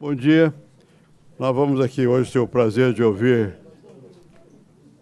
[0.00, 0.54] Bom dia.
[1.40, 3.56] Nós vamos aqui hoje ter o prazer de ouvir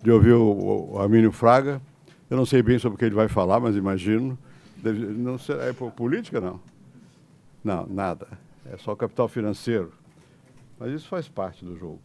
[0.02, 1.82] de ouvir o, o Fraga.
[2.30, 4.38] Eu não sei bem sobre o que ele vai falar, mas imagino.
[4.78, 6.58] Deve, não sei, é política, não?
[7.62, 8.26] Não, nada.
[8.72, 9.92] É só capital financeiro.
[10.78, 12.00] Mas isso faz parte do jogo.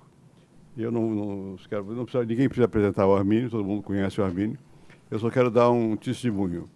[0.76, 4.24] Eu não, não, quero, não precisa, ninguém precisa apresentar o Armínio, todo mundo conhece o
[4.26, 4.58] Armínio.
[5.10, 6.70] Eu só quero dar um testemunho.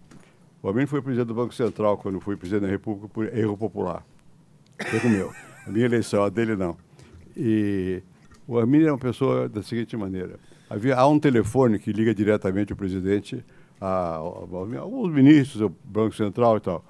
[0.62, 4.02] O Armínio foi presidente do Banco Central quando fui presidente da República por erro popular.
[4.78, 5.55] Foi o meu.
[5.66, 6.76] A minha eleição, a dele não.
[7.36, 8.00] E
[8.46, 10.38] o Armínio é uma pessoa da seguinte maneira.
[10.70, 13.44] Havia, há um telefone que liga diretamente o presidente
[13.80, 16.84] a, a, a alguns ministros, o Banco Central e tal.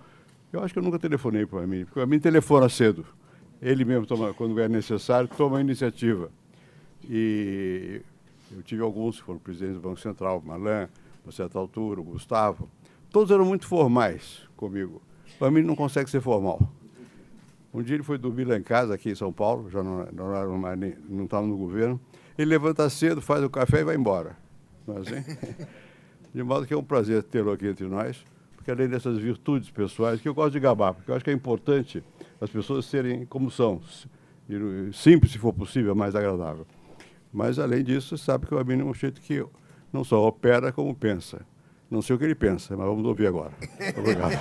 [0.52, 3.06] Eu acho que eu nunca telefonei para o Armínio, porque o Armínio telefona cedo.
[3.62, 6.30] Ele mesmo, toma, quando é necessário, toma a iniciativa.
[7.08, 8.02] E
[8.54, 10.88] eu tive alguns que foram presidentes do Banco Central, Malan,
[11.26, 12.68] a certa altura, o Gustavo.
[13.10, 15.00] Todos eram muito formais comigo.
[15.40, 16.60] O Armínio não consegue ser formal.
[17.76, 20.76] Um dia ele foi dormir lá em casa, aqui em São Paulo, já não, não,
[21.10, 22.00] não estava no governo.
[22.38, 24.34] Ele levanta cedo, faz o café e vai embora.
[24.86, 25.36] Não é assim?
[26.32, 30.22] De modo que é um prazer tê-lo aqui entre nós, porque além dessas virtudes pessoais,
[30.22, 32.02] que eu gosto de gabar, porque eu acho que é importante
[32.40, 33.78] as pessoas serem como são.
[34.94, 36.66] Simples, se for possível, mais agradável.
[37.30, 39.44] Mas, além disso, sabe que o Abílio é um jeito que
[39.92, 41.44] não só opera, como pensa.
[41.90, 43.52] Não sei o que ele pensa, mas vamos ouvir agora.
[43.98, 44.32] Obrigado.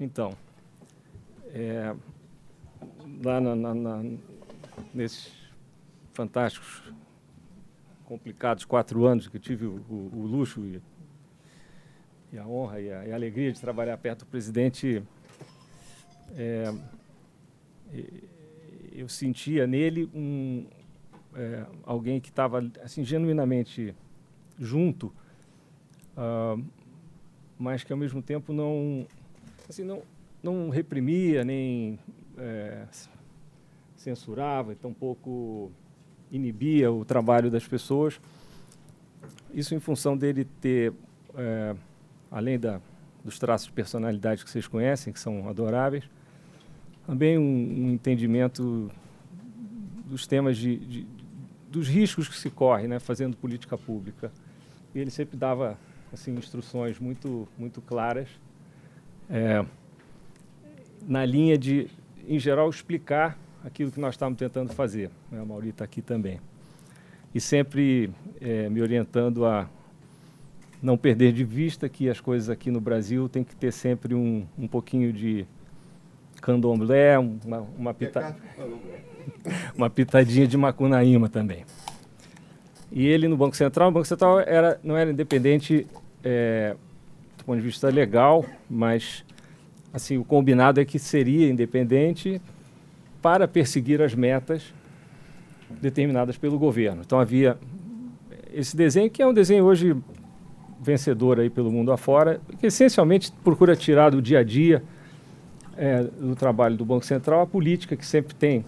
[0.00, 0.32] então,
[1.54, 1.94] é,
[3.24, 4.02] lá na, na, na,
[4.94, 5.32] nesses
[6.12, 6.82] fantásticos,
[8.04, 10.82] complicados quatro anos que tive o, o, o luxo e,
[12.32, 15.02] e, a honra e a, e a, alegria de trabalhar perto do presidente,
[16.36, 16.72] é,
[18.92, 20.66] eu sentia nele um,
[21.34, 23.94] é, alguém que estava assim genuinamente
[24.58, 25.06] junto,
[26.16, 26.62] uh,
[27.58, 29.06] mas que ao mesmo tempo não,
[29.68, 30.02] assim, não,
[30.42, 31.98] não reprimia nem
[32.36, 32.84] é,
[33.96, 35.70] censurava, tampouco
[36.30, 38.20] inibia o trabalho das pessoas.
[39.52, 40.92] Isso em função dele ter,
[41.36, 41.74] é,
[42.30, 42.80] além da,
[43.24, 46.04] dos traços de personalidade que vocês conhecem, que são adoráveis,
[47.06, 47.42] também um,
[47.86, 48.90] um entendimento
[50.06, 51.06] dos temas de, de,
[51.68, 54.32] dos riscos que se corre, né, fazendo política pública.
[54.94, 55.78] E ele sempre dava
[56.12, 58.28] assim instruções muito muito claras
[59.30, 59.64] é,
[61.10, 61.88] na linha de,
[62.28, 65.10] em geral, explicar aquilo que nós estamos tentando fazer.
[65.28, 65.40] Né?
[65.40, 66.38] A Mauri está aqui também.
[67.34, 69.68] E sempre é, me orientando a
[70.80, 74.46] não perder de vista que as coisas aqui no Brasil tem que ter sempre um,
[74.56, 75.44] um pouquinho de
[76.40, 78.36] candomblé, uma, uma, pita...
[79.76, 81.64] uma pitadinha de macunaíma também.
[82.92, 85.88] E ele no Banco Central, o Banco Central era, não era independente
[86.22, 86.76] é,
[87.36, 89.24] do ponto de vista legal, mas
[89.92, 92.40] assim o combinado é que seria independente
[93.20, 94.72] para perseguir as metas
[95.80, 97.02] determinadas pelo governo.
[97.04, 97.58] Então havia
[98.52, 99.96] esse desenho que é um desenho hoje
[100.80, 104.82] vencedor aí pelo mundo afora, que essencialmente procura tirar do dia a dia
[105.76, 108.64] é, do trabalho do Banco Central a política que sempre tem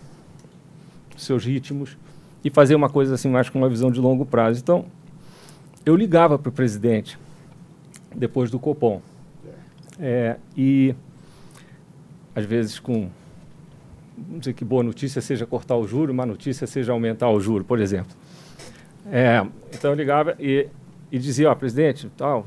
[1.17, 1.97] seus ritmos
[2.45, 4.61] e fazer uma coisa assim mais com uma visão de longo prazo.
[4.61, 4.85] Então
[5.85, 7.19] eu ligava para o presidente
[8.15, 9.01] depois do Copom
[9.99, 10.95] é, e
[12.35, 13.11] às vezes com
[14.17, 17.65] não dizer que boa notícia seja cortar o juro, má notícia seja aumentar o juro,
[17.65, 18.15] por exemplo.
[19.11, 20.69] É, então eu ligava e,
[21.11, 22.47] e dizia, ó, presidente, tal,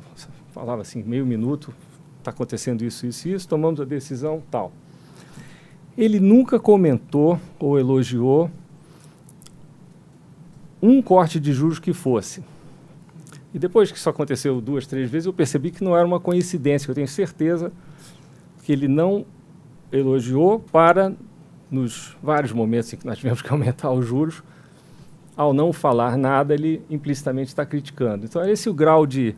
[0.52, 1.74] falava assim, meio minuto,
[2.20, 4.72] está acontecendo isso, isso, isso, tomamos a decisão, tal.
[5.98, 8.50] Ele nunca comentou ou elogiou
[10.82, 12.44] um corte de juros que fosse.
[13.54, 16.92] E depois que isso aconteceu duas, três vezes, eu percebi que não era uma coincidência.
[16.92, 17.72] Eu tenho certeza
[18.64, 19.26] que ele não
[19.92, 21.14] elogiou para
[21.70, 24.44] nos vários momentos em que nós tivemos que aumentar os juros,
[25.36, 28.26] ao não falar nada, ele implicitamente está criticando.
[28.26, 29.36] Então, esse é o grau de,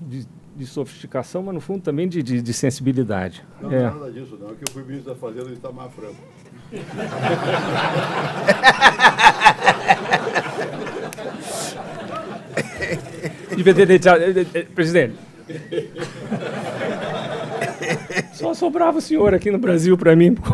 [0.00, 3.44] de, de, sofisticação, mas no fundo também de, de, de sensibilidade.
[3.60, 3.82] Não, é.
[3.82, 4.50] nada disso, não.
[4.50, 6.16] É que eu fui ministro da Fazenda de Itamar Franco.
[13.56, 14.20] Devia ter deixado.
[14.74, 15.14] Presidente.
[18.46, 20.36] Só sobrava o senhor aqui no Brasil para mim.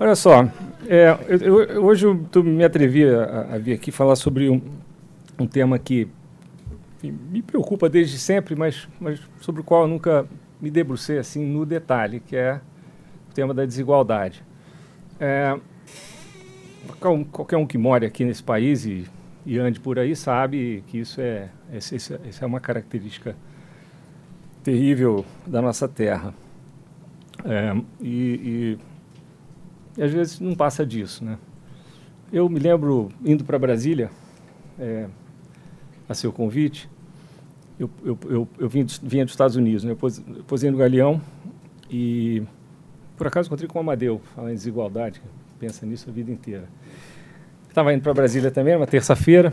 [0.00, 0.48] Olha só,
[0.88, 4.58] é, eu, eu, hoje eu me atrevi a, a, vir aqui falar sobre um,
[5.38, 6.08] um tema que
[7.02, 10.24] me preocupa desde sempre, mas, mas sobre o qual eu nunca
[10.58, 12.62] me debrucei assim no detalhe, que é
[13.30, 14.42] o tema da desigualdade.
[15.20, 15.58] É,
[17.30, 19.04] qualquer um que mora aqui nesse país e,
[19.44, 23.36] e ande por aí sabe que isso é, essa é uma característica
[24.64, 26.34] terrível da nossa terra.
[27.44, 28.78] É, e, e,
[29.98, 31.22] e, às vezes não passa disso.
[31.24, 31.38] Né?
[32.32, 34.10] Eu me lembro indo para Brasília,
[34.78, 35.06] é,
[36.08, 36.88] a seu convite,
[37.78, 39.92] eu, eu, eu, eu vim, vinha dos Estados Unidos, né?
[39.92, 41.20] eu posei no Galeão
[41.90, 42.42] e
[43.16, 45.20] por acaso encontrei com o Amadeu, falando em desigualdade,
[45.58, 46.68] pensa nisso a vida inteira.
[47.68, 49.52] Estava indo para Brasília também, uma terça-feira,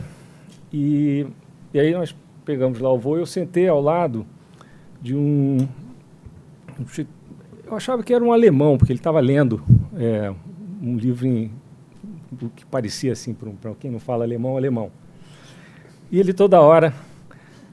[0.72, 1.26] e,
[1.74, 2.14] e aí nós
[2.44, 4.26] pegamos lá o voo eu sentei ao lado
[5.02, 5.68] de um.
[7.66, 9.62] Eu achava que era um alemão, porque ele estava lendo
[9.96, 10.32] é,
[10.80, 11.50] um livro em,
[12.30, 14.90] do que parecia assim, para quem não fala alemão, alemão.
[16.10, 16.94] E ele toda hora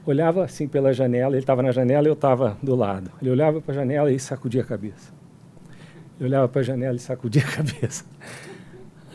[0.04, 3.10] olhava assim pela janela, ele estava na janela e eu estava do lado.
[3.20, 5.12] Ele olhava para a janela e sacudia a cabeça.
[6.18, 8.04] Ele olhava para a janela e sacudia a cabeça.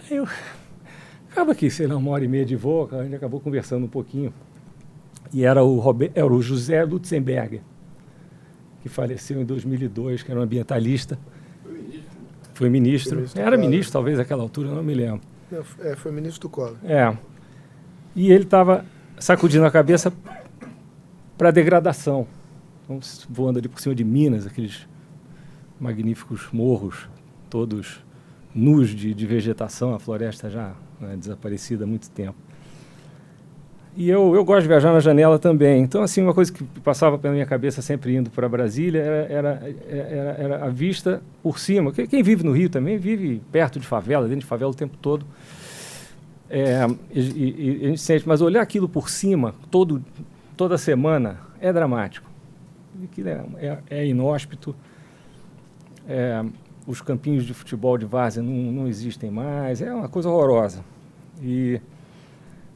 [0.10, 0.28] Aí eu,
[1.32, 3.90] acaba que, sei lá, uma hora e meia de voo, a gente acabou conversando um
[3.90, 4.34] pouquinho.
[5.34, 7.62] E era o, Robert, era o José Lutzenberger,
[8.86, 11.18] que faleceu em 2002, que era um ambientalista.
[11.64, 12.12] Foi ministro.
[12.54, 13.16] Foi ministro.
[13.16, 15.22] Ministro era ministro, talvez, naquela altura, não me lembro.
[15.80, 16.76] É, foi ministro do Collor.
[16.84, 17.18] É.
[18.16, 18.86] E ele estava
[19.18, 20.14] sacudindo a cabeça
[21.36, 22.28] para degradação.
[22.84, 24.88] Então, voando ali por cima de Minas, aqueles
[25.80, 27.10] magníficos morros,
[27.50, 28.06] todos
[28.54, 32.38] nus de, de vegetação, a floresta já né, desaparecida há muito tempo.
[33.98, 35.82] E eu, eu gosto de viajar na janela também.
[35.82, 39.76] Então, assim, uma coisa que passava pela minha cabeça sempre indo para Brasília era, era,
[39.90, 41.94] era, era, a vista por cima.
[41.94, 45.26] Quem vive no Rio também vive perto de favela, dentro de favela o tempo todo.
[46.50, 50.04] É, e, e, e a gente sente, mas olhar aquilo por cima todo,
[50.58, 52.30] toda semana é dramático.
[53.02, 54.76] Aquilo é, é, é inóspito.
[56.08, 56.44] É,
[56.86, 59.82] os campinhos de futebol de várzea não, não existem mais.
[59.82, 60.84] É uma coisa horrorosa.
[61.42, 61.80] E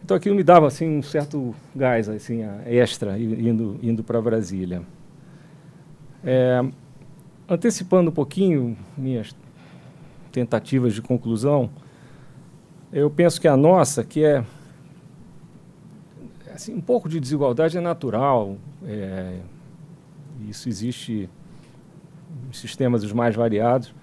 [0.10, 4.82] então aquilo me dava assim um certo gás assim extra indo indo para Brasília.
[6.24, 6.64] É,
[7.48, 9.36] antecipando um pouquinho minhas
[10.32, 11.70] tentativas de conclusão,
[12.92, 14.44] eu penso que a nossa, que é
[16.52, 18.58] assim, um pouco de desigualdade é natural.
[18.84, 19.38] É,
[20.50, 21.30] isso existe
[22.50, 23.94] em sistemas os mais variados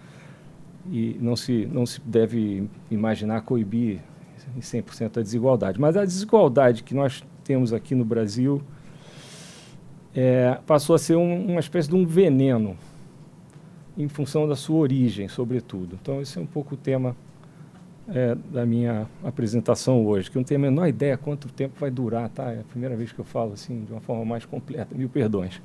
[0.88, 3.98] e não se, não se deve imaginar coibir
[4.54, 5.80] em 100% a desigualdade.
[5.80, 8.62] Mas a desigualdade que nós temos aqui no Brasil
[10.14, 12.76] é, passou a ser um, uma espécie de um veneno
[13.96, 15.98] em função da sua origem, sobretudo.
[16.00, 17.16] Então, esse é um pouco o tema
[18.08, 21.90] é, da minha apresentação hoje, que eu não tenho a menor ideia quanto tempo vai
[21.90, 22.52] durar, tá?
[22.52, 25.60] É a primeira vez que eu falo assim de uma forma mais completa, mil perdões.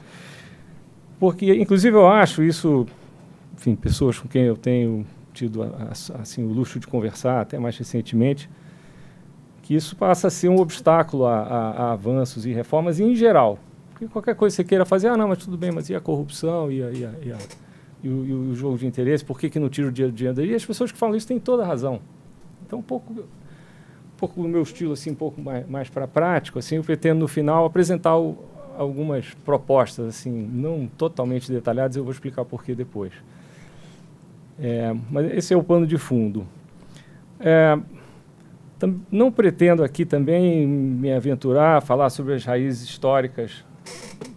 [1.19, 2.85] Porque, inclusive, eu acho isso,
[3.53, 5.61] enfim, pessoas com quem eu tenho tido
[6.19, 8.49] assim o luxo de conversar, até mais recentemente,
[9.71, 13.57] que isso passa a ser um obstáculo a, a, a avanços e reformas em geral.
[13.91, 16.01] Porque qualquer coisa que você queira fazer, ah, não, mas tudo bem, mas e a
[16.01, 17.35] corrupção e, a, e, a, e,
[18.03, 20.17] e o, e o, jogo de interesse, por que, que não tira o dinheiro do
[20.17, 20.43] dinheiro?
[20.43, 22.01] E as pessoas que falam isso têm toda a razão.
[22.67, 23.23] Então, um pouco, um
[24.17, 27.27] pouco do meu estilo, assim, um pouco mais, mais para prático, assim, eu pretendo, no
[27.29, 28.39] final, apresentar o,
[28.77, 33.13] algumas propostas, assim, não totalmente detalhadas, eu vou explicar por que depois.
[34.59, 36.45] É, mas esse é o pano de fundo.
[37.39, 37.79] É,
[39.11, 43.63] não pretendo aqui também me aventurar a falar sobre as raízes históricas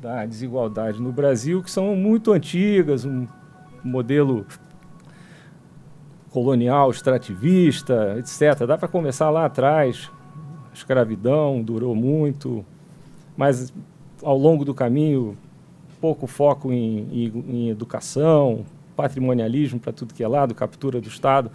[0.01, 3.27] da desigualdade no Brasil, que são muito antigas, um
[3.83, 4.47] modelo
[6.31, 8.67] colonial, extrativista, etc.
[8.67, 10.11] Dá para começar lá atrás.
[10.71, 12.65] A escravidão durou muito,
[13.37, 13.73] mas
[14.23, 15.37] ao longo do caminho,
[16.01, 18.65] pouco foco em, em, em educação,
[18.97, 21.51] patrimonialismo para tudo que é lado, captura do Estado.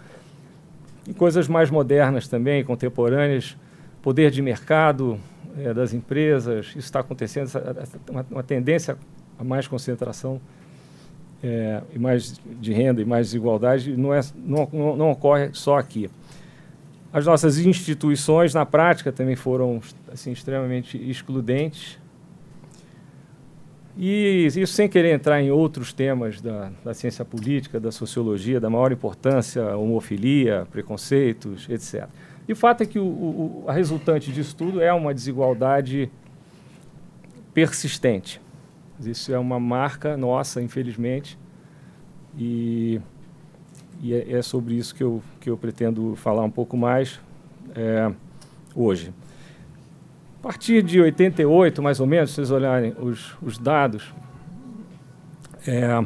[1.08, 3.56] E coisas mais modernas também, contemporâneas,
[4.02, 5.18] poder de mercado
[5.58, 8.96] é, das empresas, isso está acontecendo, essa, uma, uma, tendência
[9.38, 10.40] a mais concentração
[11.42, 13.96] é, e mais de renda e mais desigualdade.
[13.96, 16.10] Não, é, não, não, não ocorre só aqui.
[17.12, 19.80] As nossas instituições, na prática, também foram
[20.12, 21.98] assim, extremamente excludentes
[24.02, 28.70] e isso sem querer entrar em outros temas da, da ciência política, da sociologia, da
[28.70, 32.08] maior importância, homofilia, preconceitos, etc.
[32.48, 36.10] E o fato é que o, o, a resultante disso tudo é uma desigualdade
[37.52, 38.40] persistente.
[39.04, 41.38] Isso é uma marca nossa, infelizmente,
[42.38, 43.02] e,
[44.00, 47.20] e é, é, sobre isso que eu, que eu pretendo falar um pouco mais
[47.74, 48.10] é,
[48.74, 49.12] hoje.
[50.40, 54.10] A partir de 88, mais ou menos, se vocês olharem os, os dados,
[55.66, 56.02] é,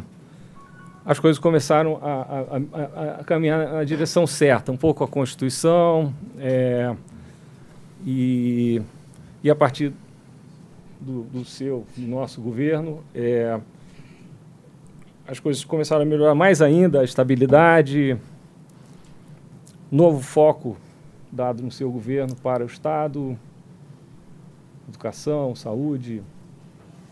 [1.06, 2.40] as coisas começaram a, a,
[2.72, 6.96] a, a, caminhar na direção certa, um pouco a Constituição, é,
[8.04, 8.82] e,
[9.40, 9.92] e a partir
[11.00, 13.60] do, do seu, do nosso governo, é,
[15.28, 18.18] as coisas começaram a melhorar mais ainda, a estabilidade,
[19.92, 20.76] novo foco
[21.30, 23.38] dado no seu governo para o Estado,
[24.94, 26.22] educação, saúde.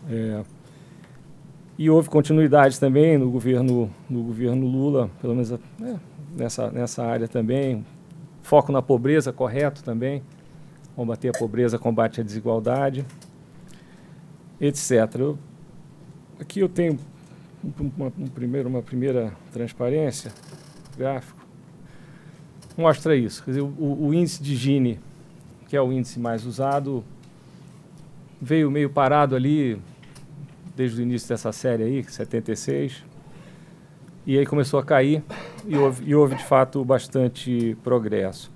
[0.09, 0.43] É,
[1.77, 5.59] e houve continuidade também no governo, no governo Lula, pelo menos é,
[6.35, 7.85] nessa, nessa área também.
[8.41, 10.23] Foco na pobreza, correto também.
[10.95, 13.03] Combater a pobreza, combate a desigualdade,
[14.61, 14.91] etc.
[15.17, 15.39] Eu,
[16.39, 16.99] aqui eu tenho
[17.97, 20.31] uma, um primeiro, uma primeira transparência
[20.95, 21.43] gráfico.
[22.77, 23.43] Mostra isso.
[23.43, 24.99] Quer dizer, o, o índice de Gini,
[25.67, 27.03] que é o índice mais usado,
[28.43, 29.81] veio meio parado ali
[30.75, 33.03] desde o início dessa série aí, 76.
[34.25, 35.23] E aí começou a cair
[35.65, 38.51] e houve, e houve de fato bastante progresso.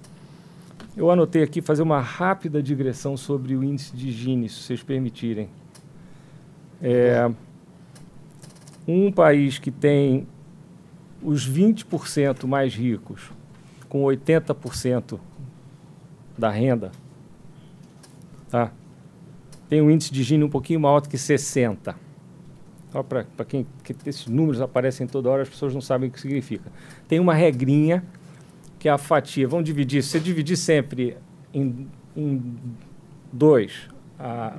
[0.95, 5.47] Eu anotei aqui fazer uma rápida digressão sobre o índice de Gini, se vocês permitirem.
[6.81, 7.29] É,
[8.85, 10.27] um país que tem
[11.21, 13.31] os 20% mais ricos,
[13.87, 15.17] com 80%
[16.37, 16.91] da renda,
[18.49, 18.71] tá?
[19.69, 21.95] Tem um índice de Gini um pouquinho maior do que 60.
[22.91, 26.21] Só para quem que esses números aparecem toda hora, as pessoas não sabem o que
[26.21, 26.71] significa.
[27.07, 28.03] Tem uma regrinha
[28.79, 29.47] que é a fatia.
[29.47, 30.01] Vamos dividir.
[30.03, 31.17] Se você dividir sempre
[31.53, 32.55] em, em
[33.31, 34.57] dois a,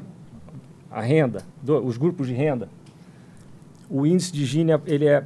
[0.91, 2.69] a renda, do, os grupos de renda,
[3.89, 5.25] o índice de Gini ele é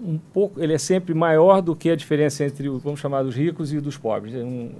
[0.00, 3.72] um pouco, ele é sempre maior do que a diferença entre, vamos chamar, dos ricos
[3.72, 4.34] e dos pobres.
[4.34, 4.70] É um,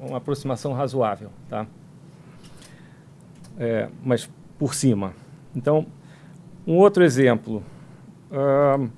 [0.00, 1.66] uma aproximação razoável, tá?
[3.58, 5.14] É, mas por cima.
[5.54, 5.86] Então,
[6.66, 7.62] um outro exemplo.
[8.30, 8.90] Uh,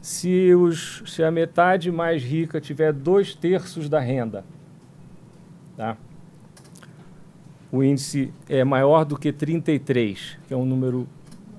[0.00, 4.44] se, os, se a metade mais rica tiver dois terços da renda,
[5.76, 5.96] tá?
[7.70, 11.08] o índice é maior do que 33, que é um número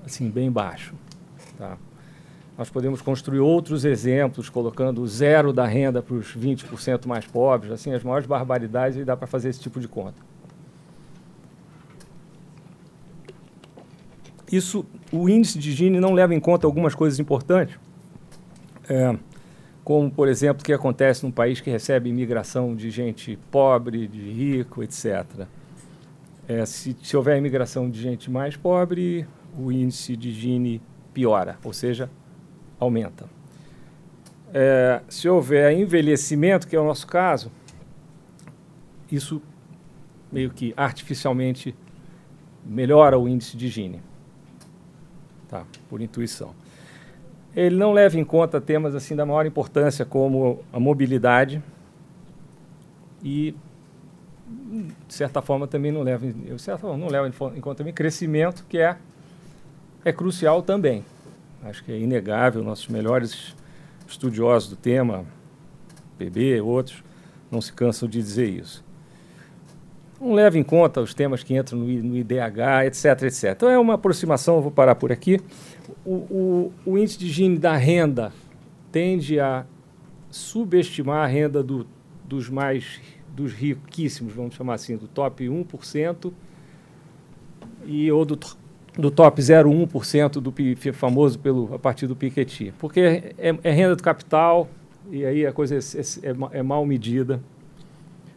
[0.04, 0.94] assim bem baixo.
[1.58, 1.76] Tá?
[2.56, 7.92] Nós podemos construir outros exemplos, colocando zero da renda para os 20% mais pobres, assim,
[7.92, 10.33] as maiores barbaridades, e dá para fazer esse tipo de conta.
[14.50, 17.78] Isso, o índice de Gini não leva em conta algumas coisas importantes,
[18.88, 19.16] é,
[19.82, 24.30] como, por exemplo, o que acontece num país que recebe imigração de gente pobre, de
[24.30, 25.46] rico, etc.
[26.46, 29.26] É, se, se houver imigração de gente mais pobre,
[29.58, 30.80] o índice de Gini
[31.12, 32.10] piora, ou seja,
[32.78, 33.26] aumenta.
[34.52, 37.50] É, se houver envelhecimento, que é o nosso caso,
[39.10, 39.40] isso
[40.30, 41.74] meio que artificialmente
[42.64, 44.00] melhora o índice de Gini
[45.48, 45.64] tá?
[45.88, 46.54] por intuição.
[47.54, 51.62] Ele não leva em conta temas assim da maior importância como a mobilidade
[53.22, 53.54] e
[55.06, 58.64] de certa forma também não leva, de certa forma, não leva em conta também crescimento,
[58.68, 58.96] que é
[60.04, 61.02] é crucial também.
[61.62, 63.56] Acho que é inegável, nossos melhores
[64.06, 65.24] estudiosos do tema,
[66.18, 67.02] PB, outros,
[67.50, 68.83] não se cansam de dizer isso
[70.20, 73.44] não leva em conta os temas que entram no, no IDH, etc, etc.
[73.56, 75.40] Então é uma aproximação, vou parar por aqui.
[76.04, 78.32] O, o, o índice de Gini da renda
[78.90, 79.66] tende a
[80.30, 81.86] subestimar a renda do,
[82.24, 83.00] dos mais
[83.34, 86.32] dos riquíssimos, vamos chamar assim, do top 1%
[87.84, 88.38] e ou do,
[88.96, 90.54] do top 0,1% do
[90.92, 93.00] famoso pelo a partir do Piketty, porque
[93.36, 94.68] é, é, renda do capital
[95.10, 97.40] e aí a coisa é, é, é mal medida.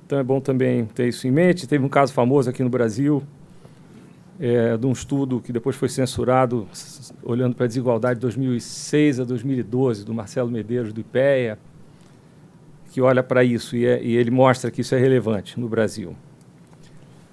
[0.08, 1.68] Então é bom também ter isso em mente.
[1.68, 3.22] Teve um caso famoso aqui no Brasil,
[4.40, 6.66] é, de um estudo que depois foi censurado,
[7.22, 11.60] olhando para a desigualdade de 2006 a 2012, do Marcelo Medeiros, do IPEA,
[12.90, 16.16] que olha para isso e, é, e, ele mostra que isso é relevante no Brasil.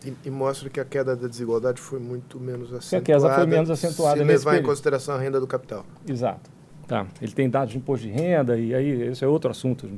[0.04, 3.04] E, e, mostra que a queda da desigualdade foi muito menos acentuada.
[3.04, 4.18] Que a queda foi menos acentuada.
[4.18, 5.86] Se levar em consideração a renda do capital.
[6.08, 6.50] Exato.
[6.88, 7.06] Tá.
[7.22, 9.88] Ele tem dados de imposto de renda, e aí esse é outro assunto.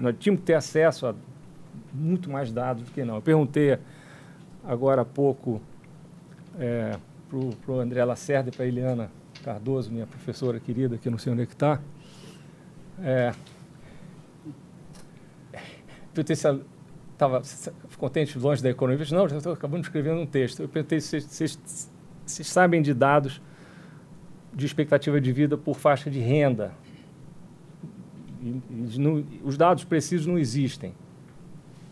[0.00, 1.14] Nós tínhamos que ter acesso a
[1.92, 3.16] muito mais dados do que não.
[3.16, 3.78] Eu perguntei
[4.64, 5.60] agora há pouco
[6.58, 6.96] é,
[7.28, 9.10] para o André Lacerda e para a Eliana
[9.42, 11.80] Cardoso, minha professora querida, que eu não sei onde é que está.
[13.02, 13.32] É,
[16.12, 16.46] perguntei se
[17.12, 17.42] estava
[17.96, 19.06] contente longe da economia.
[19.12, 20.60] Não, já estou acabando de escrever um texto.
[20.60, 21.58] Eu perguntei se vocês
[22.26, 23.40] sabem de dados
[24.52, 26.72] de expectativa de vida por faixa de renda.
[28.42, 30.94] E, e não, os dados precisos não existem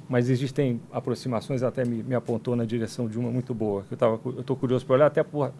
[0.08, 4.40] mas existem aproximações, até me, me, apontou na direção de uma muito boa, que eu
[4.40, 5.52] estou curioso para olhar, até por,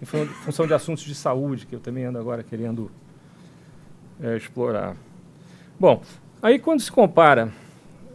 [0.00, 2.90] em função de assuntos de saúde, que eu também ando agora querendo
[4.22, 4.96] é, explorar.
[5.78, 6.00] Bom,
[6.40, 7.52] aí quando se compara,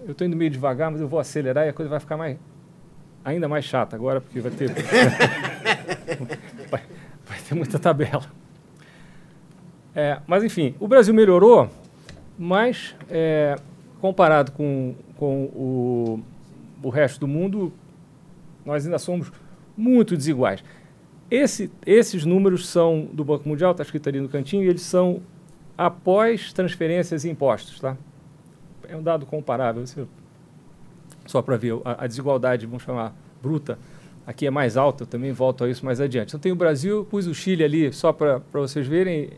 [0.05, 2.37] eu estou indo meio devagar, mas eu vou acelerar e a coisa vai ficar mais,
[3.25, 4.69] ainda mais chata agora, porque vai ter,
[6.69, 6.83] vai,
[7.27, 8.25] vai ter muita tabela.
[9.93, 11.69] É, mas, enfim, o Brasil melhorou,
[12.37, 13.57] mas é,
[14.01, 16.19] comparado com, com o,
[16.81, 17.71] o resto do mundo,
[18.65, 19.31] nós ainda somos
[19.77, 20.63] muito desiguais.
[21.29, 25.21] Esse, esses números são do Banco Mundial, está escrito ali no cantinho, e eles são
[25.77, 27.79] após transferências e impostos.
[27.79, 27.95] Tá?
[28.89, 29.83] É um dado comparável,
[31.25, 33.79] só para ver a, a, desigualdade, vamos chamar, bruta,
[34.25, 36.29] aqui é mais alta, eu também volto a isso mais adiante.
[36.29, 39.29] Então tem o Brasil, pus o Chile ali só para vocês verem,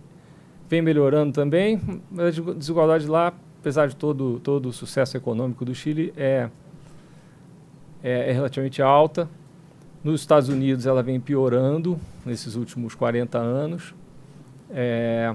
[0.67, 1.79] vem melhorando também,
[2.09, 6.49] mas a desigualdade lá, apesar de todo, todo o sucesso econômico do Chile, é,
[8.03, 9.29] é, é relativamente alta.
[10.03, 13.95] Nos Estados Unidos ela vem piorando nesses últimos 40 anos.
[14.69, 15.33] É,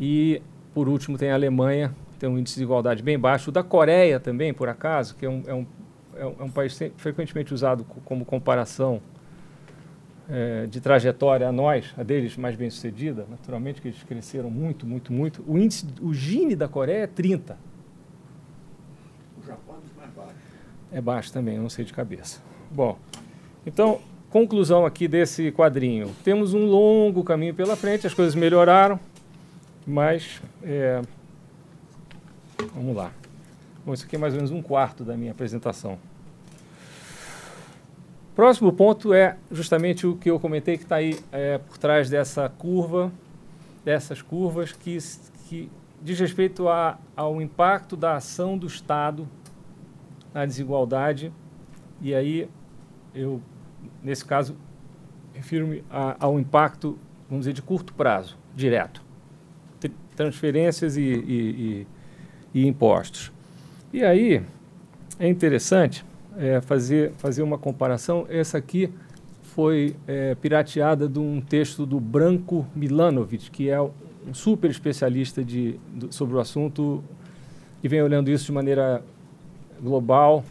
[0.00, 0.42] e,
[0.74, 3.50] por último, tem a Alemanha, tem um índice de igualdade bem baixo.
[3.50, 5.66] O da Coreia também, por acaso, que é um, é um,
[6.16, 9.00] é um é país frequentemente usado como comparação
[10.28, 14.86] é, de trajetória a nós, a deles mais bem sucedida, naturalmente, que eles cresceram muito,
[14.86, 15.44] muito, muito.
[15.46, 17.58] O índice, o Gini da Coreia é 30.
[19.42, 20.34] O Japão é mais baixo.
[20.92, 22.40] É baixo também, não sei de cabeça.
[22.70, 22.98] Bom,
[23.66, 24.00] então,
[24.30, 26.10] conclusão aqui desse quadrinho.
[26.24, 28.98] Temos um longo caminho pela frente, as coisas melhoraram,
[29.86, 31.02] mas é,
[32.74, 33.12] vamos lá.
[33.84, 35.98] Bom, isso aqui é mais ou menos um quarto da minha apresentação.
[38.34, 42.48] Próximo ponto é justamente o que eu comentei que está aí é, por trás dessa
[42.48, 43.12] curva,
[43.84, 44.98] dessas curvas que,
[45.48, 45.70] que
[46.02, 49.28] diz respeito a, ao impacto da ação do Estado
[50.32, 51.32] na desigualdade.
[52.00, 52.48] E aí
[53.14, 53.40] eu
[54.02, 54.56] nesse caso,
[55.32, 56.98] refiro-me ao impacto,
[57.28, 59.02] vamos dizer, de curto prazo, direto.
[60.16, 61.86] Transferências e, e,
[62.54, 63.32] e, e impostos.
[63.92, 64.42] E aí,
[65.18, 66.04] é interessante
[66.38, 68.26] é, fazer, fazer uma comparação.
[68.28, 68.90] Essa aqui
[69.42, 75.78] foi é, pirateada de um texto do Branco Milanovic, que é um super especialista de,
[76.10, 77.04] sobre o assunto
[77.82, 79.02] e vem olhando isso de maneira
[79.80, 80.44] global,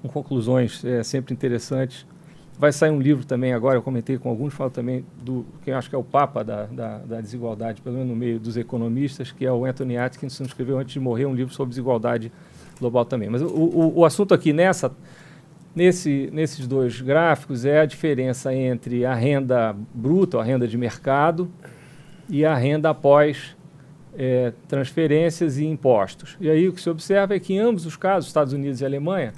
[0.00, 2.06] com conclusões é, sempre interessantes.
[2.58, 5.76] Vai sair um livro também agora, eu comentei com alguns, falo também do que eu
[5.76, 9.32] acho que é o papa da, da, da, desigualdade, pelo menos no meio dos economistas,
[9.32, 12.30] que é o Anthony Atkinson, escreveu antes de morrer um livro sobre desigualdade
[12.82, 13.30] global também.
[13.30, 14.92] Mas o, o, o assunto aqui nessa,
[15.74, 21.50] nesse, nesses dois gráficos é a diferença entre a renda bruta, a renda de mercado,
[22.28, 23.56] e a renda após
[24.16, 26.36] é, transferências e impostos.
[26.40, 28.84] E aí o que se observa é que em ambos os casos, Estados Unidos e
[28.84, 29.32] Alemanha,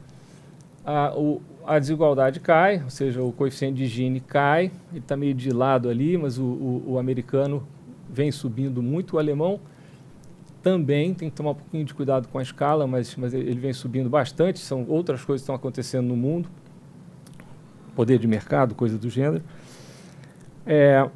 [0.85, 5.35] a, o, a desigualdade cai, ou seja, o coeficiente de Gini cai, ele está meio
[5.35, 7.67] de lado ali, mas o, o, o, americano
[8.09, 9.61] vem subindo muito, o alemão
[10.65, 13.73] também tem que tomar um pouquinho de cuidado com a escala, mas, mas ele vem
[13.73, 16.49] subindo bastante, são outras coisas que estão acontecendo no mundo,
[17.95, 19.45] poder de mercado, coisa do gênero.
[20.67, 21.09] É,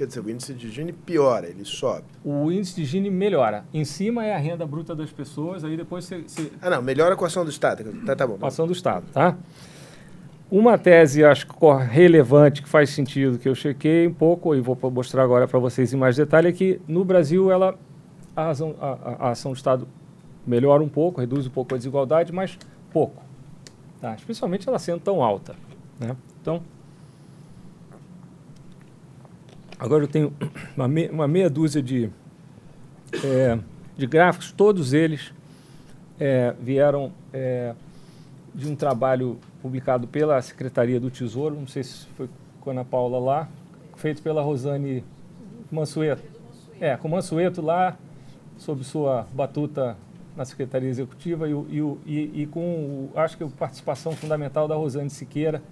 [0.00, 2.06] Quer dizer, o índice de Gini piora, ele sobe.
[2.24, 3.66] O índice de Gini melhora.
[3.70, 6.22] Em cima é a renda bruta das pessoas, aí depois você...
[6.22, 6.50] você...
[6.62, 7.84] Ah, não, melhora com a ação do Estado.
[8.06, 8.38] Tá, tá bom.
[8.38, 9.36] Com a ação do Estado, tá?
[10.50, 11.54] Uma tese, acho que
[11.90, 15.92] relevante, que faz sentido, que eu chequei um pouco, e vou mostrar agora para vocês
[15.92, 17.78] em mais detalhe, é que no Brasil ela,
[18.34, 19.88] a, razão, a, a ação do Estado
[20.46, 22.58] melhora um pouco, reduz um pouco a desigualdade, mas
[22.92, 23.22] pouco.
[24.00, 24.14] Tá?
[24.14, 25.54] Especialmente ela sendo tão alta.
[25.98, 26.16] Né?
[26.40, 26.62] Então,
[29.80, 30.30] Agora eu tenho
[30.76, 32.10] uma, me, uma meia dúzia de,
[33.24, 33.58] é,
[33.96, 35.32] de gráficos, todos eles
[36.18, 37.74] é, vieram é,
[38.54, 42.28] de um trabalho publicado pela Secretaria do Tesouro, não sei se foi
[42.60, 43.48] com a Ana Paula lá,
[43.96, 45.02] feito pela Rosane
[45.72, 46.22] Mansueto.
[46.78, 47.96] É, com Mansueto lá,
[48.60, 49.96] sob sua batuta
[50.36, 55.08] na Secretaria Executiva e, e, e, e com, acho que a participação fundamental da Rosane
[55.08, 55.62] Siqueira,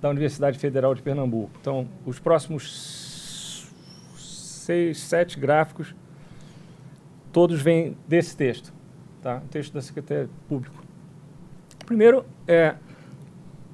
[0.00, 1.50] da Universidade Federal de Pernambuco.
[1.60, 3.68] Então, os próximos
[4.16, 5.94] seis, sete gráficos,
[7.30, 8.72] todos vêm desse texto,
[9.22, 9.42] tá?
[9.44, 10.82] O texto da Secretaria Público.
[11.84, 12.74] Primeiro é,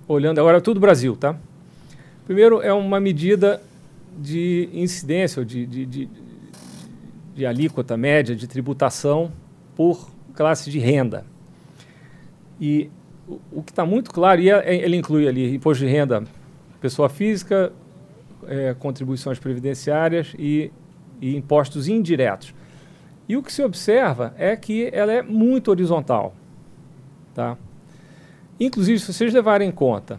[0.08, 1.36] olhando agora tudo Brasil, tá?
[2.24, 3.62] Primeiro é uma medida
[4.18, 6.08] de incidência, de, de, de,
[7.34, 9.32] de alíquota média de tributação
[9.76, 11.24] por classe de renda.
[12.60, 12.90] E
[13.28, 16.24] o, o que está muito claro, e é, ele inclui ali imposto de renda
[16.80, 17.72] pessoa física,
[18.46, 20.72] é, contribuições previdenciárias e
[21.20, 22.54] e impostos indiretos.
[23.28, 26.34] E o que se observa é que ela é muito horizontal.
[27.34, 27.56] Tá?
[28.58, 30.18] Inclusive, se vocês levarem em conta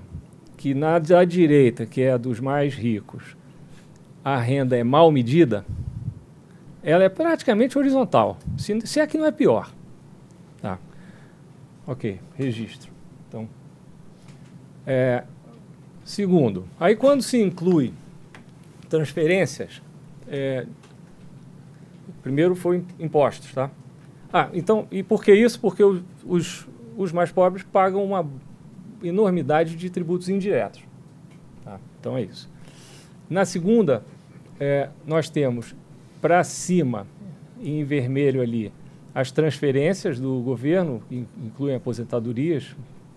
[0.56, 3.36] que na da direita, que é a dos mais ricos,
[4.24, 5.66] a renda é mal medida,
[6.84, 9.72] ela é praticamente horizontal, se, se é que não é pior.
[10.62, 10.80] Tá?
[11.86, 12.92] Ok, registro.
[13.28, 13.48] Então,
[14.86, 15.24] é,
[16.04, 17.94] segundo, aí quando se inclui
[18.90, 19.82] transferências,
[20.28, 20.66] é,
[22.22, 23.70] primeiro foi impostos, tá?
[24.34, 25.60] Ah, então, e por que isso?
[25.60, 26.68] Porque os,
[26.98, 28.26] os, mais pobres pagam uma
[29.04, 30.82] enormidade de tributos indiretos.
[31.66, 31.80] Tá?
[32.00, 32.50] Então é isso.
[33.30, 34.06] Na segunda,
[34.60, 35.76] é, nós temos
[36.22, 37.08] para cima,
[37.62, 38.72] em vermelho ali,
[39.14, 42.76] as transferências do governo, que incluem aposentadorias,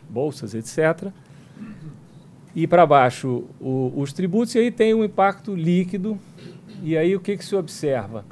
[0.09, 1.13] bolsas, etc.
[2.55, 6.19] E para baixo, o, os tributos, e aí tem um impacto líquido.
[6.83, 8.25] E aí o que, que se observa?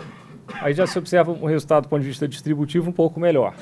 [0.61, 3.55] Aí já se observa um resultado do ponto de vista distributivo um pouco melhor.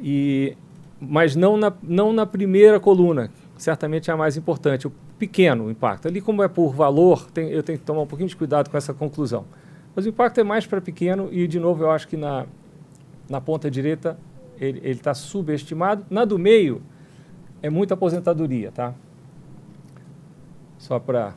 [0.00, 0.56] E,
[1.00, 6.06] mas não na, não na primeira coluna, certamente é a mais importante, o pequeno impacto.
[6.08, 8.76] Ali, como é por valor, tem, eu tenho que tomar um pouquinho de cuidado com
[8.76, 9.44] essa conclusão.
[9.96, 12.46] Mas o impacto é mais para pequeno e, de novo, eu acho que na,
[13.30, 14.18] na ponta direita
[14.60, 16.04] ele está subestimado.
[16.10, 16.82] Na do meio
[17.62, 18.94] é muita aposentadoria, tá?
[20.78, 21.34] Só para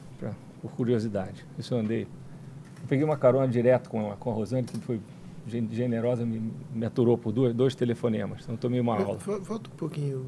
[0.62, 1.45] por curiosidade.
[1.58, 2.02] Isso eu andei.
[2.02, 5.00] Eu peguei uma carona direto com a, com a Rosane, que foi
[5.48, 8.43] generosa, me, me aturou por dois, dois telefonemas.
[8.43, 9.17] Então, tomei uma aula.
[9.17, 10.26] Volta um pouquinho.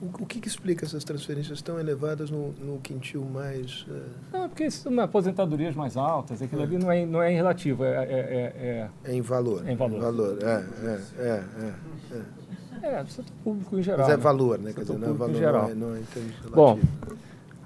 [0.00, 3.86] O, o que, que, explica essas transferências tão elevadas no, no quintil mais.
[4.32, 6.64] Não, porque são aposentadorias mais altas, aquilo é.
[6.64, 9.66] ali não é, não é em relativo, é, é, é, é em valor.
[9.66, 10.00] É em valor.
[10.00, 10.38] valor.
[10.42, 11.44] É, é, é,
[12.12, 12.46] é.
[12.82, 14.06] É, setor público em geral.
[14.06, 14.22] Mas é né?
[14.22, 14.72] valor, né?
[14.72, 15.62] Quer dizer, não é valor, em geral.
[15.62, 16.54] Não é, não é em termos relativos.
[16.54, 16.78] Bom,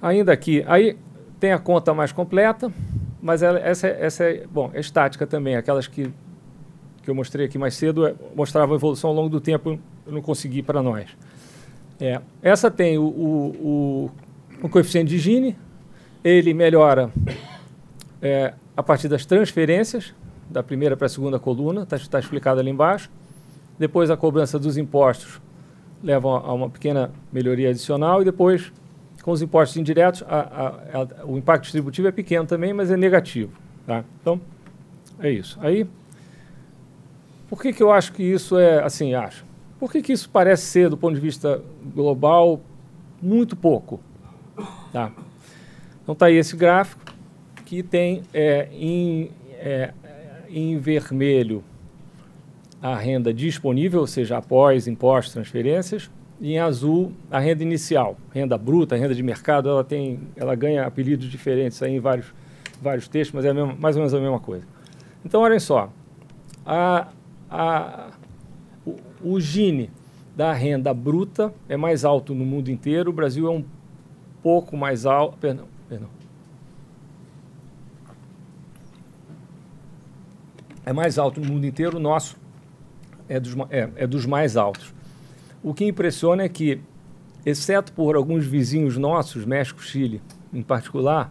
[0.00, 0.96] ainda aqui, aí
[1.38, 2.72] tem a conta mais completa,
[3.20, 6.12] mas ela, essa, essa é, bom, é estática também, aquelas que,
[7.02, 10.12] que eu mostrei aqui mais cedo, é, mostrava a evolução ao longo do tempo, eu
[10.12, 11.10] não consegui para nós.
[12.00, 14.10] É, essa tem o, o,
[14.60, 15.56] o, o, coeficiente de Gini,
[16.24, 17.10] ele melhora
[18.22, 20.14] é, a partir das transferências,
[20.48, 23.10] da primeira para a segunda coluna, está tá explicado ali embaixo.
[23.78, 25.40] Depois a cobrança dos impostos
[26.02, 28.72] leva a uma pequena melhoria adicional e depois
[29.22, 32.96] com os impostos indiretos a, a, a, o impacto distributivo é pequeno também, mas é
[32.96, 33.52] negativo.
[33.86, 34.04] Tá?
[34.20, 34.40] Então,
[35.18, 35.58] é isso.
[35.60, 35.86] Aí,
[37.48, 39.49] por que, que eu acho que isso é assim, acho?
[39.80, 41.62] Por que, que isso parece ser, do ponto de vista
[41.94, 42.60] global,
[43.20, 43.98] muito pouco?
[44.92, 45.10] Tá?
[46.02, 47.00] Então está aí esse gráfico
[47.64, 49.94] que tem é, em, é,
[50.50, 51.64] em vermelho
[52.82, 58.58] a renda disponível, ou seja, após impostos, transferências, e em azul a renda inicial, renda
[58.58, 62.34] bruta, renda de mercado, ela tem, ela ganha apelidos diferentes aí em vários,
[62.82, 64.64] vários textos, mas é mesma, mais ou menos a mesma coisa.
[65.24, 65.90] Então, olhem só,
[66.66, 67.08] a,
[67.50, 68.09] a,
[69.22, 69.90] o Gini
[70.36, 73.64] da renda bruta é mais alto no mundo inteiro, o Brasil é um
[74.42, 75.36] pouco mais alto.
[75.38, 76.08] Perdão, perdão.
[80.84, 82.36] É mais alto no mundo inteiro, o nosso
[83.28, 84.92] é dos, é, é dos mais altos.
[85.62, 86.80] O que impressiona é que,
[87.44, 91.30] exceto por alguns vizinhos nossos, México, Chile em particular,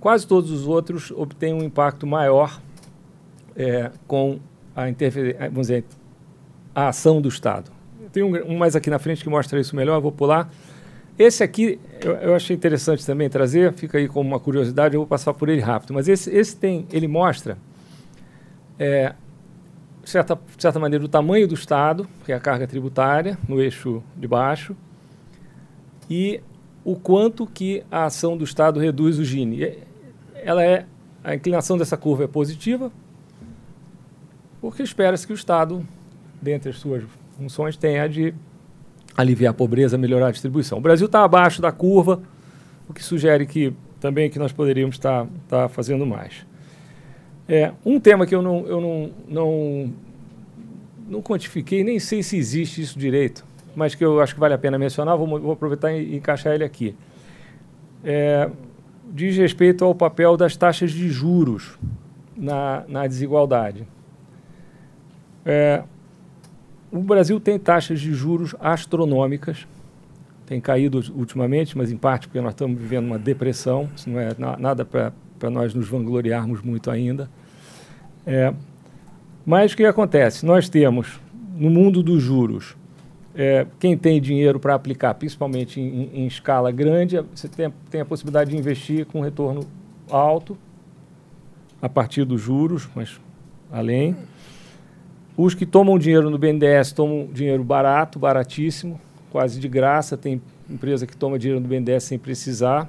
[0.00, 2.60] quase todos os outros obtêm um impacto maior
[3.54, 4.40] é, com
[4.74, 5.84] a dizer,
[6.76, 7.72] a ação do Estado.
[8.12, 10.52] Tem um, um, mais aqui na frente que mostra isso melhor, vou pular.
[11.18, 15.06] Esse aqui eu, eu, achei interessante também trazer, fica aí como uma curiosidade, eu vou
[15.06, 15.94] passar por ele rápido.
[15.94, 17.56] Mas esse, esse tem, ele mostra,
[18.78, 19.14] é,
[20.04, 24.28] certa, certa maneira, o tamanho do Estado, que é a carga tributária, no eixo de
[24.28, 24.76] baixo,
[26.10, 26.42] e
[26.84, 29.78] o quanto que a ação do Estado reduz o Gini.
[30.34, 30.84] Ela é,
[31.24, 32.92] a inclinação dessa curva é positiva,
[34.60, 35.82] porque espera-se que o Estado
[36.40, 37.04] dentre as suas
[37.36, 38.34] funções, tem a de
[39.16, 40.78] aliviar a pobreza, melhorar a distribuição.
[40.78, 42.20] O Brasil está abaixo da curva,
[42.88, 46.46] o que sugere que também que nós poderíamos estar tá, tá fazendo mais.
[47.48, 49.92] É, um tema que eu não, eu não, não,
[51.08, 53.44] não quantifiquei, nem sei se existe isso direito,
[53.74, 56.64] mas que eu acho que vale a pena mencionar, vou, vou aproveitar e, encaixar ele
[56.64, 56.94] aqui.
[58.04, 58.50] É,
[59.12, 61.78] diz respeito ao papel das taxas de juros
[62.36, 63.86] na, na desigualdade.
[65.44, 65.82] É,
[66.90, 69.66] o Brasil tem taxas de juros astronômicas,
[70.46, 74.34] tem caído ultimamente, mas em parte porque nós estamos vivendo uma depressão, isso não é
[74.38, 77.28] na, nada para nós nos vangloriarmos muito ainda.
[78.24, 78.52] É,
[79.44, 80.46] mas o que acontece?
[80.46, 81.20] Nós temos,
[81.56, 82.76] no mundo dos juros,
[83.34, 88.04] é, quem tem dinheiro para aplicar, principalmente em, em, escala grande, você tem, tem a
[88.04, 89.60] possibilidade de investir com retorno
[90.10, 90.56] alto,
[91.82, 93.20] a partir dos juros, mas
[93.70, 94.16] além.
[95.36, 98.98] Os que tomam dinheiro no BNDES tomam dinheiro barato, baratíssimo,
[99.30, 100.16] quase de graça.
[100.16, 102.88] Tem empresa que toma dinheiro no BNDES sem precisar,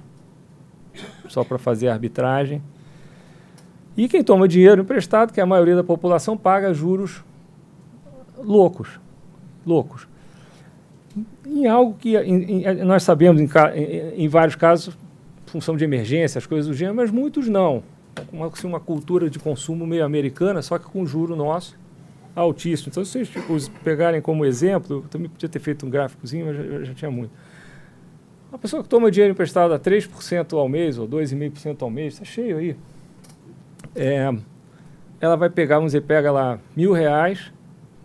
[1.28, 2.62] só para fazer arbitragem.
[3.98, 7.22] E quem toma dinheiro emprestado, que é a maioria da população, paga juros
[8.38, 8.98] loucos.
[9.66, 10.08] Loucos.
[11.46, 13.50] Em algo que em, em, nós sabemos, em,
[14.16, 14.98] em, vários casos,
[15.48, 17.84] função de emergência, as coisas do gênero, mas muitos não.
[18.32, 21.76] uma, assim, uma cultura de consumo meio americana, só que com juro nosso
[22.38, 22.90] altíssimo.
[22.90, 26.56] Então, se vocês tipo, pegarem como exemplo, eu também podia ter feito um gráficozinho, mas
[26.56, 27.32] já, já tinha muito.
[28.50, 32.26] Uma pessoa que toma dinheiro emprestado a 3% ao mês, ou 2,5% ao mês, está
[32.26, 32.78] cheio aí.
[33.96, 34.32] É,
[35.20, 37.52] ela vai pegar, vamos dizer, pega lá mil reais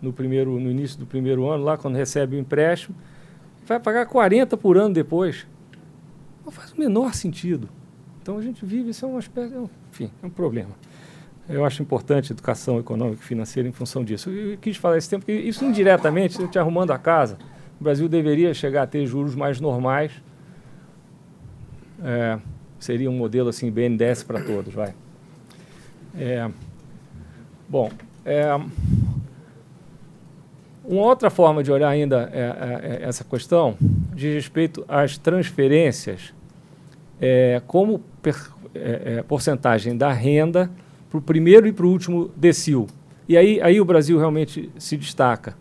[0.01, 2.95] no, primeiro, no início do primeiro ano, lá quando recebe o empréstimo,
[3.65, 5.47] vai pagar 40 por ano depois.
[6.43, 7.69] Não faz o menor sentido.
[8.21, 9.53] Então a gente vive, isso é uma espécie,
[9.91, 10.71] enfim, é um problema.
[11.47, 14.29] Eu acho importante educação econômica e financeira em função disso.
[14.29, 17.37] Eu quis falar esse tempo, porque isso indiretamente, te arrumando a casa,
[17.79, 20.11] o Brasil deveria chegar a ter juros mais normais.
[22.01, 22.39] É,
[22.79, 24.93] seria um modelo assim, BNDES para todos, vai.
[26.17, 26.49] É,
[27.67, 27.91] bom,
[28.23, 28.47] é,
[30.85, 33.75] uma outra forma de olhar ainda é, é, é essa questão
[34.13, 36.33] diz respeito às transferências
[37.67, 38.35] como per,
[39.27, 40.69] porcentagem da renda
[41.13, 42.87] para o primeiro e para o último decil.
[43.29, 45.55] E aí, aí o Brasil realmente se destaca,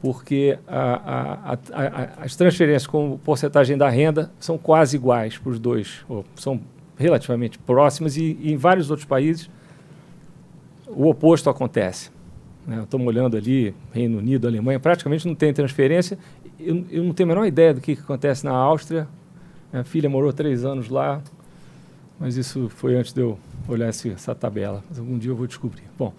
[0.00, 5.58] porque a, a, a, as transferências como porcentagem da renda são quase iguais para os
[5.58, 6.58] dois, são
[6.96, 9.50] relativamente próximas, e, e em vários outros países
[10.88, 12.10] o oposto acontece.
[12.66, 12.80] Né?
[12.82, 16.18] Estamos olhando ali, Reino Unido, Alemanha, praticamente não tem transferência.
[16.58, 19.06] Eu, eu não tenho a menor ideia do que, que acontece na Áustria.
[19.70, 21.20] Minha filha morou três anos lá,
[22.18, 23.38] mas isso foi antes de eu
[23.68, 24.82] olhar essa tabela.
[24.88, 25.84] Mas algum dia eu vou descobrir.
[25.98, 26.12] Bom,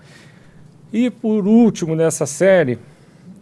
[0.92, 2.80] e por último nessa série,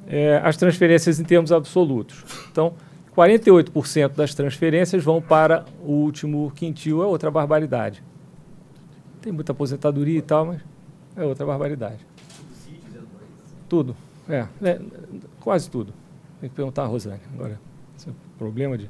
[0.07, 2.23] é, as transferências em termos absolutos.
[2.51, 2.73] Então,
[3.15, 8.03] 48% das transferências vão para o último quintil, é outra barbaridade.
[9.21, 10.61] Tem muita aposentadoria e tal, mas
[11.15, 12.05] é outra barbaridade.
[13.69, 13.95] Tudo.
[14.27, 14.81] É, é,
[15.39, 15.93] quase tudo.
[16.41, 17.21] Tem que perguntar a Rosane.
[17.33, 17.59] Agora,
[17.97, 18.89] esse é o problema de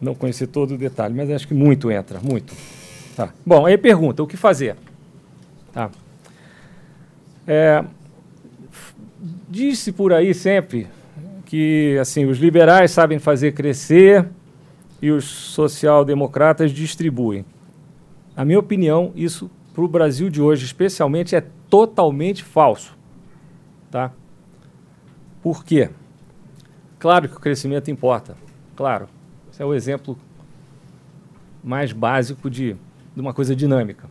[0.00, 2.52] não conhecer todo o detalhe, mas acho que muito entra, muito.
[3.16, 3.32] Tá.
[3.44, 4.76] Bom, aí pergunta, o que fazer?
[5.72, 5.90] Tá.
[7.46, 7.84] É,
[9.52, 10.88] Diz-se por aí sempre
[11.44, 14.26] que assim os liberais sabem fazer crescer
[15.02, 17.44] e os social-democratas distribuem.
[18.34, 22.96] Na minha opinião, isso para o Brasil de hoje, especialmente, é totalmente falso.
[23.90, 24.10] Tá?
[25.42, 25.90] Por quê?
[26.98, 28.34] Claro que o crescimento importa,
[28.74, 29.06] claro.
[29.52, 30.16] Esse é o exemplo
[31.62, 32.74] mais básico de,
[33.14, 34.08] de uma coisa dinâmica.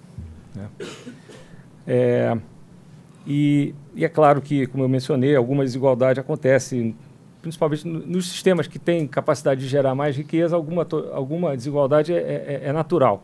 [0.55, 0.67] Né?
[1.87, 2.37] É,
[3.25, 6.95] e, e, é claro que, como eu mencionei, alguma desigualdade acontece,
[7.41, 12.61] principalmente nos sistemas que têm capacidade de gerar mais riqueza, alguma, alguma desigualdade é, é,
[12.65, 13.23] é natural.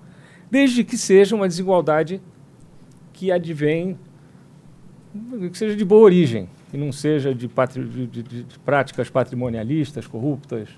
[0.50, 2.22] Desde que seja uma desigualdade
[3.14, 3.98] que advém
[5.52, 10.06] que seja de boa origem, que não seja de, patri, de, de, de práticas patrimonialistas,
[10.06, 10.70] corruptas,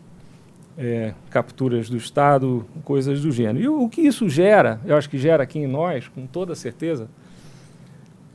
[0.80, 3.60] é, capturas do Estado, coisas do gênero.
[3.60, 6.56] E o, o, que isso gera, eu acho que gera aqui em nós, com toda
[6.56, 7.10] certeza,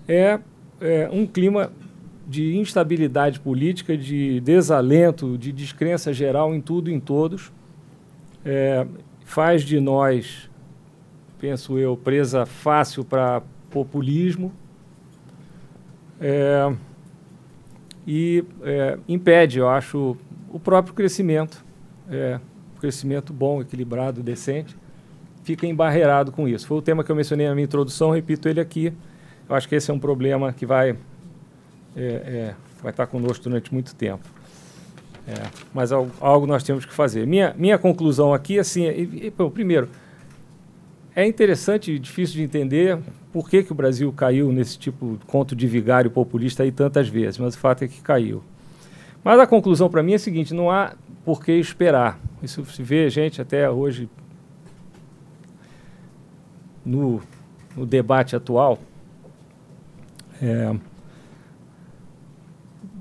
[0.07, 0.39] é,
[0.79, 1.73] é um clima
[2.27, 7.51] de instabilidade política, de desalento, de descrença geral em tudo e em todos.
[8.45, 8.87] É,
[9.25, 10.51] faz de nós,
[11.41, 14.53] penso eu, presa fácil para populismo
[16.21, 16.75] é,
[18.07, 20.17] e é, impede, eu acho,
[20.53, 21.65] o próprio crescimento,
[22.11, 22.40] é,
[22.81, 24.77] crescimento bom, equilibrado, decente,
[25.43, 26.67] fica embarreirado com isso.
[26.67, 28.93] Foi o tema que eu mencionei na minha introdução, repito ele aqui.
[29.49, 30.97] Eu acho que esse é um problema que vai, é,
[31.97, 34.25] é, vai estar conosco durante muito tempo.
[35.27, 35.35] É,
[35.73, 37.27] mas algo, algo, nós temos que fazer.
[37.27, 39.88] Minha, minha conclusão aqui, assim, é, e, e, primeiro,
[41.17, 42.99] é interessante e difícil de entender
[43.33, 47.09] por que, que o Brasil caiu nesse tipo de conto de vigário populista aí tantas
[47.09, 48.43] vezes, mas o fato é que caiu.
[49.23, 50.93] Mas a conclusão para mim é a seguinte: não há
[51.25, 52.19] por que esperar.
[52.43, 54.09] Isso se vê, gente, até hoje
[56.85, 57.21] no,
[57.77, 58.79] no debate atual,
[60.43, 60.75] é,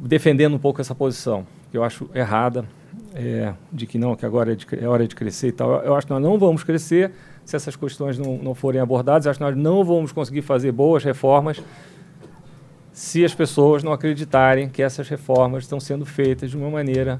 [0.01, 2.65] defendendo um pouco essa posição, que eu acho errada,
[3.13, 5.83] é, de que não, que agora é, de, é hora de crescer e tal.
[5.83, 7.11] Eu acho que nós não vamos crescer
[7.43, 9.27] se essas questões não, não forem abordadas.
[9.27, 11.61] Acho que nós não vamos conseguir fazer boas reformas
[12.91, 17.19] se as pessoas não acreditarem que essas reformas estão sendo feitas de uma maneira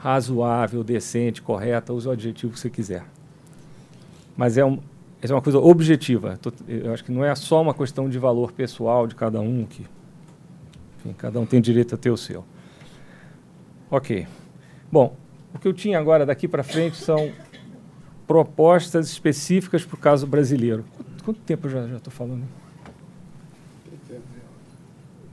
[0.00, 3.04] razoável, decente, correta, use o adjetivo que você quiser.
[4.36, 4.78] Mas é, um,
[5.20, 6.38] é uma coisa objetiva.
[6.66, 9.86] Eu acho que não é só uma questão de valor pessoal de cada um, que
[10.98, 12.44] enfim, cada um tem direito a ter o seu.
[13.90, 14.26] Ok.
[14.90, 15.16] Bom,
[15.54, 17.30] o que eu tinha agora daqui para frente são
[18.26, 20.84] propostas específicas para o caso brasileiro.
[20.96, 22.44] Quanto, quanto tempo eu já estou falando?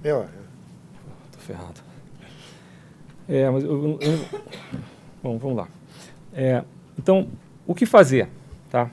[0.04, 0.30] É hora.
[1.32, 1.87] Estou ferrado.
[3.28, 4.20] É, mas eu, eu,
[5.22, 5.68] bom, vamos lá.
[6.34, 6.64] É,
[6.98, 7.28] então,
[7.66, 8.30] o que fazer?
[8.70, 8.90] Tá?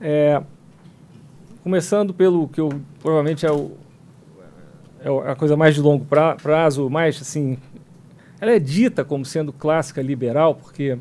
[0.00, 0.42] É,
[1.62, 2.68] começando pelo que eu,
[3.00, 3.72] provavelmente é, o,
[5.00, 7.58] é a coisa mais de longo pra, prazo, mais assim,
[8.40, 10.98] ela é dita como sendo clássica liberal, porque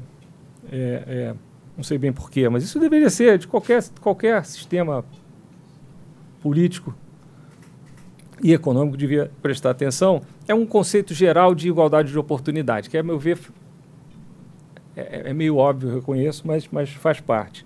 [0.71, 1.35] é, é,
[1.75, 5.05] não sei bem porquê, mas isso deveria ser de qualquer, qualquer sistema
[6.41, 6.95] político
[8.43, 13.03] e econômico devia prestar atenção, é um conceito geral de igualdade de oportunidade, que, a
[13.03, 13.39] meu ver,
[14.95, 17.65] é, é meio óbvio, reconheço, mas, mas faz parte.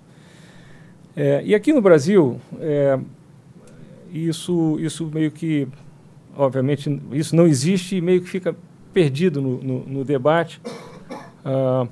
[1.15, 2.99] É, e aqui no Brasil, é,
[4.11, 5.67] isso, isso meio que,
[6.35, 8.55] obviamente, isso não existe e meio que fica
[8.93, 10.61] perdido no, no, no debate.
[11.43, 11.87] Ah,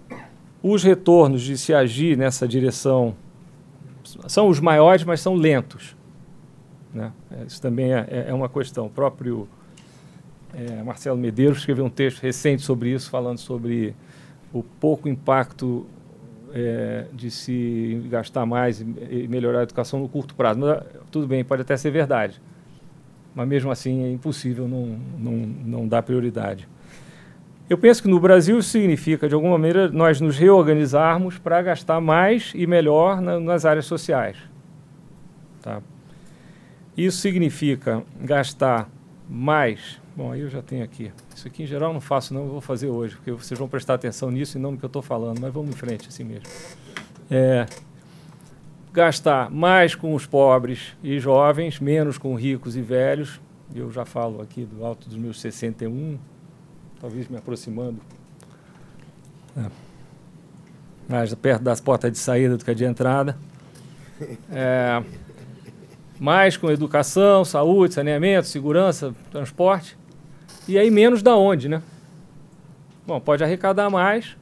[0.62, 3.16] os retornos de se agir nessa direção
[4.04, 5.96] são os maiores, mas são lentos.
[6.94, 7.12] Né?
[7.32, 8.88] É, isso também é, é, é uma questão.
[8.88, 9.48] O próprio
[10.58, 13.94] é, Marcelo Medeiros escreveu um texto recente sobre isso, falando sobre
[14.52, 15.86] o pouco impacto
[16.52, 20.60] é, de se gastar mais e melhorar a educação no curto prazo.
[20.60, 22.42] Mas, tudo bem, pode até ser verdade,
[23.36, 26.68] mas mesmo assim é impossível não, não, não dar prioridade.
[27.70, 32.02] Eu penso que no Brasil isso significa, de alguma maneira, nós nos reorganizarmos para gastar
[32.02, 34.38] mais e melhor na, nas áreas sociais.
[35.62, 35.82] Tá?
[36.96, 38.90] Isso significa gastar
[39.30, 40.00] mais.
[40.18, 41.12] Bom, aí eu já tenho aqui.
[41.36, 43.94] Isso aqui em geral não faço, não, eu vou fazer hoje, porque vocês vão prestar
[43.94, 46.48] atenção nisso e não no que eu estou falando, mas vamos em frente assim mesmo.
[47.30, 47.68] É,
[48.92, 53.40] gastar mais com os pobres e jovens, menos com ricos e velhos.
[53.76, 56.18] Eu já falo aqui do alto dos meus 61,
[57.00, 58.02] talvez me aproximando.
[59.56, 59.70] É,
[61.08, 63.38] mais perto das portas de saída do que de entrada.
[64.52, 65.04] É,
[66.20, 69.96] mais com educação, saúde, saneamento, segurança, transporte.
[70.68, 71.82] E aí menos da onde, né?
[73.06, 74.36] Bom, pode arrecadar mais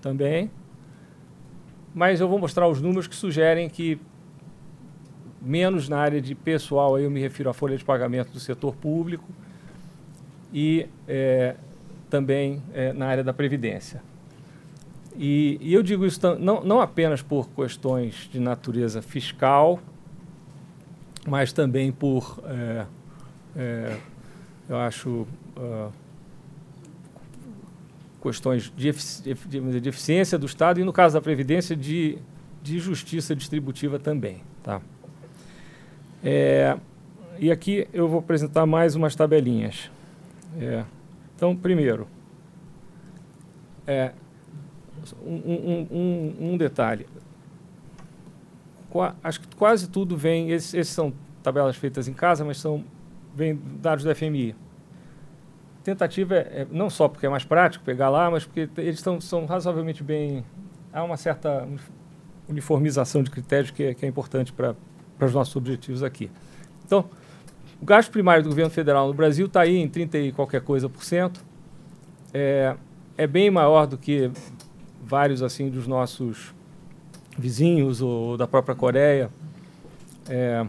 [0.00, 0.50] também,
[1.94, 3.98] mas eu vou mostrar os números que sugerem que
[5.40, 8.74] menos na área de pessoal, aí eu me refiro à folha de pagamento do setor
[8.76, 9.24] público
[10.52, 11.56] e é,
[12.08, 14.02] também é, na área da previdência.
[15.16, 19.80] E, e eu digo isso não, não apenas por questões de natureza fiscal,
[21.26, 22.86] mas também por, é,
[23.56, 23.96] é,
[24.68, 25.92] eu acho, uh,
[28.20, 32.18] questões de, efici de, eficiência do Estado e, no caso da Previdência, de,
[32.62, 34.42] de justiça distributiva também.
[34.62, 34.80] Tá?
[36.22, 36.78] É,
[37.38, 39.90] e aqui eu vou apresentar mais umas tabelinhas.
[40.58, 40.84] É,
[41.34, 42.06] então, primeiro,
[43.86, 44.12] é,
[45.24, 47.06] um, um, um, um detalhe
[49.22, 51.12] acho que quase tudo vem, esses, esses, são
[51.42, 52.84] tabelas feitas em casa, mas são
[53.34, 54.54] vem dados do FMI.
[55.82, 59.20] Tentativa é, é, não só porque é mais prático pegar lá, mas porque eles tão,
[59.20, 60.44] são razoavelmente bem.
[60.92, 61.66] Há uma certa
[62.48, 64.76] uniformização de critérios que é, que é importante para
[65.20, 66.30] os nossos objetivos aqui.
[66.84, 67.06] Então,
[67.80, 70.88] o gasto primário do governo federal no Brasil está aí em 30 e qualquer coisa
[70.88, 71.44] por cento.
[72.32, 72.76] É,
[73.16, 74.30] é bem maior do que
[75.02, 76.54] vários assim dos nossos
[77.36, 79.30] vizinhos ou da própria Coreia,
[80.28, 80.64] é,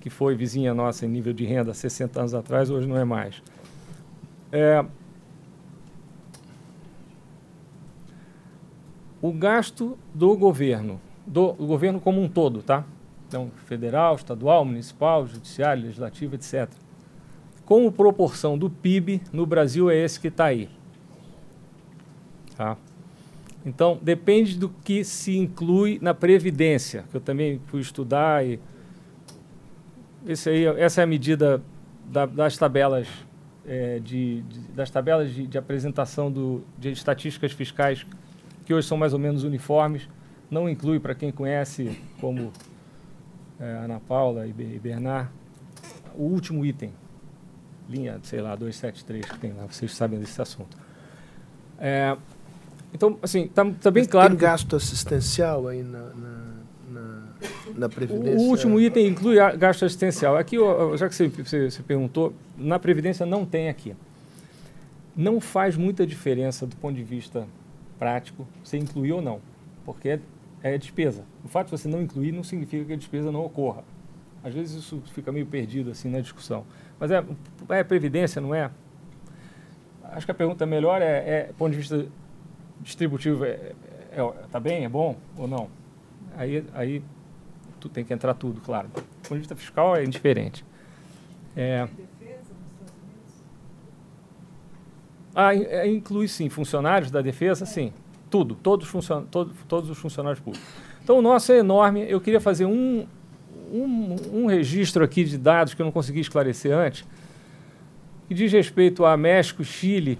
[0.00, 3.42] que foi vizinha nossa em nível de renda 60 anos atrás, hoje não é mais.
[4.52, 4.84] É,
[9.20, 12.84] o gasto do governo, do, governo como um todo, tá?
[13.26, 16.68] Então, federal, estadual, municipal, judiciário, legislativo, etc.
[17.64, 20.68] Como proporção do PIB no Brasil é esse que está aí.
[22.56, 22.76] Tá?
[23.64, 28.60] Então, depende do que se inclui na previdência, que eu também fui estudar e
[30.24, 31.62] esse aí, essa é a medida
[32.04, 33.08] da, das tabelas
[33.66, 38.06] é, de, de, das tabelas de, de apresentação do, de estatísticas fiscais
[38.64, 40.08] que hoje são mais ou menos uniformes.
[40.50, 42.52] Não inclui, para quem conhece, como
[43.58, 45.28] é, Ana Paula e, e Bernard,
[46.14, 46.92] o último item,
[47.88, 50.76] linha, sei lá, 273 que tem lá, vocês sabem desse assunto.
[51.78, 52.16] É,
[52.94, 54.30] então, assim, está tá bem Mas claro.
[54.30, 56.55] Tem gasto assistencial aí na, na,
[57.74, 58.38] na, Previdência?
[58.38, 60.36] O último item inclui gasto assistencial.
[60.36, 60.56] Aqui,
[60.96, 63.94] já que você, você, você perguntou, na Previdência não tem aqui.
[65.16, 67.46] Não faz muita diferença do ponto de vista
[67.98, 69.40] prático você incluir ou não,
[69.84, 70.20] porque é,
[70.62, 71.24] é despesa.
[71.44, 73.82] O fato de você não incluir não significa que a despesa não ocorra.
[74.44, 76.64] Às vezes isso fica meio perdido assim na discussão.
[77.00, 77.24] Mas é,
[77.70, 78.70] é previdência, não é?
[80.04, 82.06] Acho que a pergunta melhor é, é ponto de vista
[82.80, 83.74] distributivo é, é,
[84.12, 85.68] é, tá bem, é bom ou não?
[86.36, 87.02] Aí, aí
[87.88, 88.88] tu tem que entrar tudo, claro.
[88.88, 90.64] Do ponto de vista fiscal é indiferente.
[91.56, 91.88] É,
[95.34, 97.92] ah, é, inclui sim, funcionários da defesa, sim,
[98.30, 100.66] tudo, todos, funcion, todo, todos os funcionários públicos.
[101.02, 103.06] Então o nosso é enorme, eu queria fazer um,
[103.72, 107.04] um, um registro aqui de dados que eu não consegui esclarecer antes,
[108.28, 110.18] que diz respeito a México Chile,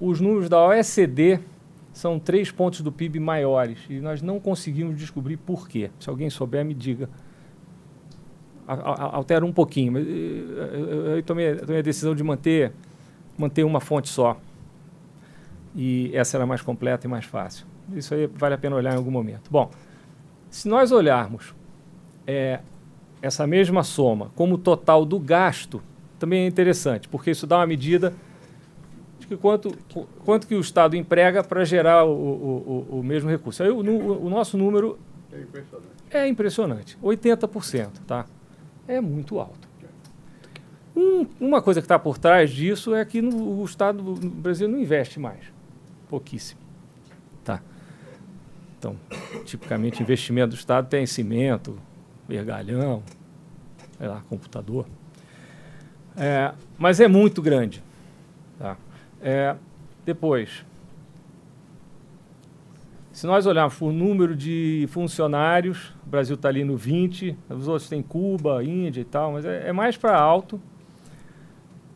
[0.00, 1.40] os números da OECD
[1.96, 5.90] são três pontos do PIB maiores e nós não conseguimos descobrir por quê.
[5.98, 7.08] Se alguém souber, me diga.
[8.66, 12.70] Altera um pouquinho, mas eu tomei, tomei a decisão de manter,
[13.38, 14.38] manter uma fonte só.
[15.74, 17.66] E essa era mais completa e mais fácil.
[17.94, 19.50] Isso aí vale a pena olhar em algum momento.
[19.50, 19.70] Bom,
[20.50, 21.54] se nós olharmos
[22.26, 22.60] é,
[23.22, 25.82] essa mesma soma como total do gasto,
[26.18, 28.12] também é interessante, porque isso dá uma medida
[29.26, 29.76] de que quanto,
[30.24, 33.62] quanto que o Estado emprega para gerar o, o, o, o, mesmo recurso.
[33.62, 34.98] Aí o, o, nosso número
[35.32, 35.92] é impressionante.
[36.10, 38.26] é impressionante, 80%, tá?
[38.86, 39.66] É muito alto.
[40.94, 44.68] Um, uma coisa que está por trás disso é que no, o Estado do Brasil
[44.68, 45.52] não investe mais,
[46.08, 46.60] pouquíssimo.
[47.44, 47.60] Tá.
[48.78, 48.96] Então,
[49.44, 51.78] tipicamente, investimento do Estado tem cimento,
[52.28, 53.02] vergalhão,
[53.98, 54.86] sei lá, computador.
[56.16, 57.82] É, mas é muito grande.
[58.58, 58.76] Tá?
[59.20, 59.56] É,
[60.04, 60.64] depois,
[63.16, 67.88] se nós olharmos o número de funcionários, o Brasil está ali no 20, os outros
[67.88, 70.60] têm Cuba, Índia e tal, mas é, é mais para alto.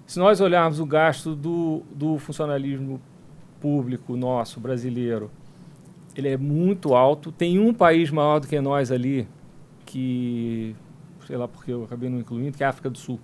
[0.07, 3.01] Se nós olharmos o gasto do, do funcionalismo
[3.61, 5.31] público nosso, brasileiro,
[6.17, 7.31] ele é muito alto.
[7.31, 9.29] Tem um país maior do que nós ali,
[9.85, 10.75] que,
[11.27, 13.21] sei lá porque eu acabei não incluindo, que é a África do Sul.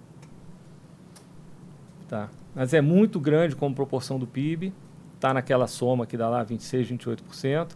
[2.07, 2.29] Tá.
[2.57, 4.73] Mas é muito grande como proporção do PIB,
[5.15, 7.73] está naquela soma que dá lá 26, 28%.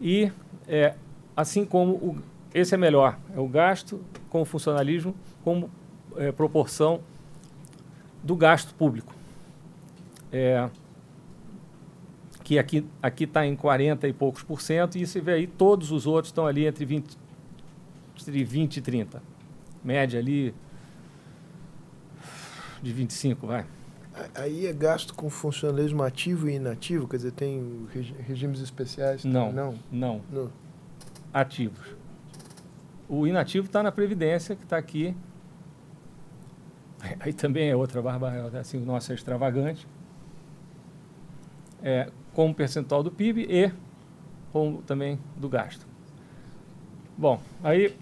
[0.00, 0.32] E,
[0.66, 0.94] é,
[1.36, 2.18] assim como, o,
[2.54, 5.14] esse é melhor, é o gasto com o funcionalismo
[5.44, 5.70] como
[6.16, 7.02] é, proporção
[8.22, 9.14] do gasto público.
[10.32, 10.70] É,
[12.42, 15.92] que aqui aqui está em 40 e poucos por cento, e você vê aí todos
[15.92, 17.18] os outros estão ali entre 20,
[18.18, 19.22] entre 20 e 30.
[19.84, 20.54] Média ali
[22.82, 23.66] de 25, vai.
[24.34, 27.08] Aí é gasto com funcionalismo ativo e inativo?
[27.08, 27.86] Quer dizer, tem
[28.26, 29.24] regimes especiais?
[29.24, 29.74] Não, não.
[29.90, 30.20] Não.
[30.30, 30.50] não.
[31.32, 31.96] Ativos.
[33.08, 35.16] O inativo está na Previdência, que está aqui.
[37.20, 39.86] Aí também é outra barbaridade, assim, o nosso é extravagante.
[41.82, 43.72] É, como percentual do PIB e
[44.52, 45.86] como também do gasto.
[47.16, 47.96] Bom, aí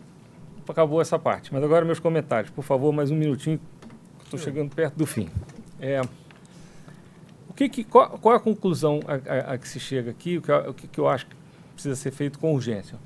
[0.68, 1.52] acabou essa parte.
[1.52, 2.50] Mas agora meus comentários.
[2.50, 3.60] Por favor, mais um minutinho.
[4.22, 5.28] Estou chegando perto do fim.
[5.80, 6.00] É,
[7.48, 10.38] o que, que qual, qual, é a conclusão a, a, a, que se chega aqui?
[10.38, 11.34] O que, o que, que eu acho que
[11.74, 12.98] precisa ser feito com urgência?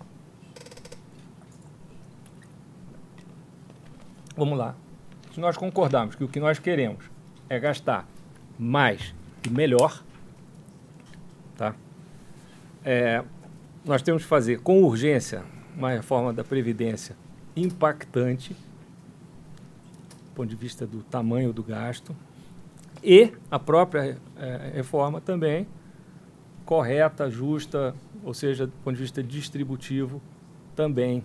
[4.36, 4.74] Vamos lá.
[5.32, 7.04] Se nós concordarmos que o que nós queremos
[7.48, 8.06] é gastar
[8.58, 9.14] mais
[9.44, 10.02] e melhor,
[11.56, 11.74] Tá?
[12.84, 13.24] É,
[13.84, 15.44] nós temos que fazer com urgência
[15.76, 17.16] uma reforma da Previdência
[17.56, 22.14] impactante, do ponto de vista do tamanho do gasto,
[23.04, 25.66] e a própria é, reforma também
[26.64, 27.94] correta, justa,
[28.24, 30.22] ou seja, do ponto de vista distributivo,
[30.74, 31.22] também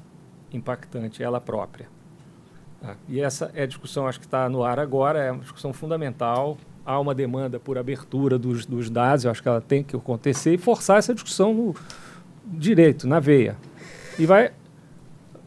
[0.52, 1.88] impactante, ela própria.
[2.82, 2.96] Tá?
[3.08, 6.58] E essa é a discussão, acho que está no ar agora, é uma discussão fundamental,
[6.86, 10.54] há uma demanda por abertura dos, dos dados, eu acho que ela tem que acontecer
[10.54, 11.76] e forçar essa discussão no
[12.46, 13.56] direito, na veia.
[14.18, 14.52] E vai,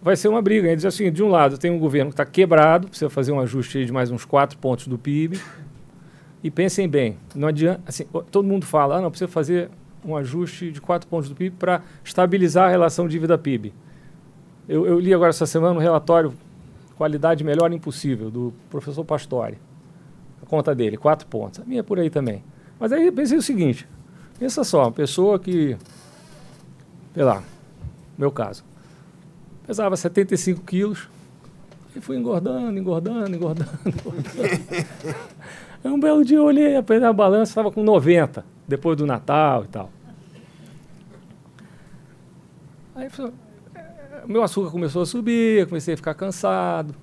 [0.00, 0.68] vai ser uma briga.
[0.68, 3.40] Ele diz assim, de um lado tem um governo que está quebrado, precisa fazer um
[3.40, 5.38] ajuste de mais uns quatro pontos do PIB.
[6.42, 9.70] E pensem bem, não adianta, assim, todo mundo fala, ah, não, precisa fazer
[10.04, 13.72] um ajuste de quatro pontos do PIB para estabilizar a relação dívida-PIB.
[14.68, 16.32] Eu, eu, li agora essa semana um relatório
[16.96, 19.58] Qualidade Melhor Impossível, do professor Pastore
[20.52, 21.60] conta dele, quatro pontos.
[21.60, 22.44] A minha é por aí também.
[22.78, 23.88] Mas aí eu pensei o seguinte:
[24.38, 25.78] pensa só, uma pessoa que,
[27.14, 27.42] sei lá,
[28.18, 28.62] meu caso,
[29.66, 31.08] pesava 75 quilos
[31.96, 34.26] e fui engordando, engordando, engordando, engordando.
[35.88, 39.68] um belo dia eu olhei, apenas a balança, estava com 90, depois do Natal e
[39.68, 39.90] tal.
[42.94, 43.08] Aí
[44.26, 46.94] meu açúcar começou a subir, comecei a ficar cansado,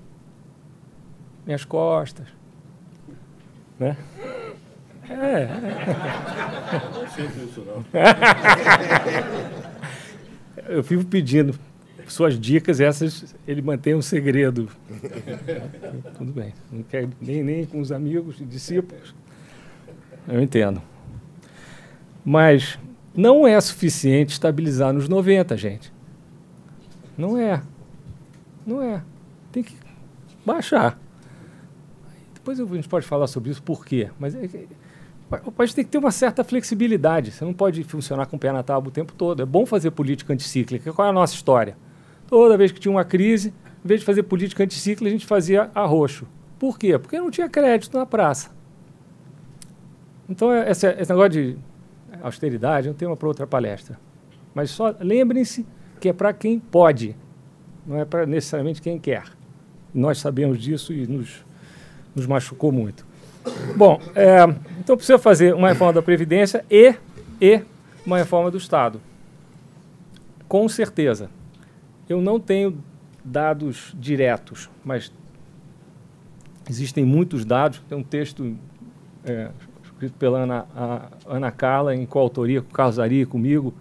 [1.44, 2.26] minhas costas.
[3.78, 3.96] Né?
[5.08, 5.14] É.
[5.14, 5.48] é.
[10.68, 11.58] Eu fico pedindo
[12.12, 14.68] suas dicas, essas ele mantém um segredo.
[16.16, 16.52] Tudo bem.
[16.70, 19.14] Não quer nem, nem com os amigos e discípulos.
[20.28, 20.82] Eu entendo.
[22.24, 22.78] Mas
[23.14, 25.92] não é suficiente estabilizar nos 90, gente.
[27.16, 27.62] Não é.
[28.66, 29.02] Não é.
[29.50, 29.74] Tem que
[30.44, 30.98] baixar.
[32.34, 34.10] Depois a gente pode falar sobre isso, por quê.
[34.18, 34.48] Mas é,
[35.44, 37.30] o país tem que ter uma certa flexibilidade.
[37.30, 39.42] Você não pode funcionar com o pé na tábua o tempo todo.
[39.42, 40.92] É bom fazer política anticíclica.
[40.92, 41.76] Qual é a nossa história?
[42.30, 43.52] Toda vez que tinha uma crise,
[43.84, 46.26] em vez de fazer política anticiclo, a gente fazia arroxo.
[46.60, 46.96] Por quê?
[46.96, 48.50] Porque não tinha crédito na praça.
[50.28, 51.58] Então, é, esse, esse negócio de
[52.22, 53.98] austeridade é um tema para outra palestra.
[54.54, 55.66] Mas só lembrem-se
[55.98, 57.16] que é para quem pode,
[57.84, 59.24] não é para necessariamente quem quer.
[59.92, 61.44] Nós sabemos disso e nos,
[62.14, 63.04] nos machucou muito.
[63.76, 64.44] Bom, é,
[64.78, 66.94] então precisa fazer uma reforma da Previdência e,
[67.40, 67.62] e
[68.06, 69.00] uma reforma do Estado.
[70.46, 71.30] Com certeza.
[72.10, 72.76] Eu não tenho
[73.24, 75.12] dados diretos, mas
[76.68, 77.80] existem muitos dados.
[77.88, 78.56] Tem um texto
[79.24, 79.52] é,
[79.84, 80.66] escrito pela Ana,
[81.24, 83.72] Ana Carla, em coautoria com Carlos Ari comigo,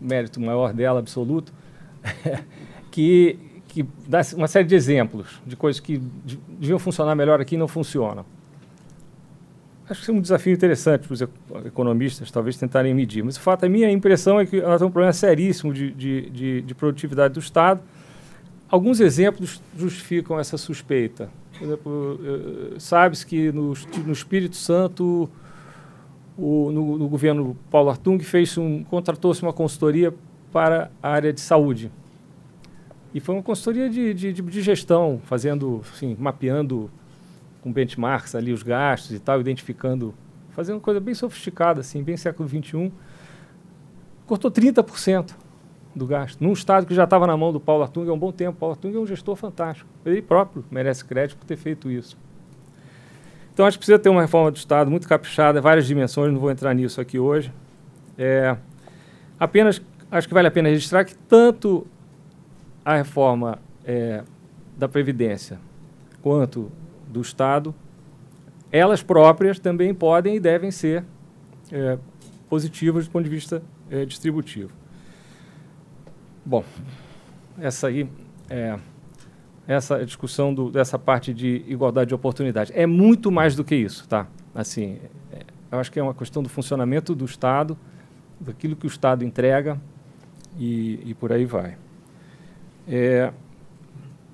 [0.00, 1.54] mérito maior dela, absoluto,
[2.90, 3.38] que,
[3.68, 5.98] que dá uma série de exemplos de coisas que
[6.48, 8.26] deviam funcionar melhor aqui e não funcionam.
[9.88, 11.20] Acho que isso é um desafio interessante para os
[11.66, 13.22] economistas, talvez, tentarem medir.
[13.22, 16.30] Mas o fato, a minha impressão é que nós temos um problema seríssimo de, de,
[16.30, 17.82] de, de produtividade do Estado.
[18.68, 21.28] Alguns exemplos justificam essa suspeita.
[21.58, 23.74] Por exemplo, eh, sabe-se que no,
[24.06, 25.28] no Espírito Santo,
[26.36, 30.14] o, no, no, governo Paulo Artung, fez um, contratou-se uma consultoria
[30.50, 31.92] para a área de saúde.
[33.12, 36.90] E foi uma consultoria de, de, de gestão, fazendo, assim, mapeando
[37.64, 40.14] com benchmarks ali os gastos e tal, identificando,
[40.50, 42.92] fazendo coisa bem sofisticada, assim, bem século XXI.
[44.26, 45.34] Cortou 30%
[45.96, 46.44] do gasto.
[46.44, 48.58] Num estado que já estava na mão do Paulo Artung há um bom tempo.
[48.58, 49.88] Paulo Artung é um gestor fantástico.
[50.04, 52.18] Ele próprio merece crédito por ter feito isso.
[53.54, 56.50] Então, acho que precisa ter uma reforma do Estado muito caprichada, várias dimensões, não vou
[56.50, 57.50] entrar nisso aqui hoje.
[58.18, 58.54] É,
[59.40, 61.86] apenas, acho que vale a pena registrar que tanto
[62.84, 64.22] a reforma é,
[64.76, 65.58] da Previdência
[66.20, 66.70] quanto
[67.14, 67.74] do Estado,
[68.70, 71.04] elas próprias também podem e devem ser
[71.70, 71.96] é,
[72.48, 74.72] positivas do ponto de vista é, distributivo.
[76.44, 76.64] Bom,
[77.58, 78.08] essa aí
[78.50, 78.76] é
[79.66, 82.70] essa discussão do, dessa parte de igualdade de oportunidade.
[82.74, 84.26] É muito mais do que isso, tá?
[84.54, 84.98] Assim,
[85.32, 85.40] é,
[85.72, 87.78] eu acho que é uma questão do funcionamento do Estado,
[88.38, 89.80] daquilo que o Estado entrega
[90.58, 91.78] e, e por aí vai.
[92.86, 93.32] É,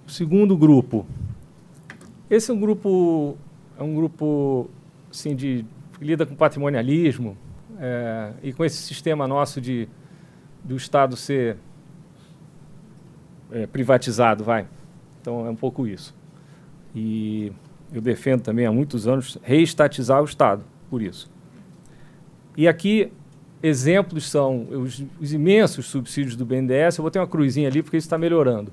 [0.05, 1.07] o segundo grupo
[2.31, 3.37] esse é um grupo,
[3.79, 4.71] é um grupo
[5.11, 5.65] assim, de,
[5.99, 7.37] que lida com patrimonialismo
[7.79, 9.89] é, e com esse sistema nosso de
[10.63, 11.57] do Estado ser
[13.51, 14.67] é, privatizado, vai.
[15.21, 16.15] Então é um pouco isso.
[16.95, 17.53] E
[17.93, 21.31] eu defendo também há muitos anos reestatizar o Estado, por isso.
[22.57, 23.13] E aqui
[23.63, 26.99] exemplos são os, os imensos subsídios do BNDES.
[26.99, 28.73] Eu vou ter uma cruzinha ali porque isso está melhorando.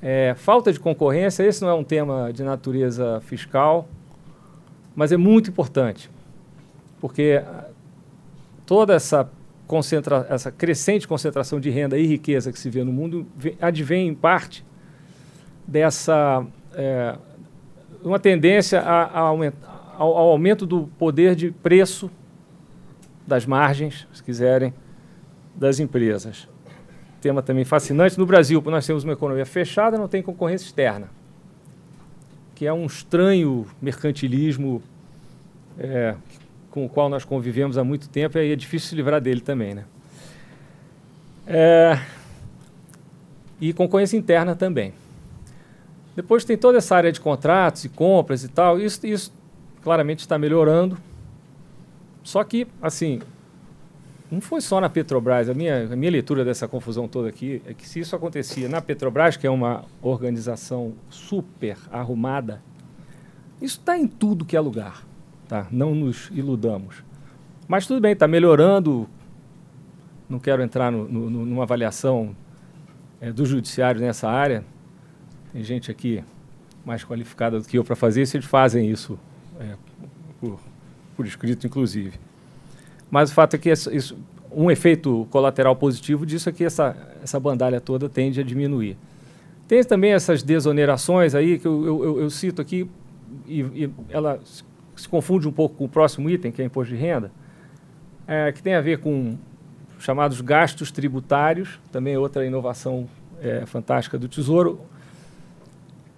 [0.00, 3.88] É, falta de concorrência, esse não é um tema de natureza fiscal,
[4.94, 6.08] mas é muito importante,
[7.00, 7.42] porque
[8.64, 9.28] toda essa,
[9.66, 13.26] concentra essa crescente concentração de renda e riqueza que se vê no mundo
[13.60, 14.64] advém, em parte,
[15.66, 17.16] dessa é,
[18.02, 22.08] uma tendência a, a aumentar, ao, ao aumento do poder de preço
[23.26, 24.72] das margens, se quiserem,
[25.56, 26.48] das empresas
[27.20, 28.18] tema também fascinante.
[28.18, 31.08] No Brasil, nós temos uma economia fechada, não tem concorrência externa,
[32.54, 34.82] que é um estranho mercantilismo
[35.78, 36.14] é,
[36.70, 39.74] com o qual nós convivemos há muito tempo e é difícil se livrar dele também.
[39.74, 39.84] Né?
[41.46, 41.98] É,
[43.60, 44.92] e concorrência interna também.
[46.14, 48.80] Depois tem toda essa área de contratos e compras e tal.
[48.80, 49.32] Isso, isso
[49.82, 50.98] claramente está melhorando.
[52.22, 53.20] Só que, assim,
[54.30, 55.48] não foi só na Petrobras.
[55.48, 58.80] A minha, a minha leitura dessa confusão toda aqui é que se isso acontecia na
[58.80, 62.62] Petrobras, que é uma organização super arrumada,
[63.60, 65.06] isso está em tudo que é lugar.
[65.48, 65.66] Tá?
[65.70, 67.02] Não nos iludamos.
[67.66, 69.08] Mas tudo bem, está melhorando.
[70.28, 72.36] Não quero entrar no, no, numa avaliação
[73.20, 74.62] é, do judiciário nessa área.
[75.52, 76.22] Tem gente aqui
[76.84, 79.18] mais qualificada do que eu para fazer isso, eles fazem isso
[79.58, 79.74] é,
[80.40, 80.60] por,
[81.16, 82.18] por escrito, inclusive.
[83.10, 84.16] Mas o fato é que isso,
[84.50, 88.96] um efeito colateral positivo disso é que essa, essa bandalha toda tende a diminuir.
[89.66, 92.88] Tem também essas desonerações aí que eu, eu, eu cito aqui,
[93.46, 94.40] e, e, ela
[94.96, 97.30] se confunde um pouco com o próximo item, que é imposto de renda,
[98.26, 99.36] é, que tem a ver com
[99.98, 103.08] chamados gastos tributários, também outra inovação
[103.40, 104.80] é, fantástica do Tesouro,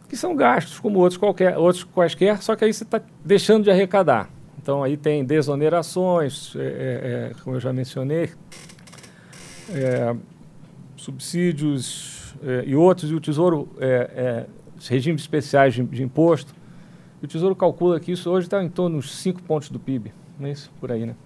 [0.08, 3.70] que são gastos como outros, qualquer, outros quaisquer, só que aí você está deixando de
[3.70, 4.28] arrecadar.
[4.60, 8.30] Então aí tem desonerações, é, é, é, como eu já mencionei,
[9.70, 10.14] é,
[10.96, 13.70] subsídios é, e outros, e o Tesouro,
[14.86, 16.54] regimes especiais de, de, imposto.
[17.22, 20.12] E o Tesouro calcula que isso hoje está em torno dos 5 pontos do PIB,
[20.38, 20.70] não é isso?
[20.78, 21.16] Por aí, né?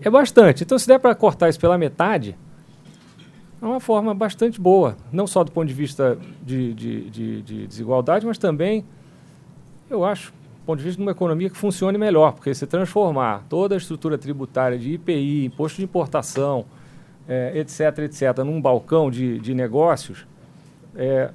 [0.00, 0.64] É bastante.
[0.64, 2.38] Então, se der para cortar isso pela metade,
[3.60, 7.66] é uma forma bastante boa, não só do ponto de vista de, de, de, de
[7.66, 8.84] desigualdade, mas também,
[9.90, 10.32] eu acho,
[10.68, 14.18] ponto de vista de uma economia que funcione melhor, porque se transformar toda a estrutura
[14.18, 16.66] tributária de IPI, imposto de importação,
[17.26, 20.26] é, etc., etc., num balcão de, de negócios,
[20.94, 21.30] é,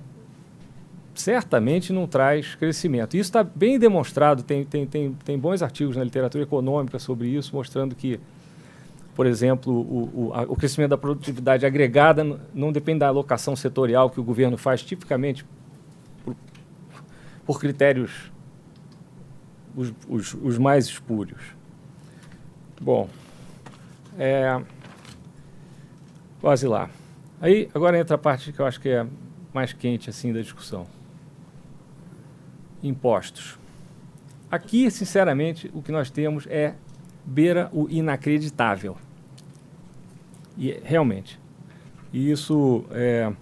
[1.15, 3.15] certamente não traz crescimento.
[3.17, 7.55] Isso está bem demonstrado, tem, tem, tem, tem bons artigos na literatura econômica sobre isso,
[7.55, 8.19] mostrando que
[9.15, 14.09] por exemplo, o, o, a, o, crescimento da produtividade agregada não depende da alocação setorial
[14.09, 15.45] que o governo faz tipicamente
[16.25, 16.35] por,
[17.45, 18.32] por critérios
[19.75, 21.41] os, os, os, mais espúrios.
[22.79, 23.09] Bom,
[24.17, 24.61] é,
[26.39, 26.89] quase lá.
[27.41, 29.05] Aí agora entra a parte que eu acho que é
[29.53, 30.85] mais quente assim da discussão.
[32.81, 33.57] Impostos.
[34.51, 36.75] Aqui, sinceramente, o que nós temos é
[37.25, 38.97] beira o inacreditável.
[40.57, 41.39] E realmente.
[42.11, 43.33] E isso é,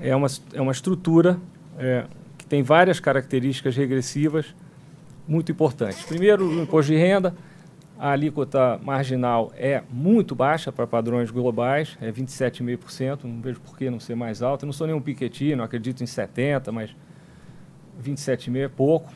[0.00, 1.40] é, uma, é uma estrutura
[1.78, 2.06] é,
[2.38, 4.54] que tem várias características regressivas
[5.26, 6.04] muito importantes.
[6.04, 7.34] Primeiro, o imposto de renda,
[7.98, 13.88] a alíquota marginal é muito baixa para padrões globais, é 27,5%, não vejo por que
[13.88, 14.66] não ser mais alta.
[14.66, 16.94] não sou nenhum piquetinho, não acredito em 70%, mas
[18.02, 19.12] 27,5% é pouco.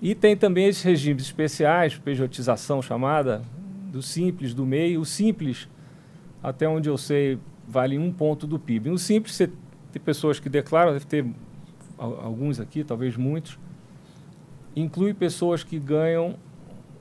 [0.00, 3.42] E tem também esses regimes especiais, pejotização chamada,
[3.90, 5.00] do simples, do meio.
[5.00, 5.68] O simples,
[6.42, 8.90] até onde eu sei, vale um ponto do PIB.
[8.90, 9.48] No simples, você
[9.92, 11.26] tem pessoas que declaram, deve ter
[11.98, 13.58] alguns aqui, talvez muitos,
[14.74, 16.36] inclui pessoas que ganham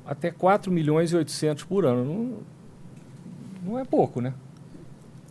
[0.05, 2.03] até 4 milhões e 800 por ano.
[2.03, 2.38] Não,
[3.63, 4.34] não é pouco, né?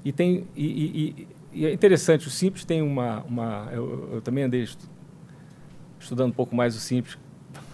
[0.04, 3.22] E, tem, e, e, e, é interessante, o Simples tem uma...
[3.24, 4.88] uma eu, eu também andei estu,
[5.98, 7.18] estudando um pouco mais o Simples,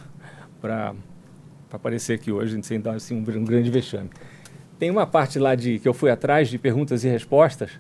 [0.61, 0.95] para
[1.71, 4.11] aparecer aqui hoje, sem dar assim, um, um, grande vexame.
[4.79, 7.71] Tem uma parte lá de que eu fui atrás de perguntas e respostas.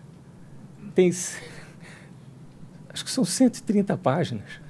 [0.94, 1.10] Tem.
[2.88, 4.63] Acho que são 130 páginas.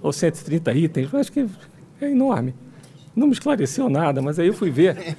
[0.00, 1.46] Ou 130 itens, acho que
[2.00, 2.54] é enorme.
[3.14, 5.16] Não me esclareceu nada, mas aí eu fui ver.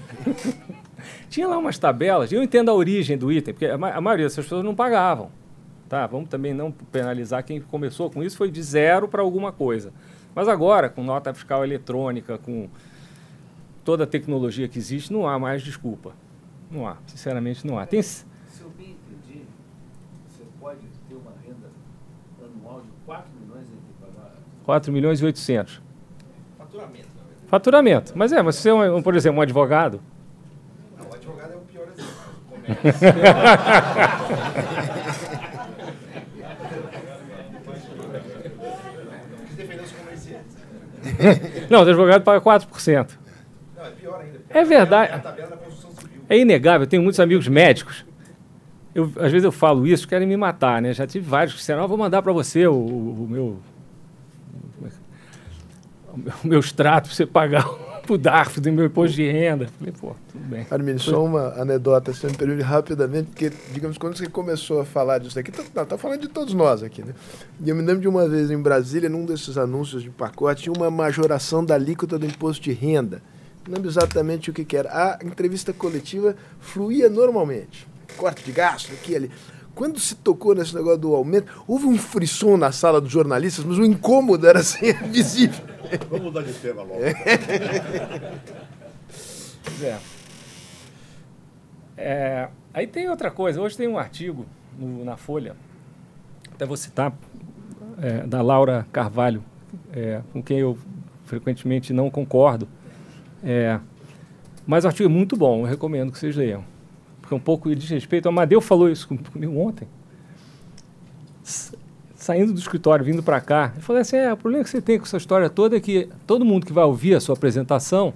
[1.30, 4.64] Tinha lá umas tabelas, eu entendo a origem do item, porque a, maioria dessas pessoas
[4.64, 5.30] não pagavam.
[5.88, 6.08] Tá?
[6.08, 9.92] Vamos também não penalizar quem começou com isso, foi de zero para alguma coisa.
[10.34, 12.70] Mas agora, com nota fiscal eletrônica, com
[13.84, 16.14] toda a tecnologia que existe, não há mais desculpa.
[16.72, 17.86] Não há, sinceramente não há.
[17.86, 18.02] Tem...
[18.02, 18.26] Se
[18.62, 19.42] eu bem entendi,
[20.30, 20.80] você pode
[21.50, 21.68] renda
[22.44, 25.82] anual de 4 milhões e 4 milhões e 800.
[26.58, 27.08] Faturamento.
[27.48, 28.14] Faturamento.
[28.16, 30.00] Mas é, mas se você é, um, por exemplo, um advogado...
[30.98, 32.10] Não, o advogado é o pior exemplo.
[41.70, 43.10] não, o advogado paga 4%.
[43.76, 44.40] Não, é pior ainda.
[44.50, 45.22] É verdade.
[46.30, 48.06] É inegável, eu tenho muitos amigos médicos.
[49.00, 50.94] Eu, às vezes eu falo isso, querem me matar, né?
[50.94, 53.60] Já tive vários que disseram, vou mandar para você o, o, o, meu
[56.44, 57.66] o meu extrato para você pagar
[58.10, 59.70] o DARF do meu imposto de renda.
[59.78, 60.66] Falei, pô, tudo bem.
[60.70, 65.40] Armin, só uma anedota, se permite rapidamente, porque, digamos, quando você começou a falar disso
[65.40, 67.14] aqui, tá, tá falando de todos nós aqui, né?
[67.64, 70.74] E eu me lembro de uma vez em Brasília, num desses anúncios de pacote, tinha
[70.74, 73.22] uma majoração da alíquota do imposto de renda.
[73.68, 74.90] Não lembro exatamente o que, que era.
[74.90, 77.89] A entrevista coletiva fluía normalmente.
[78.18, 79.32] Corte de gasto, aqui ali
[79.80, 83.78] quando se tocou nesse negócio do aumento, houve um frisson na sala dos jornalistas, mas
[83.78, 85.64] o incômodo era assim, visível.
[86.10, 87.00] Vamos mudar de tema logo.
[89.82, 89.98] é.
[91.96, 93.62] É, aí tem outra coisa.
[93.62, 94.46] Hoje tem um artigo
[94.78, 95.56] no, na Folha,
[96.52, 97.14] até vou citar,
[98.02, 99.42] é, da Laura Carvalho,
[99.94, 100.78] é, com quem eu
[101.24, 102.68] frequentemente não concordo.
[103.42, 103.80] É,
[104.68, 106.66] mas o artigo é muito bom, eu recomendo que vocês leiam
[107.30, 108.26] porque um pouco de respeito.
[108.26, 109.88] O Amadeu falou isso comigo ontem.
[112.16, 114.98] Saindo do escritório, vindo para cá, eu falei assim: é, o problema que você tem
[114.98, 118.12] com essa história toda é que todo mundo que vai ouvir a sua apresentação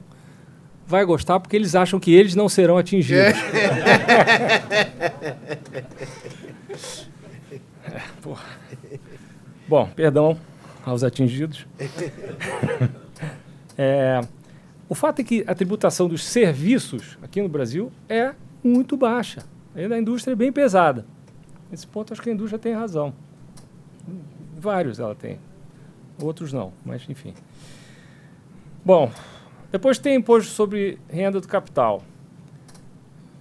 [0.86, 3.40] vai gostar porque eles acham que eles não serão atingidos.
[7.86, 8.02] é,
[9.68, 10.38] Bom, perdão
[10.86, 11.68] aos atingidos.
[13.76, 14.22] É,
[14.88, 19.44] o fato é que a tributação dos serviços aqui no Brasil é muito baixa.
[19.76, 21.06] A indústria é bem pesada.
[21.70, 23.14] Nesse ponto, acho que a indústria tem razão.
[24.58, 25.40] Vários ela tem.
[26.22, 27.34] Outros não, mas enfim.
[28.86, 29.12] Bom,
[29.72, 32.04] depois tem imposto sobre renda do capital.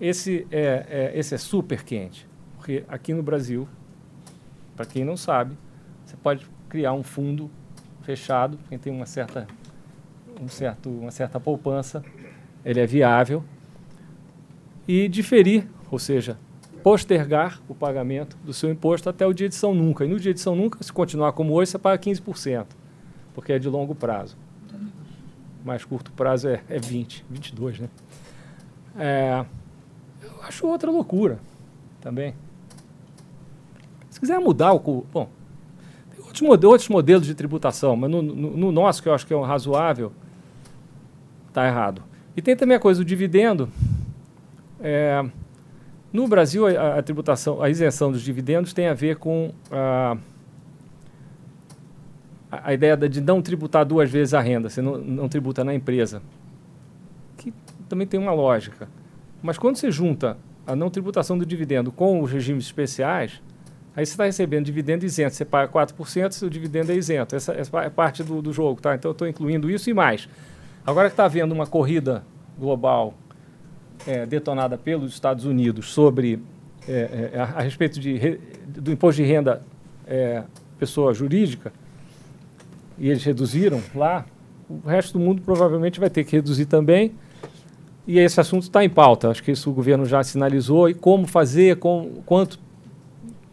[0.00, 3.68] Esse é, é, esse é super quente, porque aqui no Brasil,
[4.74, 5.56] para quem não sabe,
[6.04, 7.50] você pode criar um fundo
[8.02, 9.46] fechado, quem tem uma certa,
[10.40, 12.02] um certo, uma certa poupança,
[12.64, 13.44] ele é viável,
[14.86, 16.38] e diferir, ou seja,
[16.82, 20.04] postergar o pagamento do seu imposto até o dia de São Nunca.
[20.04, 22.66] E no dia de São Nunca, se continuar como hoje, você paga 15%,
[23.34, 24.36] porque é de longo prazo.
[25.64, 27.88] Mais curto prazo é, é 20, 22, né?
[28.98, 29.44] É,
[30.22, 31.38] eu acho outra loucura
[32.00, 32.34] também.
[34.10, 35.06] Se quiser mudar o...
[35.12, 35.28] Bom,
[36.10, 39.26] tem outros, modelos, outros modelos de tributação, mas no, no, no nosso, que eu acho
[39.26, 40.12] que é um razoável,
[41.48, 42.02] está errado.
[42.36, 43.68] E tem também a coisa do dividendo.
[44.82, 45.24] É,
[46.12, 50.16] no Brasil, a, a, tributação, a isenção dos dividendos tem a ver com a,
[52.50, 56.20] a ideia de não tributar duas vezes a renda, você não, não tributa na empresa,
[57.38, 57.52] que
[57.88, 58.88] também tem uma lógica.
[59.40, 63.40] Mas quando você junta a não tributação do dividendo com os regimes especiais,
[63.96, 67.34] aí você está recebendo dividendo isento, você paga 4%, o dividendo é isento.
[67.34, 68.94] Essa, essa é parte do, do jogo, tá?
[68.94, 70.28] Então eu estou incluindo isso e mais.
[70.86, 72.22] Agora que está havendo uma corrida
[72.58, 73.14] global
[74.06, 76.40] é, detonada pelos Estados Unidos sobre
[76.88, 79.62] é, é, a, a, respeito de, do imposto de renda
[80.06, 80.42] é,
[80.78, 81.72] pessoa jurídica,
[82.98, 84.26] e eles reduziram lá,
[84.68, 87.12] o resto do mundo provavelmente vai ter que reduzir também.
[88.06, 89.28] E esse assunto está em pauta.
[89.28, 90.88] Acho que isso o governo já sinalizou.
[90.88, 92.58] E como fazer, com, quanto,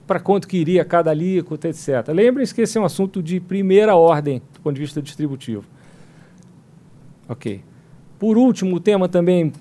[0.08, 2.08] para quanto que iria cada alíquota, etc.
[2.10, 5.64] Lembrem-se que esse é um assunto de primeira ordem do ponto de vista distributivo.
[7.28, 7.62] Ok.
[8.18, 9.54] Por último, o tema também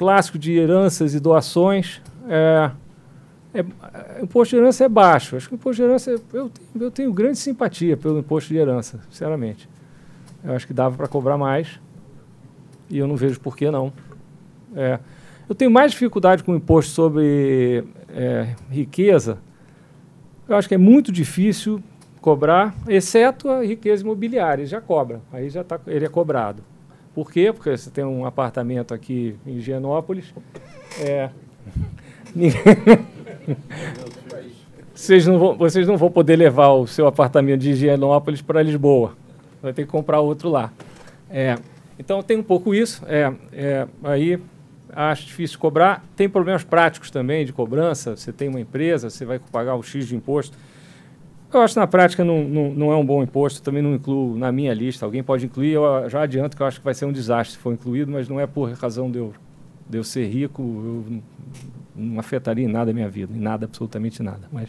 [0.00, 2.00] clássico de heranças e doações.
[2.26, 2.70] É,
[3.52, 3.60] é,
[4.18, 5.36] o imposto de herança é baixo.
[5.36, 8.58] Acho que o imposto de herança, eu, tenho, eu tenho grande simpatia pelo imposto de
[8.58, 9.68] herança, sinceramente.
[10.42, 11.78] Eu acho que dava para cobrar mais
[12.88, 13.92] e eu não vejo por que não.
[14.74, 14.98] É,
[15.46, 19.36] eu tenho mais dificuldade com o imposto sobre é, riqueza.
[20.48, 21.82] Eu acho que é muito difícil
[22.22, 26.69] cobrar, exceto a riqueza imobiliária, já cobra, aí já tá, ele é cobrado.
[27.20, 27.52] Por quê?
[27.52, 30.32] Porque você tem um apartamento aqui em Higienópolis.
[30.98, 31.28] É,
[34.94, 39.14] vocês, não vão, vocês não vão poder levar o seu apartamento de Higienópolis para Lisboa.
[39.60, 40.72] Vai ter que comprar outro lá.
[41.28, 41.58] É,
[41.98, 43.02] então tem um pouco isso.
[43.06, 44.40] É, é, aí
[44.88, 46.02] acho difícil cobrar.
[46.16, 48.16] Tem problemas práticos também de cobrança.
[48.16, 50.56] Você tem uma empresa, você vai pagar o X de imposto.
[51.52, 54.38] Eu acho que na prática não, não, não, é um bom imposto, também não incluo
[54.38, 55.04] na minha lista.
[55.04, 57.58] Alguém pode incluir, eu já adianto que eu acho que vai ser um desastre se
[57.58, 59.32] for incluído, mas não é por razão de eu,
[59.88, 61.22] de eu ser rico, eu
[61.96, 64.48] não, afetaria em nada a minha vida, em nada, absolutamente nada.
[64.52, 64.68] Mas...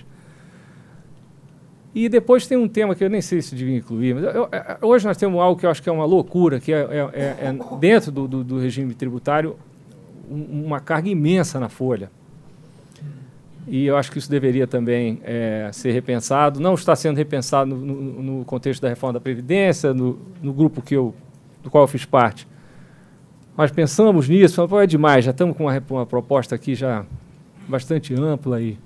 [1.94, 4.50] E depois tem um tema que eu nem sei se devia incluir, mas eu, eu,
[4.88, 7.48] hoje nós temos algo que eu acho que é uma loucura, que é, é, é,
[7.48, 9.56] é dentro do, do, do regime tributário,
[10.30, 12.10] um, uma carga imensa na folha
[13.68, 16.60] e eu acho que isso deveria também é, ser repensado.
[16.60, 20.82] Não está sendo repensado no, no, no contexto da reforma da Previdência, no, no, grupo
[20.82, 21.14] que eu,
[21.62, 22.48] do qual eu fiz parte.
[23.58, 27.06] Nós pensamos nisso, falamos, é demais, já estamos com uma, uma, proposta aqui já
[27.68, 28.78] bastante ampla e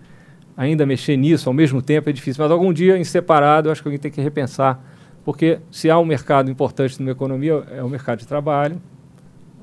[0.57, 2.43] ainda mexer nisso ao mesmo tempo é difícil.
[2.43, 4.83] Mas algum dia, em separado, eu acho que alguém tem que repensar,
[5.23, 8.81] porque se há um mercado importante numa economia, é o mercado de trabalho.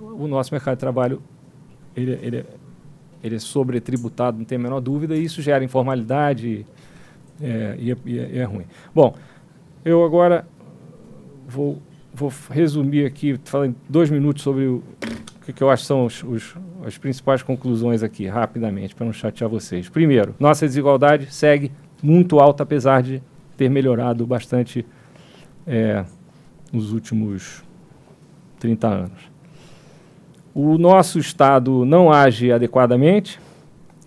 [0.00, 1.22] O nosso mercado de trabalho
[1.94, 2.46] ele, ele
[3.22, 6.66] ele é sobretributado, não tem a menor dúvida, e isso gera informalidade
[7.40, 8.64] é, e, é, e, é, é, ruim.
[8.94, 9.14] Bom,
[9.84, 10.46] eu agora
[11.46, 11.80] vou,
[12.12, 14.82] vou resumir aqui, falando dois minutos sobre o
[15.44, 19.48] que, que eu acho são os, os, as principais conclusões aqui, rapidamente, para não chatear
[19.48, 19.88] vocês.
[19.88, 23.22] Primeiro, nossa desigualdade segue muito alta, apesar de
[23.56, 24.84] ter melhorado bastante
[25.66, 26.04] é,
[26.72, 27.62] nos últimos
[28.58, 29.31] 30 anos
[30.54, 33.40] o nosso Estado não age adequadamente,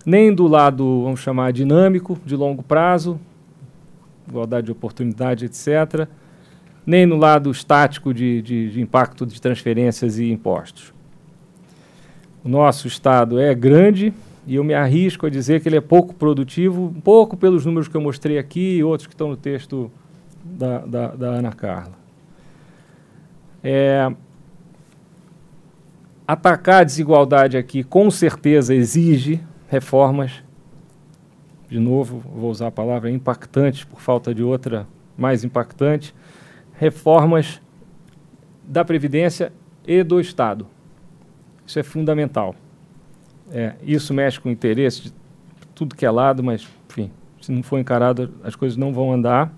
[0.06, 3.20] nem do lado, vamos chamar, dinâmico, de longo prazo,
[4.28, 6.08] igualdade de oportunidade, etc.,
[6.86, 10.94] nem no lado estático de, de, de impacto de transferências e impostos.
[12.44, 14.14] O nosso Estado é grande
[14.46, 17.88] e eu me arrisco a dizer que ele é pouco produtivo, um pouco pelos números
[17.88, 19.92] que eu mostrei aqui e outros que estão no texto
[20.44, 21.94] da, da, da Ana Carla.
[23.64, 24.14] É,
[26.28, 30.44] Atacar a desigualdade aqui, com certeza, exige reformas.
[31.70, 36.16] De novo, vou usar a palavra impactantes por falta de outra mais impactante.
[36.74, 37.62] Reformas
[38.64, 39.52] da Previdência
[39.86, 40.68] e do Estado.
[41.66, 42.56] Isso é fundamental.
[43.52, 45.14] É, isso mexe com o interesse de
[45.74, 47.12] tudo que é lado, mas, enfim,
[47.42, 49.54] se não for encarado, as coisas não vão andar.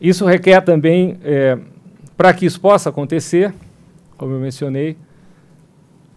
[0.00, 1.58] Isso requer também, é,
[2.16, 3.54] para que isso possa acontecer,
[4.20, 4.98] como eu mencionei,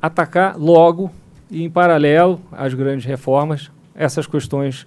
[0.02, 1.10] atacar logo
[1.50, 4.86] e em paralelo às grandes reformas essas questões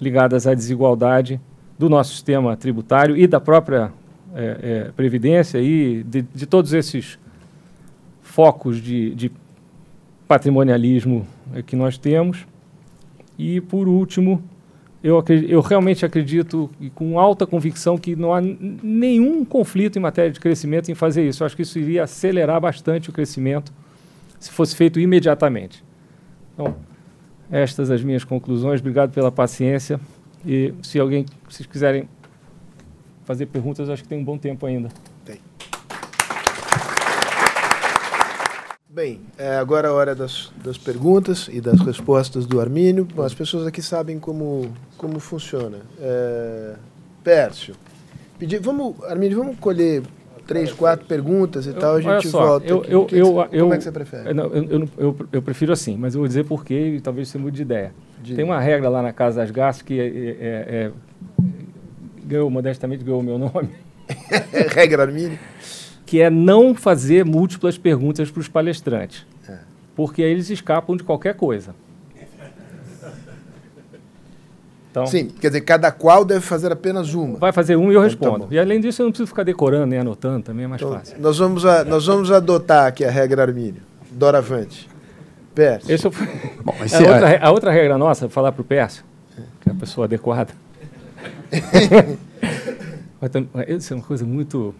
[0.00, 1.40] ligadas à desigualdade
[1.78, 3.92] do nosso sistema tributário e da própria
[4.34, 4.58] é,
[4.88, 7.20] é, previdência e de, de, todos esses
[8.20, 9.30] focos de, de
[10.26, 11.24] patrimonialismo
[11.54, 12.48] eh, que nós temos.
[13.38, 14.42] E, por último,
[15.04, 20.30] eu, eu, realmente acredito e com alta convicção que não há nenhum conflito em matéria
[20.30, 21.42] de crescimento em fazer isso.
[21.42, 23.70] Eu acho que isso iria acelerar bastante o crescimento
[24.40, 25.84] se fosse feito imediatamente.
[26.54, 26.74] Então,
[27.50, 28.80] estas as minhas conclusões.
[28.80, 30.00] Obrigado pela paciência.
[30.46, 32.08] E se alguém, se quiserem
[33.24, 34.88] fazer perguntas, acho que tem um bom tempo ainda.
[38.94, 43.04] Bem, é agora a hora das, das perguntas e das respostas do Armínio.
[43.04, 45.78] Bom, as pessoas aqui sabem como, como funciona.
[46.00, 46.74] É,
[47.24, 47.74] Pércio,
[48.38, 50.04] pedi, vamos, Armínio, vamos colher
[50.46, 52.66] três, quatro perguntas e eu, tal, a gente só, volta.
[52.68, 54.32] Eu, eu, eu, como é que você prefere?
[54.32, 57.36] Não, eu, eu, eu, prefiro assim, mas eu vou dizer por quê e talvez você
[57.36, 57.92] mude de ideia.
[58.22, 58.36] De...
[58.36, 60.92] Tem uma regra lá na Casa das Gastas que é, é, é,
[62.24, 63.70] ganhou, modestamente, ganhou o meu nome.
[64.72, 65.36] regra Armínio?
[66.14, 69.26] Que é não fazer múltiplas perguntas para os palestrantes.
[69.48, 69.58] É.
[69.96, 71.74] Porque aí eles escapam de qualquer coisa.
[74.92, 77.40] Então, Sim, quer dizer, cada qual deve fazer apenas uma.
[77.40, 78.46] Vai fazer uma e eu então, tá respondo.
[78.46, 80.94] Tá e além disso, eu não preciso ficar decorando nem anotando, também é mais então,
[80.94, 81.16] fácil.
[81.18, 83.82] Nós vamos, a, nós vamos adotar aqui a regra Armínio.
[84.12, 84.88] Doravante.
[85.52, 85.92] Pércio.
[85.92, 86.12] Esse eu...
[86.62, 89.04] Bom, a, é outra, a outra regra nossa, falar para o Pércio,
[89.60, 90.52] que é a pessoa adequada.
[93.66, 94.72] Isso é uma coisa muito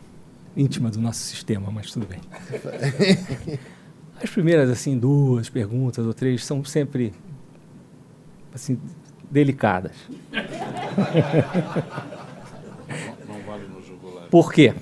[0.56, 2.20] íntima do nosso sistema, mas tudo bem.
[4.22, 7.12] As primeiras, assim, duas perguntas ou três são sempre,
[8.54, 8.78] assim,
[9.30, 9.92] delicadas.
[14.30, 14.74] Por quê?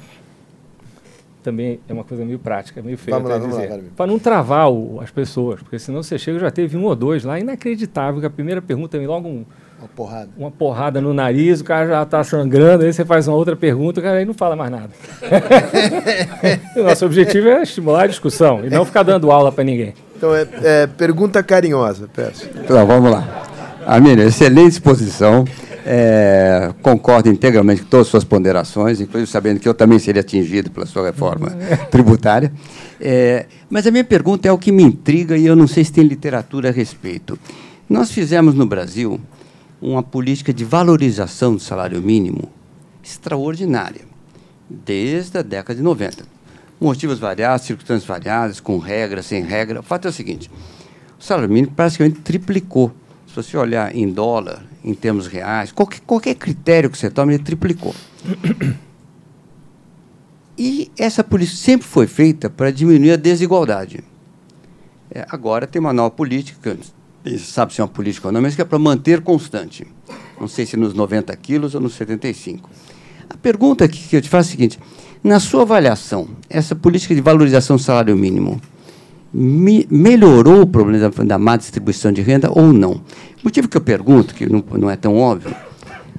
[1.42, 3.82] Também é uma coisa meio prática, meio feia vamos lá, dizer.
[3.96, 7.24] Para não travar o, as pessoas, porque senão você chega, já teve um ou dois
[7.24, 9.44] lá, inacreditável, que a primeira pergunta vem logo um,
[9.82, 10.28] uma porrada.
[10.36, 14.00] Uma porrada no nariz, o cara já está sangrando, aí você faz uma outra pergunta,
[14.00, 14.90] o cara aí não fala mais nada.
[16.76, 19.94] o nosso objetivo é estimular a discussão e não ficar dando aula para ninguém.
[20.16, 22.48] Então, é, é, pergunta carinhosa, peço.
[22.54, 23.42] Então, vamos lá.
[23.84, 25.44] Amília, excelente exposição.
[25.84, 30.70] É, concordo integralmente com todas as suas ponderações, inclusive sabendo que eu também seria atingido
[30.70, 31.48] pela sua reforma
[31.90, 32.52] tributária.
[33.00, 35.92] É, mas a minha pergunta é o que me intriga e eu não sei se
[35.92, 37.36] tem literatura a respeito.
[37.90, 39.20] Nós fizemos no Brasil
[39.82, 42.48] uma política de valorização do salário mínimo
[43.02, 44.02] extraordinária,
[44.70, 46.24] desde a década de 90.
[46.80, 49.80] Motivos variados, circunstâncias variadas, com regra, sem regra.
[49.80, 50.50] O fato é o seguinte:
[51.18, 52.92] o salário mínimo praticamente triplicou
[53.26, 57.42] se você olhar em dólar, em termos reais, qualquer, qualquer critério que você tome, ele
[57.42, 57.94] triplicou.
[60.56, 64.04] E essa política sempre foi feita para diminuir a desigualdade.
[65.10, 66.76] É, agora tem uma nova política,
[67.38, 69.86] sabe se é uma política não, é para manter constante.
[70.40, 72.68] Não sei se nos 90 quilos ou nos 75.
[73.30, 74.78] A pergunta que eu te faço é a seguinte:
[75.22, 78.60] na sua avaliação, essa política de valorização do salário mínimo
[79.32, 82.92] me melhorou o problema da, da, má distribuição de renda ou não?
[82.92, 85.54] O motivo que eu pergunto, que não, não é tão óbvio,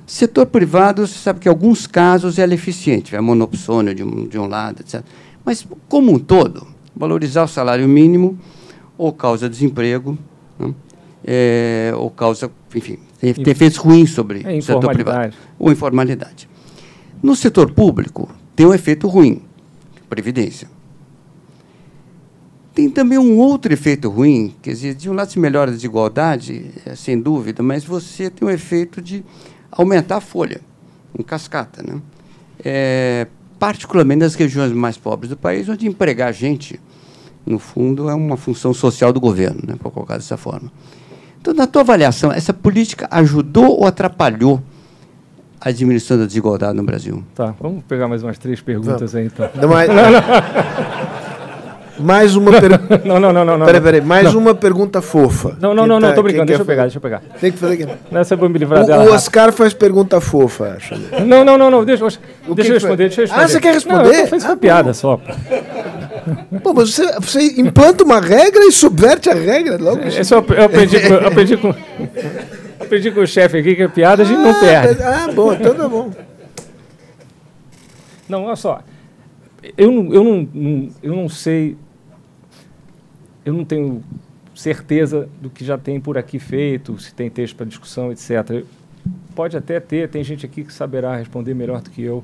[0.08, 4.28] setor privado, você sabe que em alguns casos ela é eficiente, é monopsônio de um,
[4.28, 5.04] de um lado, etc.
[5.45, 8.39] Mas, como um todo, valorizar o salário mínimo
[8.97, 10.18] ou causa desemprego,
[10.58, 10.74] né?
[11.26, 15.36] É, ou causa, enfim, tem, efeitos ruins sobre é, o setor privado.
[15.58, 16.50] Ou informalidade.
[17.22, 19.42] No setor público, tem um efeito ruim,
[20.10, 20.70] previdência.
[22.74, 26.72] Tem também um outro efeito ruim, quer dizer, de um lado se melhora a desigualdade,
[26.86, 29.24] é, sem dúvida, mas você tem um efeito de
[29.72, 30.60] aumentar a folha,
[31.18, 31.84] em cascata.
[31.84, 32.02] Né?
[32.64, 33.28] É,
[33.60, 36.80] particularmente nas regiões mais pobres do país, onde empregar gente,
[37.46, 40.72] no fundo, é uma função social do governo, né, por colocar dessa forma.
[41.44, 44.64] Então, na tua avaliação, essa política ajudou ou atrapalhou
[45.60, 47.22] a diminuição da desigualdade no Brasil?
[47.36, 49.20] Tá, vamos pegar mais umas três perguntas não.
[49.20, 49.50] aí, então.
[49.54, 49.89] Não, mas...
[49.89, 51.23] não, não.
[52.00, 53.02] Mais uma pergunta.
[53.06, 53.66] não, não, não, não.
[53.66, 54.02] Peraí, peraí.
[54.02, 54.39] Mais não.
[54.39, 55.56] uma pergunta fofa.
[55.60, 56.46] Não, não, não, tá, não, tô brincando.
[56.46, 57.22] Deixa eu pegar, deixa eu pegar.
[57.39, 57.88] Tem que fazer aqui.
[58.12, 59.06] Nessa eu me livrar o, dela.
[59.06, 59.58] O Oscar rápido.
[59.58, 60.96] faz pergunta fofa, acho.
[61.24, 61.86] Não, não, não, não.
[61.86, 62.06] Deixa,
[62.56, 63.44] deixa eu responder, deixa eu responder.
[63.44, 64.04] Ah, você quer responder?
[64.04, 64.94] Não, eu fiz uma ah, piada bom.
[64.94, 65.20] só.
[66.64, 70.08] Pô, mas você, você implanta uma regra e subverte a regra logo.
[70.08, 71.76] Isso eu, eu aprendi, eu aprendi com.
[72.80, 75.04] aprendi com o chefe aqui que a piada a gente ah, não perde.
[75.04, 76.12] Ah, bom, então tá bom.
[78.28, 78.80] Não, olha só.
[79.78, 81.78] Eu não, eu não, eu não sei
[83.45, 84.01] eu não tenho
[84.55, 88.64] certeza do que já tem por aqui feito, se tem texto para discussão, etc.
[89.36, 92.24] Pode até ter, tem gente aqui que saberá responder melhor do que eu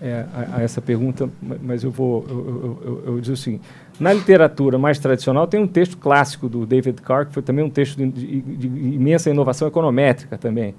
[0.00, 1.28] é, a, a, essa pergunta,
[1.62, 3.64] mas eu vou eu, eu, eu, eu dizer o seguinte:
[3.98, 7.70] na literatura mais tradicional tem um texto clássico do David Carr, que foi também um
[7.70, 10.74] texto de, de, de imensa inovação econométrica também,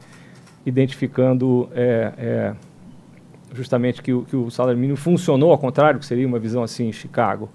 [0.65, 2.53] identificando é, é,
[3.53, 6.87] justamente que o, que o salário mínimo funcionou ao contrário, que seria uma visão assim
[6.87, 7.49] em Chicago.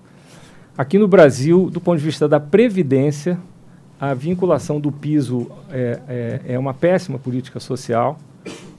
[0.77, 3.39] Aqui no Brasil, do ponto de vista da previdência,
[4.01, 8.19] a vinculação do piso é, é, é uma péssima política social,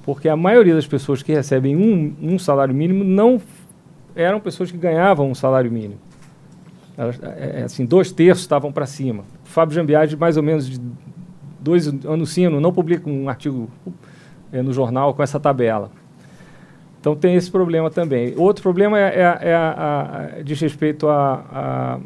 [0.04, 3.42] porque a maioria das pessoas que recebem um, um salário mínimo não
[4.16, 6.00] eram pessoas que ganhavam um salário mínimo.
[6.98, 9.24] Elas, é, é assim, dois terços estavam para cima.
[9.46, 10.80] O Fábio Jambiade, mais ou menos de
[11.60, 13.70] dois anos sim, não publica um artigo
[14.52, 15.90] é, no jornal com essa tabela.
[17.04, 18.34] Então tem esse problema também.
[18.38, 22.00] Outro problema é, é, é a, a, diz respeito à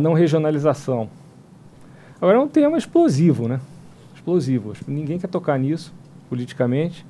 [0.00, 1.10] não regionalização.
[2.20, 3.60] Agora é um tema explosivo, né?
[4.14, 4.74] Explosivo.
[4.86, 5.92] Ninguém quer tocar nisso
[6.30, 7.04] politicamente.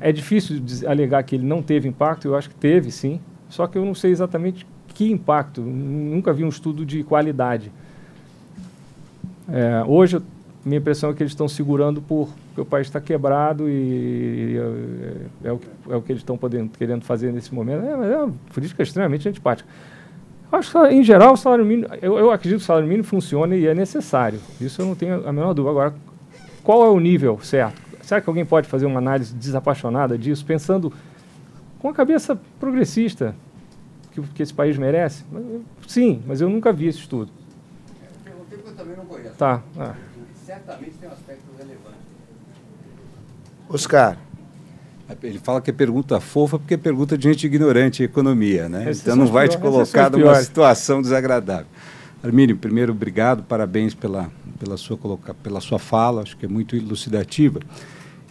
[0.00, 3.78] É difícil alegar que ele não teve impacto, eu acho que teve sim, só que
[3.78, 5.60] eu não sei exatamente que impacto.
[5.60, 7.70] Nunca vi um estudo de qualidade.
[9.48, 10.20] É, hoje,
[10.64, 14.58] minha impressão é que eles estão segurando por porque o país está quebrado e, e
[15.44, 16.38] é, é, o que, é o que eles estão
[16.76, 17.84] querendo fazer nesse momento.
[17.84, 19.68] É, é uma política extremamente antipática.
[20.50, 23.54] Acho que, em geral, o salário mínimo, eu, eu acredito que o salário mínimo funciona
[23.54, 24.40] e é necessário.
[24.60, 25.70] Isso eu não tenho a menor dúvida.
[25.70, 25.94] Agora,
[26.64, 27.80] qual é o nível certo?
[28.02, 30.92] Será que alguém pode fazer uma análise desapaixonada disso, pensando
[31.78, 33.34] com a cabeça progressista
[34.10, 35.24] que, que esse país merece?
[35.86, 37.30] Sim, mas eu nunca vi esse estudo.
[38.50, 39.34] Eu também não conheço.
[39.36, 39.62] Tá.
[39.78, 39.94] Ah.
[40.48, 41.98] Certamente tem um aspecto relevante.
[43.68, 44.16] Oscar.
[45.22, 48.90] Ele fala que é pergunta fofa porque é pergunta de gente ignorante em economia, né?
[48.90, 51.66] então não vai te colocar numa situação desagradável.
[52.22, 54.98] Armínio, primeiro, obrigado, parabéns pela, pela, sua,
[55.42, 57.60] pela sua fala, acho que é muito elucidativa.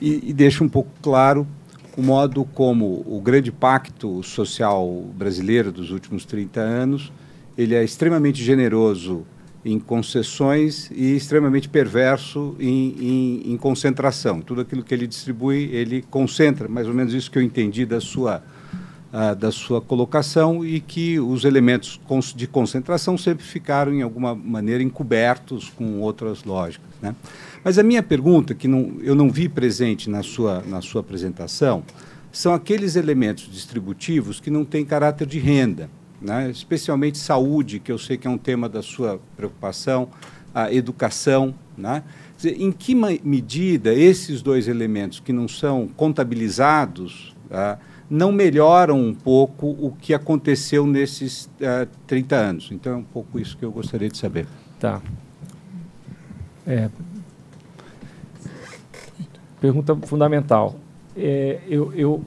[0.01, 1.45] E, e deixa um pouco claro
[1.95, 7.13] o modo como o grande pacto social brasileiro dos últimos 30 anos,
[7.55, 9.23] ele é extremamente generoso
[9.65, 14.41] em concessões e extremamente perverso em, em, em, concentração.
[14.41, 17.99] Tudo aquilo que ele distribui, ele concentra, mais ou menos isso que eu entendi da
[17.99, 18.41] sua,
[19.11, 21.99] uh, da sua colocação, e que os elementos
[22.35, 26.87] de concentração sempre ficaram, em alguma maneira, encobertos com outras lógicas.
[27.01, 27.13] Né?
[27.63, 31.83] Mas a minha pergunta, que não, eu não vi presente na sua, na sua apresentação,
[32.31, 35.89] são aqueles elementos distributivos que não têm caráter de renda
[36.21, 36.49] né?
[36.49, 40.09] especialmente saúde, que eu sei que é um tema da sua preocupação,
[40.53, 41.53] a educação.
[41.77, 42.03] Né?
[42.35, 47.79] Dizer, em que medida esses dois elementos que não são contabilizados tá?
[48.09, 52.69] não melhoram um pouco o que aconteceu nesses uh, 30 anos?
[52.71, 54.47] Então é um pouco isso que eu gostaria de saber.
[54.79, 55.01] Tá.
[56.65, 56.89] É.
[59.59, 60.75] Pergunta fundamental.
[61.15, 62.23] É, eu, eu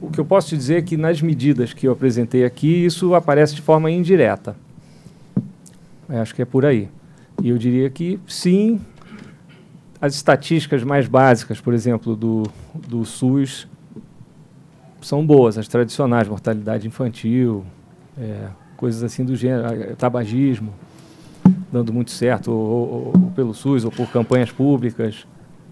[0.00, 3.14] o que eu posso te dizer é que nas medidas que eu apresentei aqui, isso
[3.14, 4.56] aparece de forma indireta.
[6.08, 6.88] Eu acho que é por aí.
[7.42, 8.80] E eu diria que sim,
[10.00, 13.68] as estatísticas mais básicas, por exemplo, do, do SUS,
[15.00, 17.64] são boas, as tradicionais, mortalidade infantil,
[18.18, 20.74] é, coisas assim do gênero, tabagismo,
[21.72, 25.26] dando muito certo, ou, ou, ou pelo SUS, ou por campanhas públicas.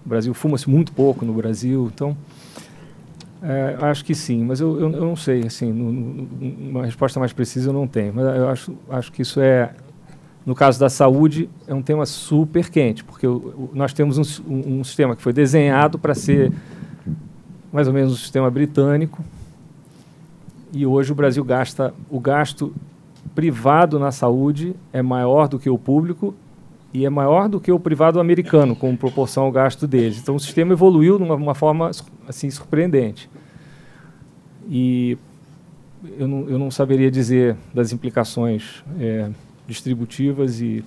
[0.05, 2.15] O Brasil fuma-se muito pouco no Brasil, então
[3.41, 6.27] é, acho que sim, mas eu, eu, eu não sei, assim, no, no,
[6.69, 8.13] uma resposta mais precisa eu não tenho.
[8.13, 9.73] Mas eu acho, acho que isso é,
[10.45, 14.79] no caso da saúde, é um tema super quente, porque o, nós temos um, um,
[14.79, 16.51] um, sistema que foi desenhado para ser
[17.71, 19.23] mais ou menos um sistema britânico,
[20.73, 22.73] e hoje o Brasil gasta, o gasto
[23.33, 26.35] privado na saúde é maior do que o público
[26.93, 30.19] e é maior do que o privado americano, com proporção ao gasto deles.
[30.19, 31.91] Então o sistema evoluiu de uma, forma
[32.27, 33.29] assim surpreendente.
[34.67, 35.17] E
[36.17, 39.29] eu não, eu não saberia dizer das implicações é,
[39.67, 40.83] distributivas e,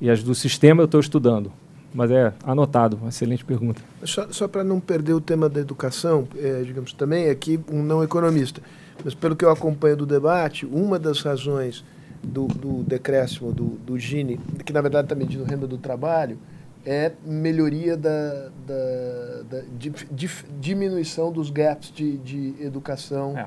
[0.00, 1.50] e as do sistema eu estou estudando.
[1.94, 3.82] Mas é anotado, uma excelente pergunta.
[4.04, 8.02] Só, só para não perder o tema da educação, é, digamos, também aqui um não
[8.02, 8.62] economista,
[9.04, 11.84] mas pelo que eu acompanho do debate, uma das razões
[12.22, 16.38] do, do decréscimo do, do Gini, que na verdade está medindo renda do trabalho,
[16.84, 23.36] é melhoria da, da, da di, di, diminuição dos gaps de, de educação.
[23.36, 23.46] É.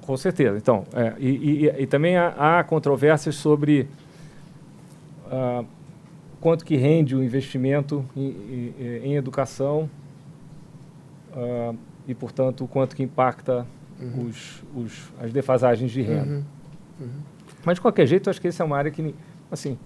[0.00, 0.56] Com certeza.
[0.56, 3.88] Então, é, e, e, e, também há, há controvérsias sobre
[5.26, 5.64] uh,
[6.40, 9.88] quanto que rende o investimento em, em, em educação
[11.32, 11.76] uh,
[12.08, 13.64] e, portanto, quanto que impacta
[14.02, 14.26] uhum.
[14.26, 16.34] os, os, as defasagens de renda.
[16.34, 16.44] Uhum.
[17.00, 17.20] Uhum.
[17.64, 19.14] Mas, de qualquer jeito, acho que essa é uma área que,
[19.50, 19.78] assim,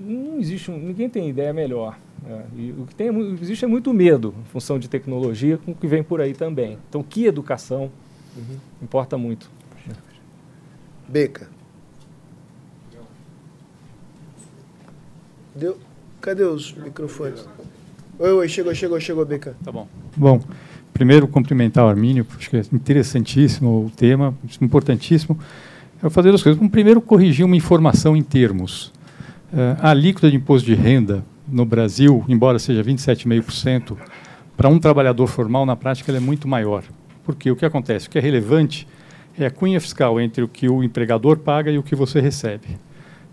[0.00, 1.98] não existe, um, ninguém tem ideia melhor.
[2.26, 3.08] É, e o que tem,
[3.40, 6.78] existe é muito medo em função de tecnologia, com o que vem por aí também.
[6.88, 7.90] Então, que educação
[8.36, 8.56] uhum.
[8.82, 9.50] importa muito.
[11.08, 11.48] Beca.
[15.54, 15.78] Deu?
[16.20, 17.46] Cadê os microfones?
[18.18, 19.56] Oi, oi, chegou, chegou, chegou, Beca.
[19.62, 19.86] Tá bom.
[20.16, 20.40] Bom,
[21.02, 25.36] primeiro cumprimentar o Armínio, acho que é interessantíssimo o tema, importantíssimo.
[25.96, 26.62] Eu vou fazer duas coisas.
[26.62, 28.92] Um, primeiro, corrigir uma informação em termos.
[29.52, 33.96] Uh, a alíquota de imposto de renda no Brasil, embora seja 27,5%,
[34.56, 36.84] para um trabalhador formal, na prática, ela é muito maior.
[37.24, 38.06] Porque o que acontece?
[38.06, 38.86] O que é relevante
[39.36, 42.78] é a cunha fiscal entre o que o empregador paga e o que você recebe.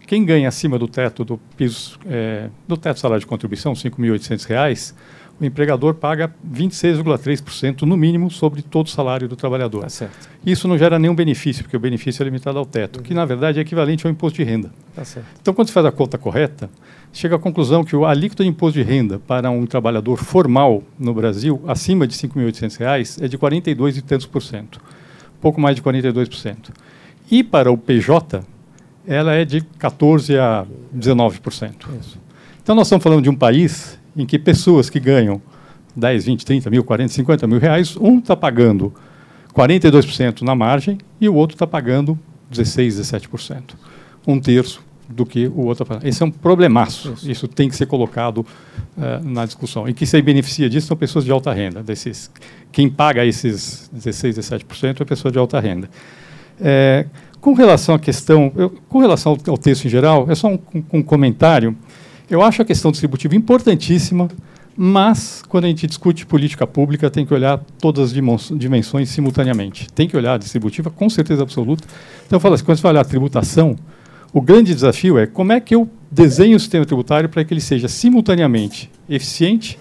[0.07, 4.95] Quem ganha acima do teto do piso, é, do teto salário de contribuição, R$ 5.800,
[5.39, 9.81] o empregador paga 26,3% no mínimo sobre todo o salário do trabalhador.
[9.81, 10.07] Tá
[10.45, 13.03] Isso não gera nenhum benefício, porque o benefício é limitado ao teto, uhum.
[13.03, 14.71] que na verdade é equivalente ao imposto de renda.
[14.95, 15.03] Tá
[15.41, 16.69] então, quando você faz a conta correta,
[17.13, 21.13] chega à conclusão que o alíquota de imposto de renda para um trabalhador formal no
[21.13, 24.81] Brasil, acima de R$ 5.800, é de 42 e tantos por cento,
[25.39, 26.69] pouco mais de 42%.
[27.31, 28.41] E para o PJ,
[29.07, 30.65] ela é de 14 a
[30.95, 31.73] 19%.
[31.99, 32.19] Isso.
[32.61, 35.41] Então nós estamos falando de um país em que pessoas que ganham
[35.95, 38.93] 10, 20, 30 mil, 40, 50 mil reais, um está pagando
[39.53, 42.17] 42% na margem e o outro está pagando
[42.51, 43.75] 16, 17%.
[44.27, 46.07] Um terço do que o outro está.
[46.07, 47.13] Esse é um problemaço.
[47.13, 49.87] Isso, Isso tem que ser colocado uh, na discussão.
[49.87, 51.81] E que se beneficia disso são pessoas de alta renda.
[51.81, 52.29] Desses,
[52.71, 55.89] quem paga esses 16, 17% é pessoa de alta renda.
[56.61, 57.05] É,
[57.41, 60.59] com relação à questão, eu, com relação ao, ao, texto em geral, é só um,
[60.93, 61.75] um, comentário.
[62.29, 64.29] Eu acho a questão distributiva importantíssima,
[64.77, 68.13] mas quando a gente discute política pública, tem que olhar todas as
[68.57, 69.87] dimensões simultaneamente.
[69.91, 71.83] Tem que olhar a distributiva com certeza absoluta.
[72.27, 73.75] Então, eu falo assim, quando você vai olhar a tributação,
[74.31, 77.61] o grande desafio é como é que eu desenho o sistema tributário para que ele
[77.61, 79.79] seja simultaneamente eficiente,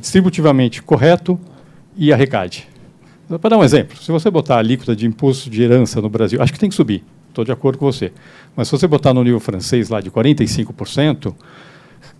[0.00, 1.38] distributivamente correto
[1.96, 2.68] e arrecade.
[3.40, 6.40] Para dar um exemplo, se você botar a alíquota de imposto de herança no Brasil,
[6.40, 7.02] acho que tem que subir,
[7.36, 8.12] estou de acordo com você.
[8.56, 11.34] Mas se você botar no nível francês lá de 45%,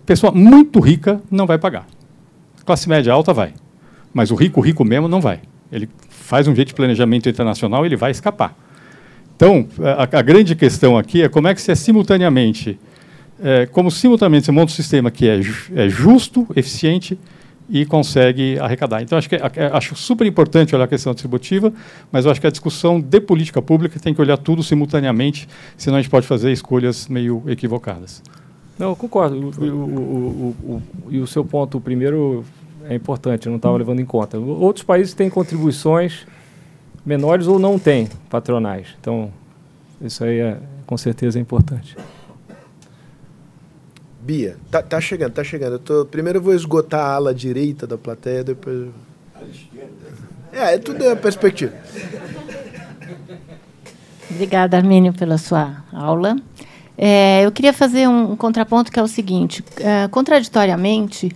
[0.05, 1.87] pessoa muito rica não vai pagar.
[2.64, 3.55] Classe média alta vai.
[4.12, 5.41] Mas o rico, rico mesmo, não vai.
[5.73, 8.55] Ele faz um jeito de planejamento internacional ele vai escapar.
[9.35, 12.79] Então, a, a, grande questão aqui é como é que você é simultaneamente,
[13.43, 15.41] é, como simultaneamente você monta um sistema que é,
[15.75, 17.19] é justo, eficiente
[17.69, 19.03] e consegue arrecadar.
[19.03, 21.73] Então, acho, que, acho super importante olhar a questão distributiva,
[22.12, 26.01] mas acho que a discussão de política pública tem que olhar tudo simultaneamente, senão a
[26.01, 28.23] gente pode fazer escolhas meio equivocadas.
[28.79, 29.37] Não, eu concordo.
[29.37, 32.45] O, o, o, e o seu ponto primeiro
[32.89, 34.39] é importante, eu não estava levando em conta.
[34.39, 36.27] Outros países têm contribuições
[37.05, 38.89] menores ou não têm patronais.
[39.01, 39.31] Então,
[40.01, 41.97] isso aí é, com certeza é importante.
[44.27, 45.74] Bia, tá, tá chegando, tá chegando.
[45.74, 48.89] Eu tô, primeiro eu vou esgotar a ala direita da plateia, depois.
[50.53, 51.74] É, é tudo a perspectiva.
[54.31, 56.35] Obrigada, Armínio, pela sua aula.
[56.97, 61.31] É, eu queria fazer um, um, contraponto que é o seguinte: é, contraditoriamente,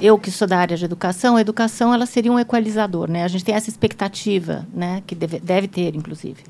[0.00, 3.24] eu que sou da área de educação, a educação ela seria um equalizador, né?
[3.24, 6.42] A gente tem essa expectativa, né, que deve, deve ter, inclusive.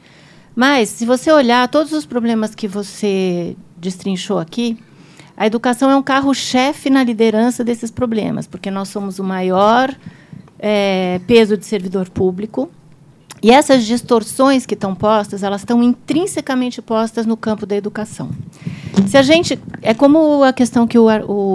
[0.54, 4.78] Mas se você olhar todos os problemas que você destrinchou aqui,
[5.36, 9.94] a educação é um carro-chefe na liderança desses problemas, porque nós somos o maior
[10.58, 12.70] é, peso de servidor público.
[13.42, 18.30] E essas distorções que estão postas, elas estão intrinsecamente postas no campo da educação.
[19.06, 21.06] Se a gente é como a questão que o,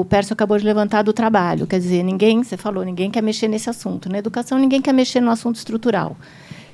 [0.02, 3.48] o Pércio acabou de levantar do trabalho, quer dizer, ninguém, você falou, ninguém quer mexer
[3.48, 4.08] nesse assunto.
[4.10, 6.16] Na educação, ninguém quer mexer no assunto estrutural.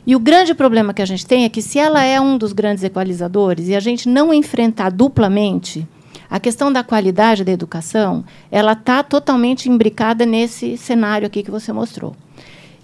[0.06, 2.52] E o grande problema que a gente tem é que se ela é um dos
[2.52, 5.88] grandes equalizadores e a gente não enfrentar duplamente
[6.30, 11.72] a questão da qualidade da educação, ela está totalmente imbricada nesse cenário aqui que você
[11.72, 12.16] mostrou.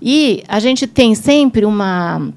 [0.01, 2.29] E a gente tem sempre uma,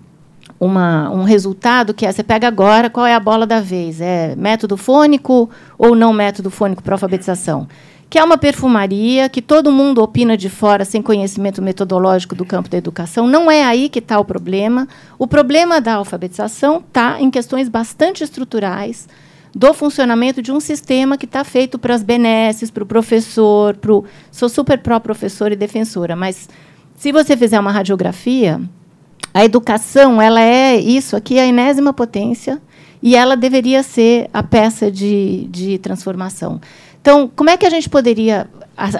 [0.58, 4.00] uma, um resultado que é, você pega agora, qual é a bola da vez?
[4.00, 7.68] É método fônico ou não método fônico para alfabetização?
[8.08, 12.68] Que é uma perfumaria, que todo mundo opina de fora sem conhecimento metodológico do campo
[12.68, 13.26] da educação.
[13.26, 14.86] Não é aí que está o problema.
[15.18, 19.08] O problema da alfabetização está em questões bastante estruturais,
[19.56, 24.04] do funcionamento de um sistema que está feito para as benesses, para o professor, pro...
[24.30, 26.46] sou super pró-professora e defensora, mas
[26.94, 28.60] se você fizer uma radiografia,
[29.32, 32.60] a educação ela é isso aqui, a enésima potência,
[33.02, 36.60] e ela deveria ser a peça de, de transformação.
[37.00, 38.50] Então, como é que a gente poderia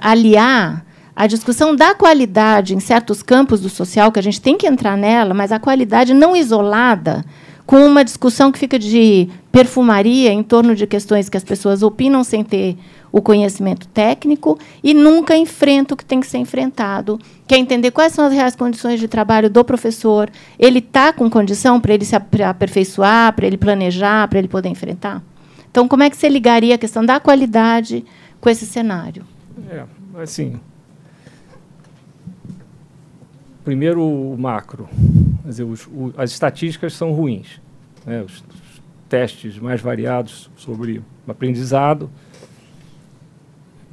[0.00, 4.66] aliar a discussão da qualidade em certos campos do social, que a gente tem que
[4.66, 7.26] entrar nela, mas a qualidade não isolada
[7.66, 12.22] com uma discussão que fica de perfumaria em torno de questões que as pessoas opinam
[12.22, 12.76] sem ter
[13.10, 17.90] o conhecimento técnico e nunca enfrenta o que tem que ser enfrentado, que é entender
[17.90, 20.30] quais são as reais condições de trabalho do professor.
[20.58, 25.22] Ele está com condição para ele se aperfeiçoar, para ele planejar, para ele poder enfrentar?
[25.70, 28.04] Então, como é que você ligaria a questão da qualidade
[28.40, 29.24] com esse cenário?
[29.70, 29.84] É,
[30.22, 30.60] assim,
[33.64, 34.88] primeiro o macro.
[35.46, 37.60] Dizer, os, o, as estatísticas são ruins.
[38.04, 38.22] Né?
[38.22, 38.76] Os, os,
[39.08, 42.10] testes mais variados sobre aprendizado,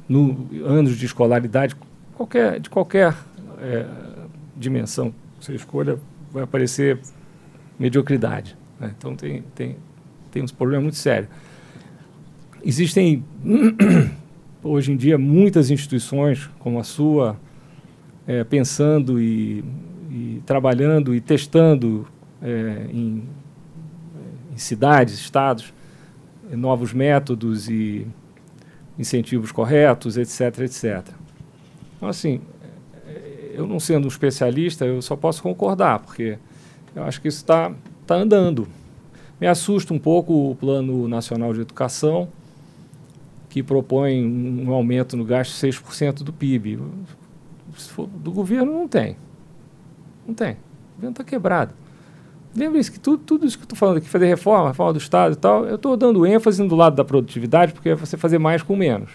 [0.08, 1.76] no anos de escolaridade,
[2.14, 3.14] qualquer, de qualquer
[3.60, 3.86] é,
[4.56, 5.98] dimensão que você escolha,
[6.32, 6.98] vai aparecer
[7.78, 8.56] mediocridade.
[8.78, 8.92] Né?
[8.98, 9.76] Então tem, tem,
[10.32, 11.30] tem uns problemas muito sérios.
[12.64, 13.24] Existem,
[14.62, 17.38] hoje em dia, muitas instituições como a sua,
[18.26, 19.64] é, pensando e,
[20.14, 22.06] e, trabalhando e testando
[22.40, 23.24] é, em,
[24.52, 25.74] em, cidades, estados,
[26.52, 28.06] novos métodos e
[28.96, 31.08] incentivos corretos, etc, etc.
[31.96, 32.40] Então, assim,
[33.52, 36.38] eu não sendo um especialista, eu só posso concordar, porque
[36.94, 37.72] eu acho que isso está
[38.06, 38.68] tá andando.
[39.40, 42.28] Me assusta um pouco o Plano Nacional de Educação,
[43.48, 46.78] que propõe um aumento no gasto de 6% do PIB.
[48.16, 49.16] do governo não tem.
[50.26, 50.52] Não tem.
[50.52, 51.74] O governo está quebrado.
[52.56, 55.32] Lembre-se que tudo, tudo isso que eu estou falando aqui, fazer reforma, reforma do Estado
[55.32, 58.62] e tal, eu estou dando ênfase do lado da produtividade, porque é você fazer mais
[58.62, 59.10] com menos.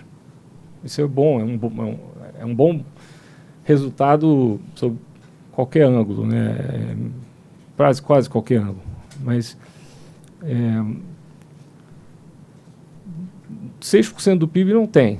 [0.84, 1.99] Isso é bom, é um, é um,
[2.41, 2.84] é um bom
[3.64, 4.98] resultado sob
[5.53, 6.56] qualquer ângulo, né?
[6.57, 6.95] É,
[7.77, 8.84] quase, quase qualquer ângulo.
[9.22, 9.57] Mas
[10.44, 10.84] é,
[13.81, 15.19] 6% do PIB não tem.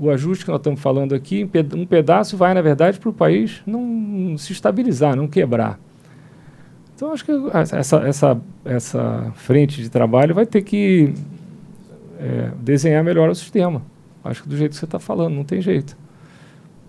[0.00, 3.60] O ajuste que nós estamos falando aqui, um pedaço vai, na verdade, para o país
[3.66, 5.78] não se estabilizar, não quebrar.
[6.96, 11.12] Então, acho que essa, essa, essa frente de trabalho vai ter que
[12.18, 13.82] é, desenhar melhor o sistema.
[14.24, 15.96] Acho que do jeito que você está falando, não tem jeito.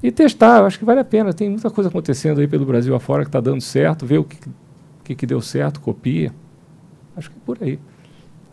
[0.02, 1.34] E testar, acho que vale a pena.
[1.34, 4.38] Tem muita coisa acontecendo aí pelo Brasil afora que está dando certo, ver o que,
[5.04, 6.34] que, que, deu certo, copia.
[7.16, 7.80] Acho que é por aí.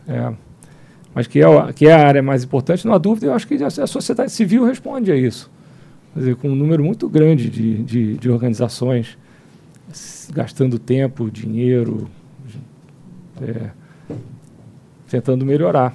[0.07, 0.33] É.
[1.19, 3.57] Mas que é, que é a área mais importante, não há dúvida, eu acho que
[3.61, 5.51] a, sociedade civil responde a isso.
[6.15, 9.19] Quer dizer, com um número muito grande de, de, de organizações
[10.33, 12.09] gastando tempo, dinheiro,
[13.43, 13.71] é,
[15.09, 15.93] tentando melhorar.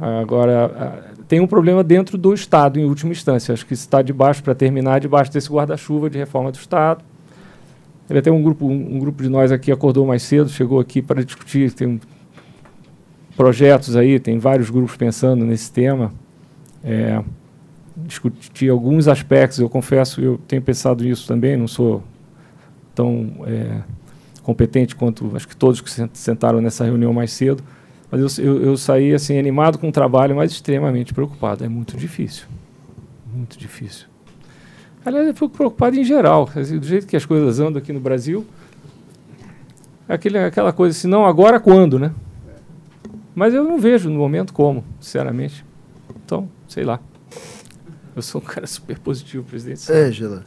[0.00, 3.52] Agora, tem um problema dentro do Estado, em última instância.
[3.52, 7.04] Acho que está debaixo, para terminar, debaixo desse guarda-chuva de reforma do Estado.
[8.08, 11.02] Ele até um grupo, um, um, grupo de nós aqui acordou mais cedo, chegou aqui
[11.02, 12.00] para discutir, tem
[13.36, 16.12] projetos aí, tem vários grupos pensando nesse tema.
[16.82, 17.22] É,
[17.96, 22.02] discutir alguns aspectos, eu confesso, eu tenho pensado nisso também, não sou
[22.94, 23.80] tão é,
[24.42, 27.62] competente quanto acho que todos que sentaram nessa reunião mais cedo,
[28.10, 31.64] mas eu, eu, eu, saí assim animado com o trabalho, mas extremamente preocupado.
[31.64, 32.46] É muito difícil,
[33.32, 34.06] muito difícil.
[35.04, 38.46] Aliás, eu fico preocupado em geral, do jeito que as coisas andam aqui no Brasil.
[40.08, 42.12] É aquele, aquela coisa assim, não agora quando, né?
[43.34, 45.64] Mas eu não vejo no momento como, sinceramente.
[46.24, 47.00] Então, sei lá.
[48.14, 49.90] Eu sou um cara super positivo, presidente.
[49.90, 50.44] Ângela.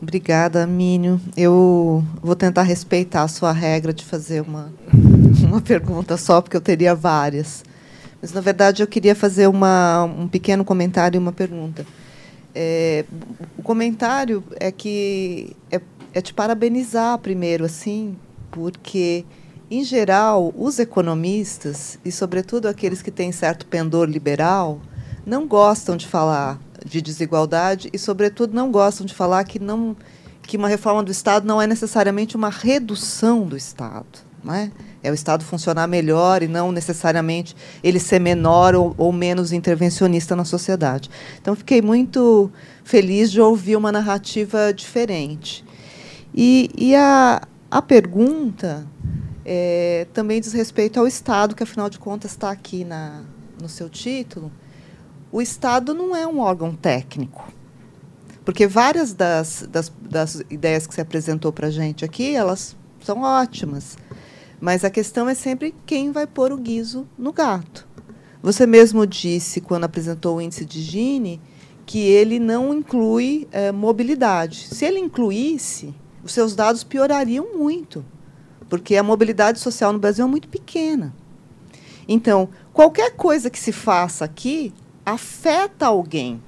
[0.00, 1.20] Obrigada, Mínio.
[1.36, 4.72] Eu vou tentar respeitar a sua regra de fazer uma,
[5.42, 7.64] uma pergunta só, porque eu teria várias.
[8.20, 11.86] Mas, na verdade, eu queria fazer uma, um pequeno comentário e uma pergunta.
[12.54, 13.04] É,
[13.58, 15.80] o comentário é que é,
[16.14, 18.16] é te parabenizar primeiro, assim,
[18.50, 19.24] porque,
[19.68, 24.80] em geral, os economistas, e sobretudo aqueles que têm certo pendor liberal,
[25.26, 29.96] não gostam de falar de desigualdade e, sobretudo, não gostam de falar que, não,
[30.42, 34.24] que uma reforma do Estado não é necessariamente uma redução do Estado.
[34.44, 34.70] Não é?
[35.02, 40.36] é o Estado funcionar melhor e não necessariamente ele ser menor ou, ou menos intervencionista
[40.36, 41.10] na sociedade.
[41.40, 42.52] Então, fiquei muito
[42.84, 45.64] feliz de ouvir uma narrativa diferente.
[46.34, 47.40] E, e a,
[47.70, 48.86] a pergunta
[49.44, 53.22] é, também diz respeito ao Estado, que afinal de contas está aqui na,
[53.60, 54.50] no seu título
[55.34, 57.52] o Estado não é um órgão técnico.
[58.44, 63.20] Porque várias das, das, das ideias que você apresentou para a gente aqui, elas são
[63.22, 63.98] ótimas.
[64.60, 67.84] Mas a questão é sempre quem vai pôr o guiso no gato.
[68.40, 71.40] Você mesmo disse, quando apresentou o índice de Gini,
[71.84, 74.68] que ele não inclui é, mobilidade.
[74.68, 75.92] Se ele incluísse,
[76.24, 78.04] os seus dados piorariam muito,
[78.68, 81.14] porque a mobilidade social no Brasil é muito pequena.
[82.08, 84.72] Então, qualquer coisa que se faça aqui
[85.04, 86.42] afeta alguém.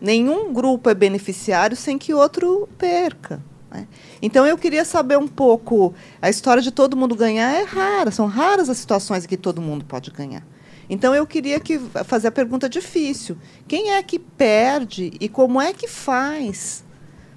[0.00, 3.42] Nenhum grupo é beneficiário sem que outro perca.
[3.70, 3.88] Né?
[4.22, 5.94] Então eu queria saber um pouco.
[6.20, 9.60] A história de todo mundo ganhar é rara, são raras as situações em que todo
[9.60, 10.46] mundo pode ganhar.
[10.88, 13.36] Então eu queria que, fazer a pergunta difícil:
[13.66, 16.84] quem é que perde e como é que faz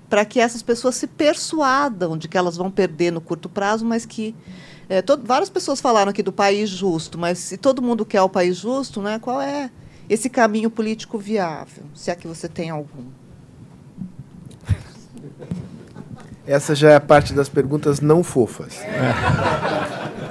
[0.10, 4.06] para que essas pessoas se persuadam de que elas vão perder no curto prazo, mas
[4.06, 4.36] que
[4.90, 8.30] é, todo, várias pessoas falaram aqui do país justo, mas se todo mundo quer o
[8.30, 9.70] país justo, né, qual é
[10.10, 13.04] esse caminho político viável, se é que você tem algum.
[16.48, 18.82] Essa já é a parte das perguntas não fofas.
[18.82, 19.14] É.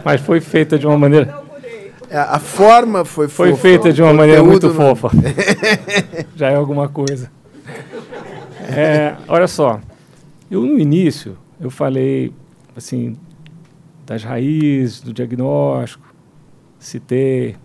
[0.04, 1.42] Mas foi feita de uma maneira.
[2.10, 4.74] É, a forma foi Foi fofa, feita de uma maneira muito não.
[4.74, 5.10] fofa.
[6.34, 7.30] já é alguma coisa.
[8.68, 9.80] É, olha só,
[10.50, 12.32] eu no início eu falei
[12.76, 13.16] assim
[14.06, 16.14] das raízes do diagnóstico,
[16.78, 17.56] citei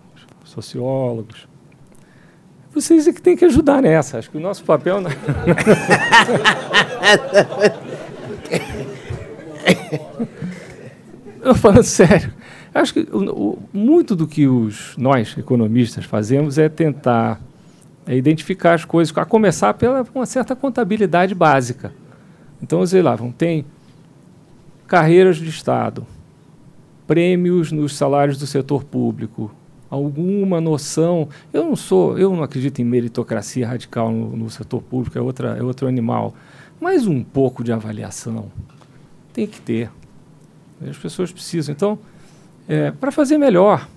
[0.44, 1.46] sociólogos.
[2.72, 4.18] Vocês é que têm que ajudar nessa.
[4.18, 5.00] Acho que o nosso papel.
[5.00, 5.10] Não...
[11.40, 12.32] eu falando sério.
[12.74, 17.40] Acho que o, o, muito do que os nós economistas fazemos é tentar
[18.06, 21.92] é identificar as coisas, a começar pela uma certa contabilidade básica.
[22.62, 23.64] Então, sei lá, tem
[24.86, 26.06] carreiras de Estado,
[27.06, 29.50] prêmios nos salários do setor público,
[29.90, 31.28] alguma noção.
[31.52, 35.56] Eu não sou, eu não acredito em meritocracia radical no, no setor público, é, outra,
[35.56, 36.34] é outro animal.
[36.80, 38.50] Mas um pouco de avaliação
[39.32, 39.90] tem que ter.
[40.88, 41.72] As pessoas precisam.
[41.72, 41.98] Então,
[42.68, 43.88] é, para fazer melhor.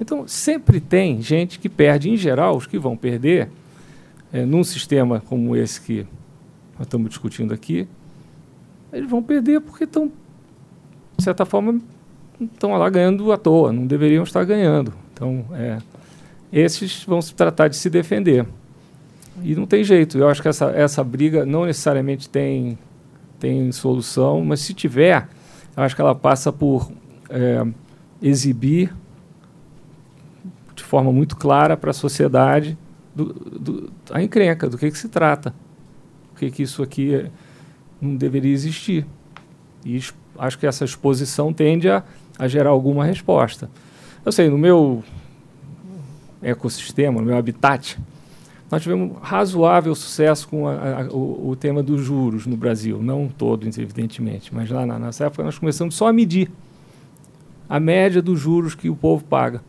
[0.00, 3.50] Então, sempre tem gente que perde, em geral, os que vão perder,
[4.32, 6.06] é, num sistema como esse que
[6.78, 7.86] nós estamos discutindo aqui,
[8.90, 10.10] eles vão perder porque estão,
[11.16, 11.78] de certa forma,
[12.40, 14.94] estão lá ganhando à toa, não deveriam estar ganhando.
[15.12, 15.78] Então, é,
[16.50, 18.46] esses vão se tratar de se defender.
[19.42, 20.18] E não tem jeito.
[20.18, 22.78] Eu acho que essa, essa briga não necessariamente tem,
[23.38, 25.28] tem solução, mas se tiver,
[25.76, 26.90] eu acho que ela passa por
[27.28, 27.66] é,
[28.22, 28.92] exibir
[30.90, 32.76] forma muito clara para a sociedade
[33.14, 35.54] do, do, a encrenca, do que, que se trata.
[36.32, 37.30] O que, isso aqui
[38.00, 39.06] não deveria existir.
[39.86, 40.00] E
[40.36, 42.02] acho que essa exposição tende a,
[42.36, 43.70] a gerar alguma resposta.
[44.26, 45.04] Eu sei, no meu
[46.42, 47.96] ecossistema, no meu habitat,
[48.68, 53.00] nós tivemos razoável sucesso com a, a, o, o, tema dos juros no Brasil.
[53.00, 56.50] Não todos, evidentemente, mas lá na nossa época nós começamos só a medir
[57.68, 59.62] a média dos juros que o povo paga.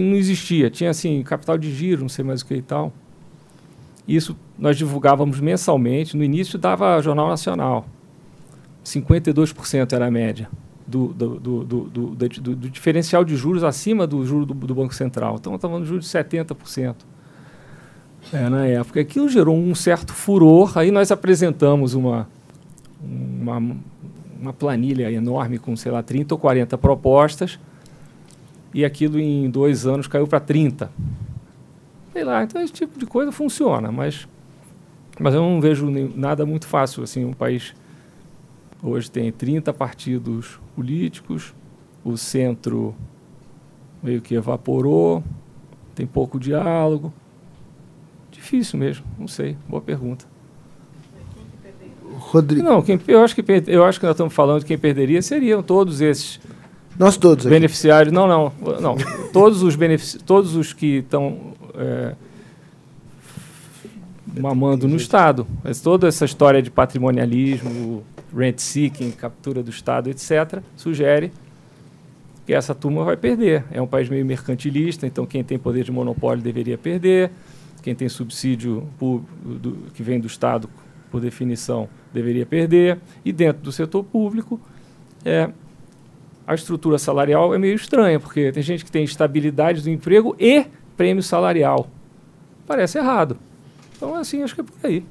[0.00, 0.70] Não existia.
[0.70, 2.92] Tinha, assim, capital de giro, não sei mais o que e tal.
[4.08, 6.16] Isso nós divulgávamos mensalmente.
[6.16, 7.86] No início dava Jornal Nacional.
[8.84, 10.48] 52% era a média
[10.86, 15.36] do, do, do, do, do diferencial de juros acima do juro do, Banco Central.
[15.38, 16.96] Então, estamos falando de juros de 70%
[18.32, 19.00] é, na época.
[19.00, 20.76] Aquilo gerou um certo furor.
[20.76, 22.28] Aí nós apresentamos uma,
[23.00, 23.76] uma,
[24.40, 27.58] uma planilha enorme com, sei lá, 30 ou 40 propostas.
[28.74, 30.90] E aquilo em dois anos caiu para 30.
[32.12, 34.28] Sei lá, então esse tipo de coisa funciona, mas,
[35.18, 37.02] mas eu não vejo nada muito fácil.
[37.02, 37.74] Assim, o país
[38.82, 41.54] hoje tem 30 partidos políticos,
[42.04, 42.94] o centro
[44.02, 45.22] meio que evaporou,
[45.94, 47.12] tem pouco diálogo.
[48.30, 49.56] Difícil mesmo, não sei.
[49.68, 50.26] Boa pergunta.
[52.18, 52.62] Rodrigo.
[52.62, 55.62] Não, quem, eu, acho que, eu acho que nós estamos falando de quem perderia seriam
[55.62, 56.40] todos esses.
[57.02, 57.46] Nós todos.
[57.46, 58.12] Beneficiários.
[58.12, 58.52] Não, não.
[58.80, 58.96] não
[59.32, 62.14] todos, os benefici todos os que estão é,
[64.38, 65.44] mamando no Estado.
[65.64, 71.32] Mas toda essa história de patrimonialismo, rent seeking, captura do Estado, etc., sugere
[72.46, 73.64] que essa turma vai perder.
[73.72, 77.32] É um país meio mercantilista, então quem tem poder de monopólio deveria perder
[77.82, 80.70] quem tem subsídio do, que vem do Estado,
[81.10, 83.00] por definição, deveria perder.
[83.24, 84.60] E dentro do setor público,
[85.24, 85.50] é,
[86.52, 90.66] a estrutura salarial é meio estranha, porque tem gente que tem estabilidade do emprego e
[90.96, 91.88] prêmio salarial.
[92.66, 93.36] Parece errado.
[93.96, 95.04] Então, assim, acho que é por aí.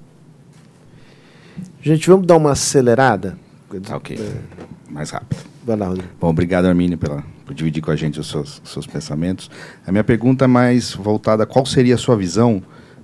[1.81, 3.37] Gente, vamos dar uma acelerada?
[3.85, 4.17] Tá ok.
[4.17, 4.91] É.
[4.91, 5.39] Mais rápido.
[5.63, 6.09] Vai lá, Rodrigo.
[6.19, 9.49] Bom, obrigado, Armínio, pela, por dividir com a gente os seus, os seus pensamentos.
[9.85, 12.57] A minha pergunta é mais voltada: qual seria a sua visão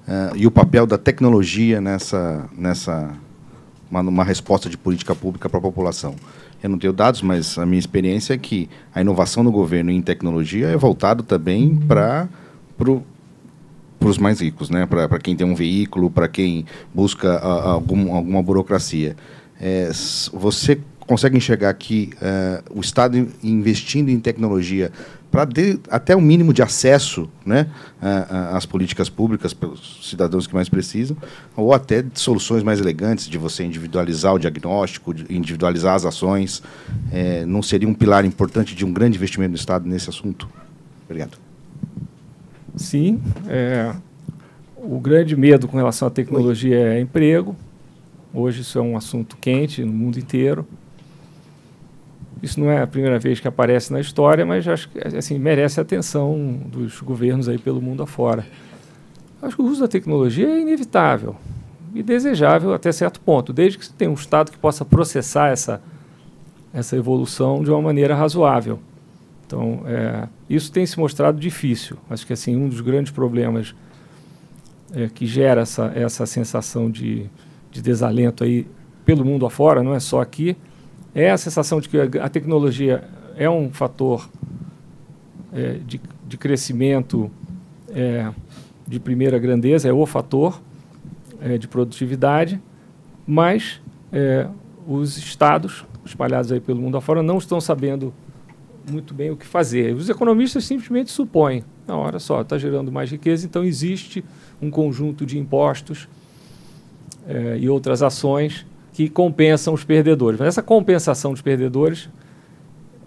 [0.08, 3.14] uh, e o papel da tecnologia nessa, nessa
[3.90, 6.16] uma, uma resposta de política pública para a população?
[6.62, 10.02] Eu não tenho dados, mas a minha experiência é que a inovação no governo em
[10.02, 12.28] tecnologia é voltado também para
[12.78, 14.86] para os mais ricos, né?
[14.86, 19.16] para quem tem um veículo, para quem busca a, algum, alguma burocracia.
[19.60, 19.90] É,
[20.32, 24.92] você consegue enxergar que uh, o Estado investindo em tecnologia
[25.38, 25.50] para
[25.92, 27.68] até o mínimo de acesso né,
[28.54, 31.16] às políticas públicas pelos cidadãos que mais precisam,
[31.56, 36.64] ou até soluções mais elegantes de você individualizar o diagnóstico, individualizar as ações,
[37.12, 40.50] é, não seria um pilar importante de um grande investimento do Estado nesse assunto?
[41.06, 41.38] Obrigado.
[42.76, 43.22] Sim.
[43.48, 43.94] É,
[44.76, 46.84] o grande medo com relação à tecnologia Oi.
[46.84, 47.56] é emprego.
[48.34, 50.66] Hoje isso é um assunto quente no mundo inteiro.
[52.42, 55.80] Isso não é a primeira vez que aparece na história, mas acho que assim, merece
[55.80, 58.46] a atenção dos governos aí pelo mundo afora.
[59.42, 61.36] Acho que o uso da tecnologia é inevitável
[61.94, 65.82] e desejável até certo ponto, desde que você tenha um Estado que possa processar essa,
[66.74, 68.80] essa evolução de uma maneira razoável.
[69.46, 71.98] Então, é, isso tem se mostrado difícil.
[72.10, 73.74] Acho que assim um dos grandes problemas
[74.94, 77.26] é, que gera essa, essa sensação de,
[77.72, 78.68] de desalento aí
[79.06, 80.58] pelo mundo afora, não é só aqui,
[81.18, 83.04] é a sensação de que a, tecnologia
[83.36, 84.30] é um fator
[85.52, 87.32] é, de, de crescimento
[87.90, 88.32] é,
[88.88, 90.62] de primeira grandeza, é o fator
[91.42, 92.62] é, de produtividade,
[93.26, 93.82] mas
[94.14, 94.48] é,
[94.88, 98.14] os estados espalhados aí pelo mundo afora não estão sabendo
[98.88, 99.96] muito bem o que fazer.
[99.96, 104.24] Os economistas simplesmente supõem, não, olha só, está gerando mais riqueza, então existe
[104.62, 106.08] um conjunto de impostos
[107.28, 108.68] é, e outras ações
[108.98, 110.40] que compensam os perdedores.
[110.40, 112.10] Mas essa compensação dos perdedores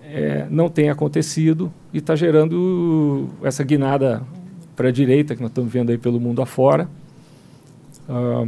[0.04, 4.22] é, não tem acontecido e está gerando essa guinada
[4.76, 6.88] para a direita que nós estamos vendo aí pelo mundo afora.
[8.08, 8.46] Ah,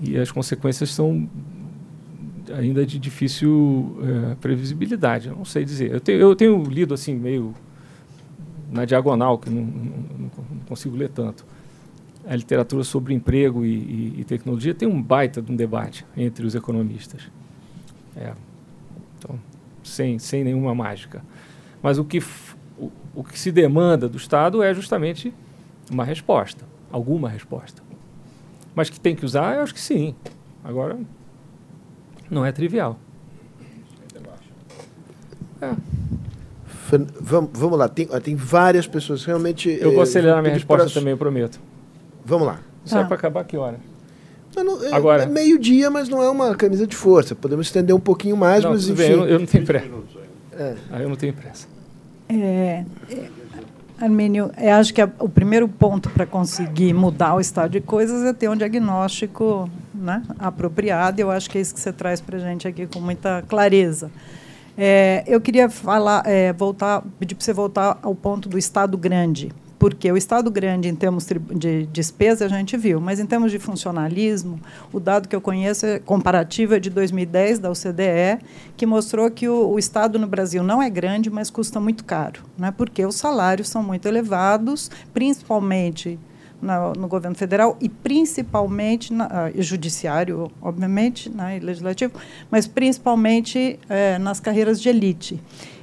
[0.00, 1.28] e as consequências são
[2.56, 5.28] ainda de difícil é, previsibilidade.
[5.28, 5.92] Eu não sei dizer.
[5.92, 7.54] Eu tenho, eu tenho, lido assim meio
[8.68, 10.30] na diagonal, que não, não, não,
[10.66, 11.46] consigo ler tanto.
[12.26, 16.44] A literatura sobre emprego e, e, e, tecnologia tem um baita de um debate entre
[16.44, 17.30] os economistas.
[18.16, 18.32] É.
[19.18, 19.38] Então,
[19.82, 21.22] sem, sem nenhuma mágica.
[21.82, 22.22] Mas o que,
[22.78, 25.32] o, o que se demanda do Estado é justamente
[25.90, 27.82] uma resposta, alguma resposta.
[28.74, 30.14] Mas que tem que usar, eu acho que sim.
[30.62, 30.98] Agora,
[32.30, 32.98] não é trivial.
[35.60, 35.74] É.
[37.20, 39.70] Vamos, vamos lá, tem, tem várias pessoas realmente.
[39.80, 40.94] Eu vou acelerar eh, minha resposta pra...
[40.94, 41.60] também, eu prometo.
[42.24, 42.60] Vamos lá.
[42.84, 43.02] Isso é ah.
[43.02, 43.78] é para acabar que hora?
[44.56, 45.22] Não, é, Agora.
[45.22, 47.34] É meio-dia, mas não é uma camisa de força.
[47.34, 48.94] Podemos estender um pouquinho mais, não, mas enfim.
[48.94, 49.88] Bem, eu, não, eu, não tenho pressa.
[50.52, 50.74] É.
[50.90, 51.68] Ah, eu não tenho pressa.
[52.28, 53.28] É, é
[54.00, 58.24] Armênio, eu acho que a, o primeiro ponto para conseguir mudar o estado de coisas
[58.24, 61.20] é ter um diagnóstico né, apropriado.
[61.20, 63.42] E eu acho que é isso que você traz para a gente aqui com muita
[63.42, 64.10] clareza.
[64.76, 69.52] É, eu queria falar, é, voltar, pedir para você voltar ao ponto do Estado grande
[69.80, 73.58] porque o Estado grande, em termos de despesa, a gente viu, mas em termos de
[73.58, 74.60] funcionalismo,
[74.92, 78.44] o dado que eu conheço é comparativo é de 2010, da OCDE,
[78.76, 82.42] que mostrou que o, o Estado no Brasil não é grande, mas custa muito caro,
[82.58, 82.70] né?
[82.76, 86.18] porque os salários são muito elevados, principalmente
[86.60, 92.12] no, no, governo federal e principalmente na, uh, judiciário, obviamente, né, legislativo,
[92.50, 95.40] mas principalmente eh, nas carreiras de elite.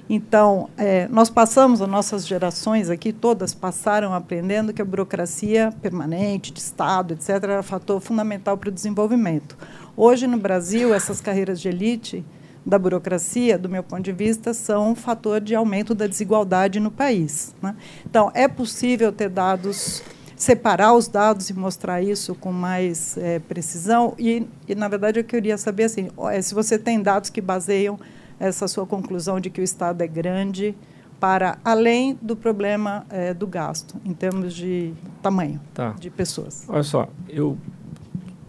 [0.10, 6.54] Então, é, nós passamos, as nossas gerações aqui, todas passaram aprendendo que a burocracia permanente,
[6.54, 9.58] de Estado, etc., era fator fundamental para o desenvolvimento.
[9.98, 12.24] Hoje, no Brasil, essas carreiras de elite
[12.66, 16.92] da burocracia, do meu ponto de vista, são um fator de aumento da desigualdade no
[16.92, 17.54] país.
[17.62, 17.76] Né?
[18.06, 20.02] Então, é possível ter dados,
[20.38, 24.14] separar os dados e mostrar isso com mais é, precisão.
[24.18, 28.00] E, e, na verdade, eu queria saber assim, é, se você tem dados que baseiam
[28.40, 30.76] essa sua conclusão de que o Estado é grande
[31.20, 35.92] para além do problema é, do gasto, em termos de tamanho tá.
[36.00, 36.66] de pessoas.
[36.70, 37.58] Olha só, eu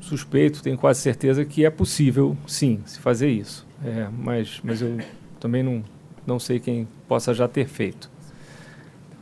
[0.01, 3.66] suspeito, tenho quase certeza que é possível, sim, se fazer isso.
[3.85, 4.98] É, mas, mas eu
[5.39, 5.82] também não,
[6.27, 8.10] não sei quem possa já ter feito.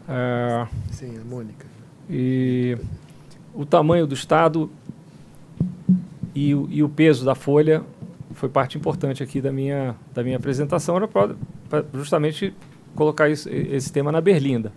[0.09, 1.67] É, sim, a Mônica.
[2.09, 2.77] E
[3.55, 4.71] o tamanho do Estado
[6.35, 7.83] e e o peso da folha
[8.37, 11.35] foi parte importante aqui da minha, da minha apresentação, era para
[11.95, 12.55] justamente
[12.95, 14.73] colocar isso, esse tema na berlinda.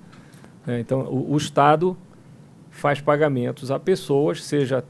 [0.65, 1.95] É, então, o, o, Estado
[2.69, 4.83] faz pagamentos a pessoas, seja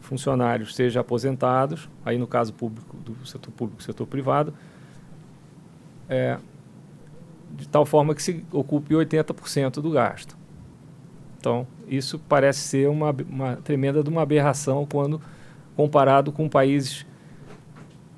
[0.00, 4.52] funcionários, seja aposentados, aí no caso público, do setor público, setor privado,
[6.08, 6.38] é,
[7.52, 10.36] de tal forma que se ocupe 80% do gasto.
[11.38, 15.20] Então, isso parece ser uma, uma tremenda de uma aberração quando
[15.76, 17.06] comparado com países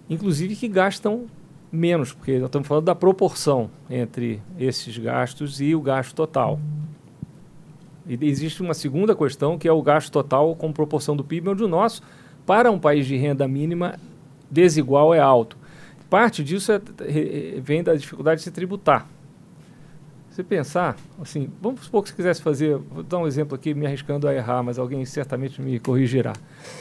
[0.09, 1.27] inclusive que gastam
[1.71, 6.59] menos, porque nós estamos falando da proporção entre esses gastos e o gasto total.
[8.07, 11.63] E existe uma segunda questão, que é o gasto total com proporção do PIB, onde
[11.63, 12.03] o nosso,
[12.47, 13.99] para um país de renda mínima
[14.51, 15.59] desigual, é alto.
[16.09, 16.81] Parte disso é,
[17.61, 19.07] vem da dificuldade de se tributar.
[20.39, 23.85] Você pensar, assim, vamos supor que você quisesse fazer, vou dar um exemplo aqui, me
[23.85, 26.33] arriscando a errar, mas alguém certamente me corrigirá.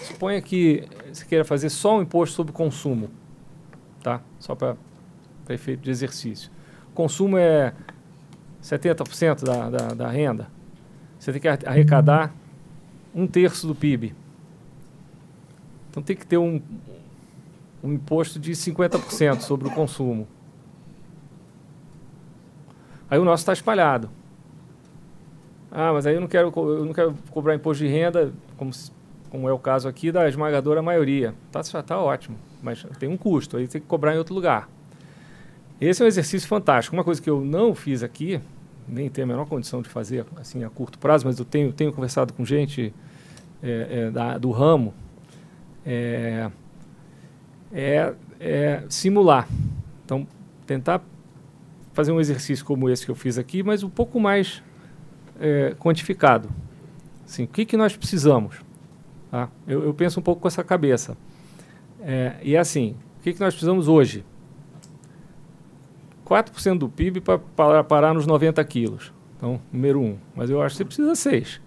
[0.04, 3.10] Suponha que você queira fazer só um imposto sobre consumo,
[4.04, 4.22] tá?
[4.40, 4.78] Só para
[5.50, 6.52] efeito de exercício.
[6.94, 7.74] Consumo é
[8.62, 10.52] 70% da, da, da renda.
[11.18, 12.32] Você tem que arrecadar
[13.12, 14.14] um terço do PIB.
[15.90, 16.62] Então tem que ter um,
[17.84, 20.28] um imposto de 50% sobre o consumo.
[23.10, 24.10] Aí o nosso está espalhado.
[25.72, 28.72] Ah, mas aí eu não quero, eu não quero cobrar imposto de renda, como,
[29.30, 31.34] como é o caso aqui, da esmagadora maioria.
[31.52, 34.70] Tá, tá ótimo, mas tem um custo, aí tem que cobrar em outro lugar.
[35.80, 36.96] Esse é um exercício fantástico.
[36.96, 38.42] Uma coisa que eu não fiz aqui,
[38.88, 41.94] nem tenho a menor condição de fazer assim a curto prazo, mas eu tenho, tenho
[41.94, 42.94] conversado com gente
[43.62, 44.94] é, é, da, do ramo,
[45.86, 46.50] é,
[47.72, 49.48] é, é simular.
[50.04, 50.26] Então,
[50.66, 51.02] tentar
[51.98, 54.62] fazer um exercício como esse que eu fiz aqui, mas um pouco mais
[55.40, 56.48] é, quantificado.
[57.26, 58.62] Assim, o que, que nós precisamos?
[59.32, 59.50] Tá?
[59.68, 61.18] Eu, eu, penso um pouco com essa cabeça.
[62.00, 64.24] É, e é assim, o que, que nós precisamos hoje?
[66.24, 67.20] 4% do PIB
[67.56, 69.12] para parar nos 90 quilos.
[69.36, 70.18] Então, número um.
[70.36, 71.62] Mas eu acho que você precisa 6.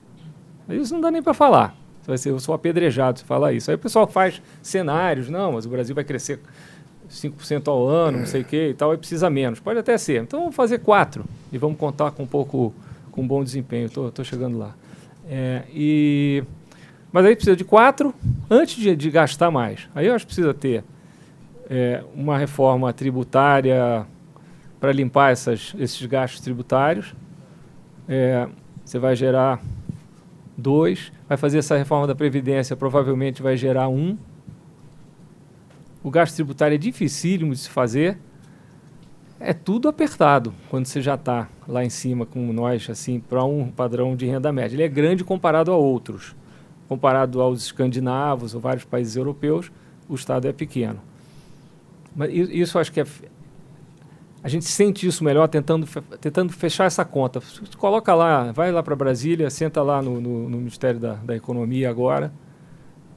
[0.69, 1.77] Isso não dá nem para falar.
[2.01, 3.69] Você vai ser, sou apedrejado se falar isso.
[3.69, 6.41] Aí o pessoal faz cenários, não, mas o Brasil vai crescer
[7.11, 9.59] 5% ao ano, não sei o quê e tal, aí precisa menos.
[9.59, 10.23] Pode até ser.
[10.23, 12.73] Então vamos fazer 4 e vamos contar com um pouco,
[13.11, 13.87] com um bom desempenho.
[13.87, 14.75] Estou chegando lá.
[15.29, 16.43] É, e,
[17.13, 18.15] mas aí precisa de 4
[18.49, 19.89] antes de, de, gastar mais.
[19.95, 20.85] Aí eu acho que precisa ter
[21.69, 24.07] é, uma reforma tributária
[24.79, 27.15] para limpar essas, esses gastos tributários.
[28.09, 28.49] É,
[28.85, 29.61] você vai gerar
[30.57, 34.17] dois, vai fazer essa reforma da Previdência, provavelmente vai gerar um.
[36.03, 38.19] O gasto tributário é dificílimo de se fazer.
[39.39, 43.71] É tudo apertado quando você já está lá em cima com nós, assim, para um
[43.71, 44.77] padrão de renda média.
[44.77, 46.37] Ele é grande comparado a outros.
[46.89, 49.71] Comparado aos escandinavos ou vários países europeus,
[50.09, 51.01] o Estado é pequeno.
[52.15, 53.07] Mas isso acho que é,
[54.43, 55.87] a gente sente isso melhor tentando,
[56.21, 57.41] tentando fechar essa conta.
[57.77, 61.91] Coloca lá, vai lá para Brasília, senta lá no, no, no Ministério da, da, Economia
[61.91, 62.33] agora,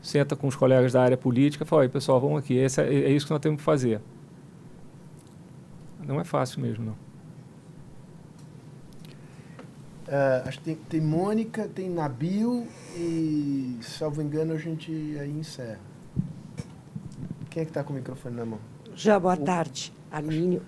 [0.03, 3.31] senta com os colegas da área política, fala, pessoal, vamos aqui, é, é, isso que
[3.31, 4.01] nós temos que fazer.
[6.05, 7.13] Não é fácil mesmo, não.
[10.03, 15.79] Uh, acho que tem, tem Mônica, tem Nabil e, salvo engano, a gente aí encerra.
[17.49, 18.59] Quem é que está com o microfone na mão?
[18.93, 20.61] Já, boa tarde, Armínio.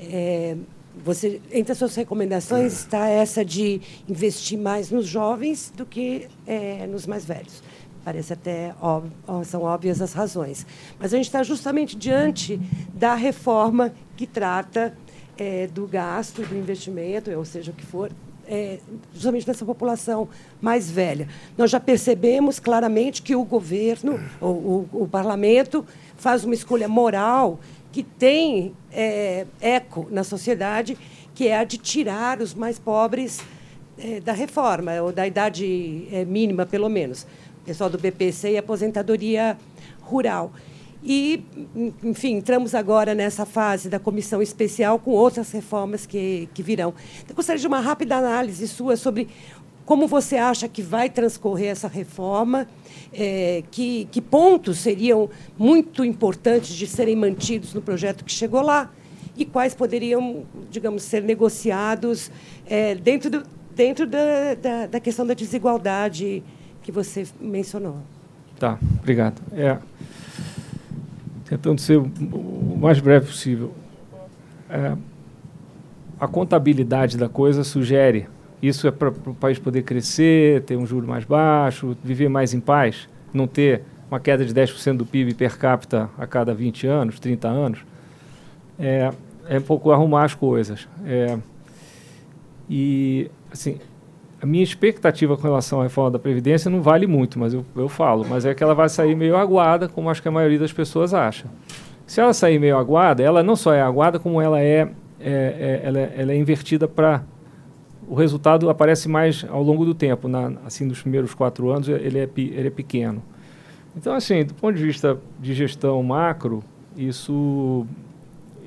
[0.00, 0.56] É,
[1.04, 6.86] você, entre as suas recomendações está essa de investir mais nos jovens do que é,
[6.86, 7.62] nos mais velhos.
[8.08, 9.12] Parece até óbvio,
[9.44, 10.64] são óbvias as razões.
[10.98, 12.58] Mas a gente está justamente diante
[12.94, 14.96] da reforma que trata
[15.36, 18.10] é, do gasto, do investimento, ou seja, o que for,
[18.46, 18.78] é,
[19.12, 20.26] justamente nessa população
[20.58, 21.28] mais velha.
[21.58, 25.84] Nós já percebemos claramente que o governo, o, o, o parlamento,
[26.16, 27.60] faz uma escolha moral
[27.92, 30.96] que tem é, eco na sociedade,
[31.34, 33.42] que é a de tirar os mais pobres
[33.98, 37.26] é, da reforma, ou da idade é, mínima, pelo menos.
[37.68, 39.58] Pessoal do BPC e aposentadoria
[40.00, 40.50] rural.
[41.04, 41.44] E,
[42.02, 46.94] enfim, entramos agora nessa fase da comissão especial com outras reformas que, que virão.
[47.28, 49.28] Eu gostaria de uma rápida análise sua sobre
[49.84, 52.66] como você acha que vai transcorrer essa reforma?
[53.12, 55.28] É, que, que pontos seriam
[55.58, 58.90] muito importantes de serem mantidos no projeto que chegou lá?
[59.36, 62.30] E quais poderiam, digamos, ser negociados
[62.66, 63.42] é, dentro, do,
[63.76, 66.42] dentro da, da, da, questão da desigualdade
[66.88, 67.98] que você mencionou?
[68.58, 69.42] Tá, obrigado.
[69.52, 69.76] É,
[71.44, 73.74] tentando ser o mais breve possível.
[74.70, 74.96] É,
[76.18, 78.26] a contabilidade da coisa sugere
[78.62, 82.60] isso é para o país poder crescer, ter um juro mais baixo, viver mais em
[82.60, 87.20] paz, não ter uma queda de 10% do PIB per capita a cada 20 anos,
[87.20, 87.80] 30 anos.
[88.78, 89.12] É,
[89.46, 90.88] é um pouco arrumar as coisas.
[91.04, 91.38] É,
[92.68, 93.78] e, assim,
[94.40, 97.88] a minha expectativa com relação à reforma da Previdência não vale muito, mas eu, eu
[97.88, 100.72] falo, mas é que ela vai sair meio aguada, como acho que a maioria das
[100.72, 101.46] pessoas acha.
[102.06, 104.88] Se ela sair meio aguada, ela não só é aguada, como ela é,
[105.20, 107.22] é, é ela, ela é invertida para
[108.08, 110.28] o resultado aparece mais ao longo do tempo.
[110.28, 113.22] Na, assim, nos primeiros quatro anos, ele é, ele é pequeno.
[113.94, 116.64] Então, assim, do ponto de vista de gestão macro,
[116.96, 117.86] isso,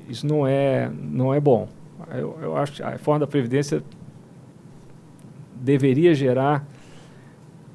[0.08, 1.68] isso não, é, não é bom.
[2.12, 3.82] Eu, eu acho que a reforma da Previdência
[5.62, 6.66] deveria gerar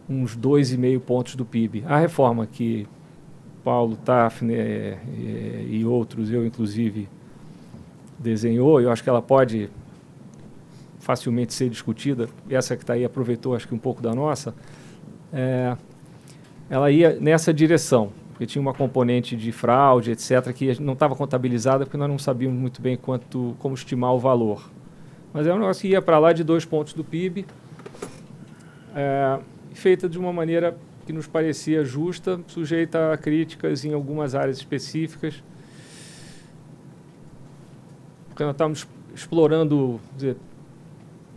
[0.10, 1.84] uns 2,5 pontos do PIB.
[1.88, 2.88] A reforma que
[3.64, 7.08] Paulo Tafne e, e outros, eu inclusive,
[8.20, 9.70] desenhou, eu acho que ela pode
[11.00, 14.54] facilmente ser discutida, essa que está aí aproveitou acho que um pouco da nossa,
[15.32, 15.78] é,
[16.70, 21.86] ela ia nessa direção, porque tinha uma componente de fraude, etc., que não estava contabilizada
[21.86, 24.70] porque nós não sabíamos muito bem quanto, como estimar o valor.
[25.34, 27.46] Mas é um negócio que ia para lá de dois pontos do PIB,
[28.98, 29.40] é,
[29.76, 30.76] feita de uma maneira
[31.06, 35.44] que nos parecia justa, sujeita a críticas em algumas áreas específicas,
[38.28, 40.36] porque nós estávamos explorando dizer,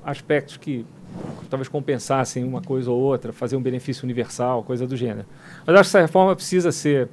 [0.03, 0.87] aspectos que
[1.51, 5.27] talvez compensassem uma coisa ou outra, fazer um benefício universal, coisa do gênero.
[5.67, 7.09] Mas acho que essa reforma precisa ser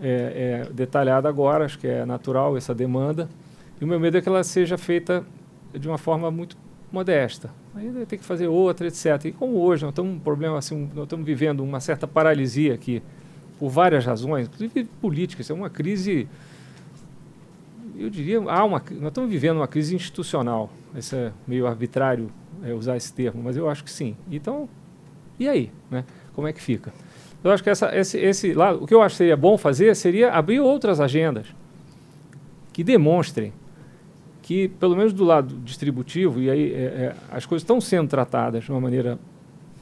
[0.00, 3.28] é, é, detalhada agora, acho que é natural essa demanda.
[3.80, 5.24] E o meu medo é que ela seja feita
[5.72, 6.56] de uma forma muito
[6.94, 7.50] modesta.
[7.74, 9.26] Aí tem que fazer outra, etc.
[9.26, 13.02] E como hoje nós estamos um problema assim, nós estamos vivendo uma certa paralisia aqui
[13.58, 16.28] por várias razões, inclusive políticas, é uma crise
[17.96, 20.70] eu diria, há uma, nós estamos vivendo uma crise institucional.
[20.96, 22.30] Isso é meio arbitrário
[22.62, 24.16] é, usar esse termo, mas eu acho que sim.
[24.30, 24.68] Então,
[25.38, 26.04] e aí, né?
[26.34, 26.92] Como é que fica?
[27.42, 29.94] Eu acho que essa, esse, esse lado, o que eu acho que seria bom fazer
[29.94, 31.46] seria abrir outras agendas
[32.72, 33.52] que demonstrem
[34.44, 38.62] que, pelo menos do lado distributivo, e aí é, é, as coisas estão sendo tratadas
[38.62, 39.18] de uma maneira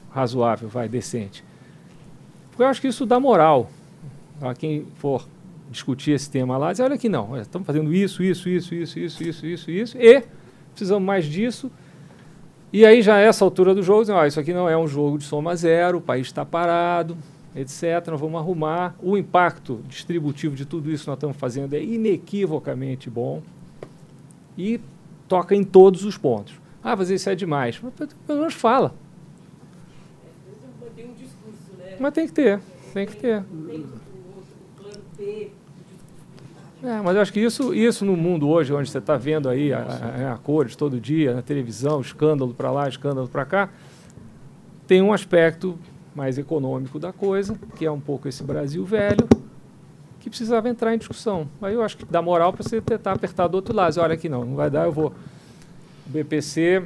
[0.09, 1.43] razoável, vai, decente.
[2.49, 3.69] Porque eu acho que isso dá moral
[4.41, 5.27] a quem for
[5.69, 9.23] discutir esse tema lá, dizer, olha aqui, não, estamos fazendo isso, isso, isso, isso, isso,
[9.23, 10.23] isso, isso, isso, e
[10.69, 11.69] precisamos mais disso.
[12.71, 15.17] E aí já essa altura do jogo, dizem, ah, isso aqui não é um jogo
[15.17, 17.17] de soma zero, o país está parado,
[17.53, 18.07] etc.
[18.07, 18.95] Nós vamos arrumar.
[19.03, 23.41] O impacto distributivo de tudo isso que nós estamos fazendo é inequivocamente bom
[24.57, 24.79] e
[25.27, 26.59] toca em todos os pontos.
[26.83, 27.79] Ah, mas isso é demais.
[27.81, 27.93] Mas
[28.27, 28.93] pelo menos fala.
[31.99, 32.59] Mas tem que ter,
[32.93, 33.43] tem que ter.
[36.83, 39.71] É, mas eu acho que isso, isso no mundo hoje, onde você está vendo aí
[39.71, 43.69] a, a, a, cores todo dia, na televisão, escândalo para lá, escândalo para cá,
[44.85, 45.79] tem um aspecto
[46.13, 49.25] mais econômico da coisa, que é um pouco esse Brasil velho,
[50.33, 51.47] precisava entrar em discussão.
[51.61, 53.95] Aí eu acho que dá moral para você tentar apertar do outro lado.
[53.99, 55.13] Olha aqui, não, não vai dar, eu vou.
[56.07, 56.83] O BPC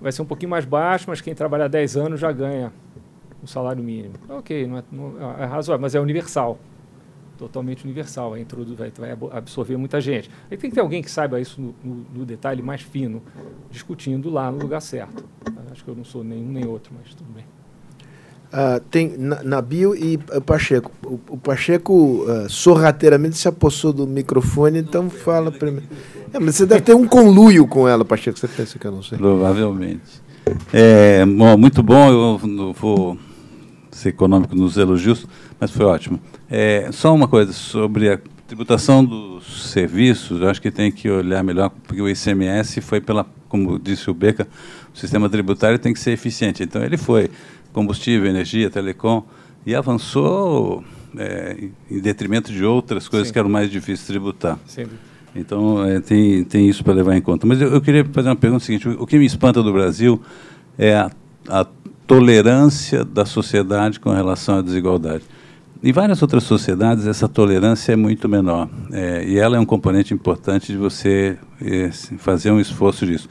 [0.00, 2.72] vai ser um pouquinho mais baixo, mas quem trabalha 10 anos já ganha
[3.42, 4.14] o salário mínimo.
[4.28, 6.58] Ok, não é, não, é razoável, mas é universal
[7.36, 8.44] totalmente universal, vai,
[8.90, 10.28] vai, vai absorver muita gente.
[10.50, 13.22] Aí tem que ter alguém que saiba isso no, no, no, detalhe mais fino,
[13.70, 15.24] discutindo lá no lugar certo.
[15.70, 17.44] Acho que eu não sou nenhum nem outro, mas tudo bem.
[18.50, 20.90] Uh, tem Nabil e uh, Pacheco.
[21.04, 25.86] O, o Pacheco uh, sorrateiramente se apossou do microfone, então fala primeiro.
[26.32, 28.38] É, mas você deve ter um conluio com ela, Pacheco.
[28.38, 29.18] Você pensa que eu não sei?
[29.18, 30.22] Provavelmente.
[30.72, 32.08] É, bom, muito bom.
[32.08, 33.18] Eu não vou
[33.90, 35.26] ser econômico nos elogios,
[35.60, 36.18] mas foi ótimo.
[36.50, 41.44] É, só uma coisa sobre a tributação dos serviços, eu acho que tem que olhar
[41.44, 44.48] melhor, porque o ICMS foi pela, como disse o Beca,
[44.94, 46.62] o sistema tributário tem que ser eficiente.
[46.62, 47.30] Então ele foi
[47.78, 49.22] combustível, energia, telecom,
[49.64, 50.82] e avançou
[51.16, 51.56] é,
[51.88, 53.32] em detrimento de outras coisas Sim.
[53.32, 54.58] que eram mais difíceis de tributar.
[54.66, 54.86] Sim.
[55.36, 57.46] Então é, tem, tem isso para levar em conta.
[57.46, 60.20] Mas eu, eu, queria fazer uma pergunta seguinte: o, que me espanta do Brasil
[60.76, 61.10] é a,
[61.48, 61.66] a
[62.04, 65.22] tolerância da sociedade com relação à desigualdade.
[65.80, 68.68] Em várias outras sociedades, essa tolerância é muito menor.
[68.90, 73.28] É, e ela é um componente importante de você é, fazer um esforço disso.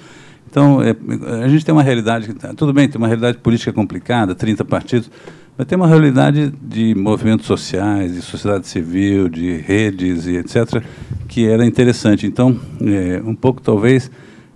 [0.49, 0.95] Então, é,
[1.43, 5.11] a gente tem uma realidade, tudo bem, tem uma realidade política complicada, 30 partidos,
[5.57, 10.81] mas tem uma realidade de movimentos sociais, de sociedade civil, de redes e etc.,
[11.27, 12.25] que era interessante.
[12.25, 14.09] Então, é, um pouco talvez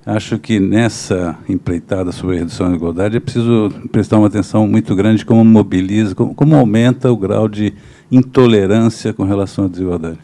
[0.05, 4.95] Acho que nessa empreitada sobre a redução da igualdade é preciso prestar uma atenção muito
[4.95, 7.73] grande como mobiliza, como, como aumenta o grau de
[8.11, 10.17] intolerância com relação à desigualdade.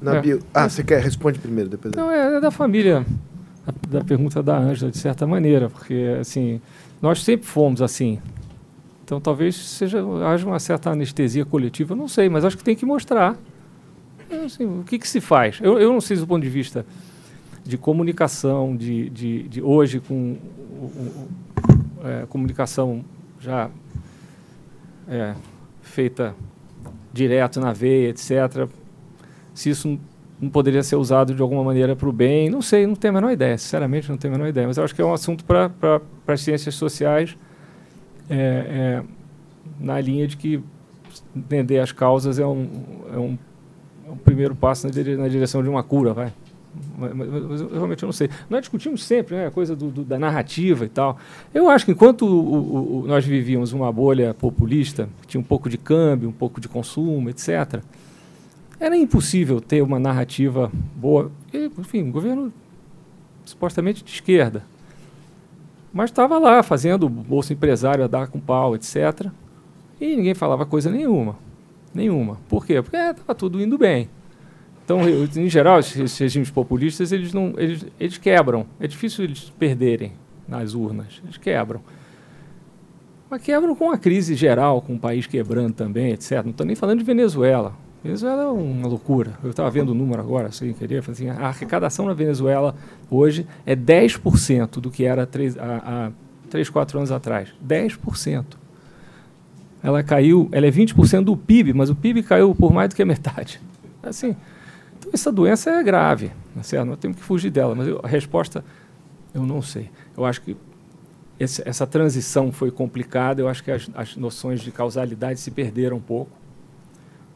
[0.00, 0.40] Nabil, é.
[0.54, 1.92] ah, você quer responde primeiro, depois.
[1.94, 3.04] Não é, é da família,
[3.88, 6.60] da pergunta da Ângela de certa maneira, porque assim
[7.00, 8.18] nós sempre fomos assim.
[9.04, 12.84] Então talvez seja haja uma certa anestesia coletiva, não sei, mas acho que tem que
[12.84, 13.36] mostrar
[14.44, 15.58] assim, o que, que se faz.
[15.62, 16.84] Eu, eu não sei do ponto de vista
[17.64, 20.36] de comunicação, de, de, de hoje com
[22.04, 23.04] é, comunicação
[23.40, 23.70] já
[25.08, 25.34] é,
[25.82, 26.34] feita
[27.12, 28.68] direto na veia, etc.
[29.54, 29.98] Se isso
[30.40, 33.20] não poderia ser usado de alguma maneira para o bem, não sei, não tenho a
[33.20, 35.44] menor ideia, sinceramente não tenho a menor ideia, mas eu acho que é um assunto
[35.44, 35.70] para
[36.26, 37.36] as ciências sociais
[38.30, 39.02] é, é,
[39.80, 40.62] na linha de que
[41.34, 42.68] entender as causas é um,
[43.12, 43.38] é um,
[44.06, 46.32] é um primeiro passo na, dire, na direção de uma cura, vai
[46.96, 48.28] mas, mas, eu realmente não sei.
[48.48, 51.18] Nós discutimos sempre né, a coisa do, do, da narrativa e tal.
[51.52, 55.68] Eu acho que enquanto o, o, nós vivíamos uma bolha populista, que tinha um pouco
[55.68, 57.82] de câmbio, um pouco de consumo, etc.,
[58.80, 61.30] era impossível ter uma narrativa boa.
[61.52, 62.52] E, enfim, um governo
[63.44, 64.64] supostamente de esquerda.
[65.92, 69.26] Mas estava lá fazendo o bolso empresário a dar com pau, etc.
[70.00, 71.36] E ninguém falava coisa nenhuma.
[71.94, 72.38] Nenhuma.
[72.48, 72.80] Por quê?
[72.80, 74.08] Porque estava tudo indo bem.
[74.84, 78.66] Então, em geral, esses regimes populistas, eles, não, eles, eles quebram.
[78.78, 80.12] É difícil eles perderem
[80.46, 81.20] nas urnas.
[81.24, 81.80] Eles quebram.
[83.28, 86.42] Mas quebram com a crise geral, com o país quebrando também, etc.
[86.44, 87.74] Não estou nem falando de Venezuela.
[88.02, 89.32] Venezuela é uma loucura.
[89.42, 91.02] Eu estava vendo o número agora, sem querer.
[91.08, 92.74] Assim, a arrecadação na Venezuela
[93.10, 96.10] hoje é 10% do que era há
[96.48, 97.52] 3, 4 anos atrás?
[97.66, 98.44] 10%.
[99.82, 103.02] Ela caiu, ela é 20% do PIB, mas o PIB caiu por mais do que
[103.02, 103.60] a metade.
[104.02, 104.36] Assim,
[104.98, 106.86] então essa doença é grave, tá certo?
[106.86, 108.64] nós temos que fugir dela, mas eu, a resposta
[109.34, 109.90] eu não sei.
[110.16, 110.56] Eu acho que
[111.38, 115.98] esse, essa transição foi complicada, eu acho que as, as noções de causalidade se perderam
[115.98, 116.30] um pouco.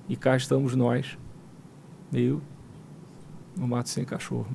[0.08, 1.16] E cá estamos nós,
[2.10, 2.42] meio
[3.56, 4.46] no mato sem cachorro.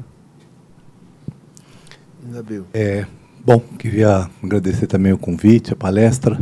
[2.23, 2.43] Né?
[2.73, 3.05] É,
[3.45, 6.39] bom, queria agradecer também o convite, a palestra.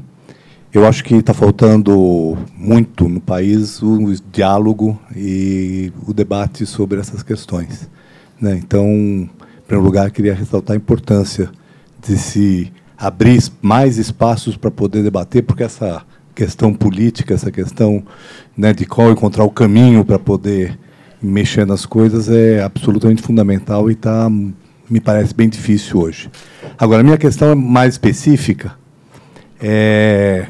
[0.73, 7.23] Eu acho que está faltando muito no país o diálogo e o debate sobre essas
[7.23, 7.89] questões.
[8.41, 8.55] Né?
[8.57, 9.29] Então, em
[9.65, 11.49] primeiro lugar, queria ressaltar a importância
[12.05, 16.05] de se abrir mais espaços para poder debater, porque essa
[16.35, 18.03] questão política, essa questão
[18.55, 20.77] né, de qual encontrar o caminho para poder
[21.21, 26.29] mexer nas coisas é absolutamente fundamental e está, me parece, bem difícil hoje.
[26.77, 28.75] Agora, a minha questão é mais específica
[29.59, 30.47] é,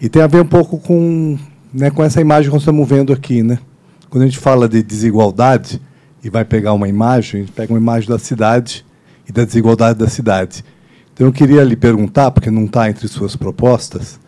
[0.00, 1.38] e tem a ver um pouco com,
[1.72, 3.42] né, com essa imagem que nós estamos vendo aqui.
[3.42, 3.58] Né?
[4.10, 5.80] Quando a gente fala de desigualdade
[6.22, 8.84] e vai pegar uma imagem, a gente pega uma imagem da cidade
[9.26, 10.62] e da desigualdade da cidade.
[11.12, 14.20] Então, eu queria lhe perguntar, porque não está entre suas propostas,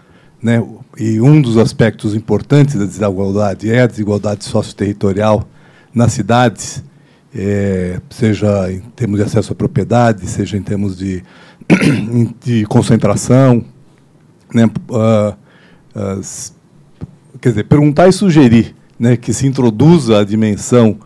[0.43, 0.63] né,
[0.99, 5.49] e um dos aspectos importantes da desigualdade é a desigualdade socioterritorial
[5.95, 6.83] nas cidades,
[7.35, 11.23] é, seja em termos de acesso à propriedade, seja em termos de,
[12.43, 13.65] de concentração.
[14.53, 15.35] Né, uh,
[15.97, 16.21] uh,
[17.41, 20.99] quer dizer, perguntar e sugerir né, que se introduza a dimensão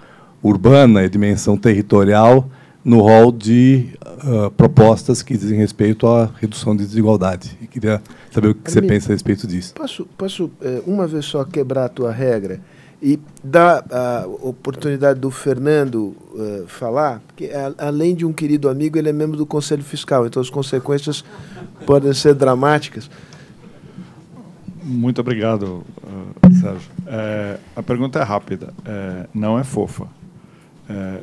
[0.42, 2.48] urbana e a dimensão territorial
[2.84, 3.88] no rol de
[4.24, 7.56] uh, propostas que dizem respeito à redução de desigualdade.
[7.60, 8.00] E queria
[8.36, 9.74] saber o que você pensa a respeito disso.
[9.74, 12.60] Posso, posso é, uma vez só quebrar a tua regra
[13.00, 17.20] e dar a oportunidade do Fernando uh, falar?
[17.26, 20.50] Porque, a, além de um querido amigo, ele é membro do Conselho Fiscal, então as
[20.50, 21.24] consequências
[21.86, 23.10] podem ser dramáticas.
[24.82, 26.90] Muito obrigado, uh, Sérgio.
[27.06, 30.06] É, a pergunta é rápida, é, não é fofa.
[30.88, 31.22] É,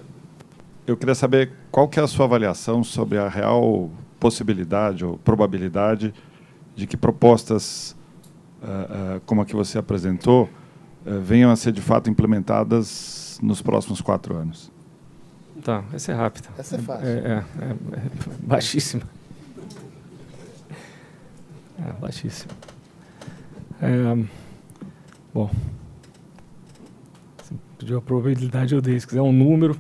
[0.86, 6.14] eu queria saber qual que é a sua avaliação sobre a real possibilidade ou probabilidade
[6.76, 7.96] de que propostas
[8.62, 10.50] uh, uh, como a que você apresentou
[11.06, 14.72] uh, venham a ser de fato implementadas nos próximos quatro anos.
[15.64, 16.50] Tá, essa é rápida.
[16.58, 17.08] Essa é fácil.
[17.08, 17.76] É, é, é, é
[18.40, 19.04] baixíssima.
[21.80, 22.54] É baixíssima.
[23.82, 24.26] É,
[25.34, 25.50] bom,
[27.44, 29.00] se pedir a probabilidade eu dei.
[29.00, 29.78] Se quiser um número,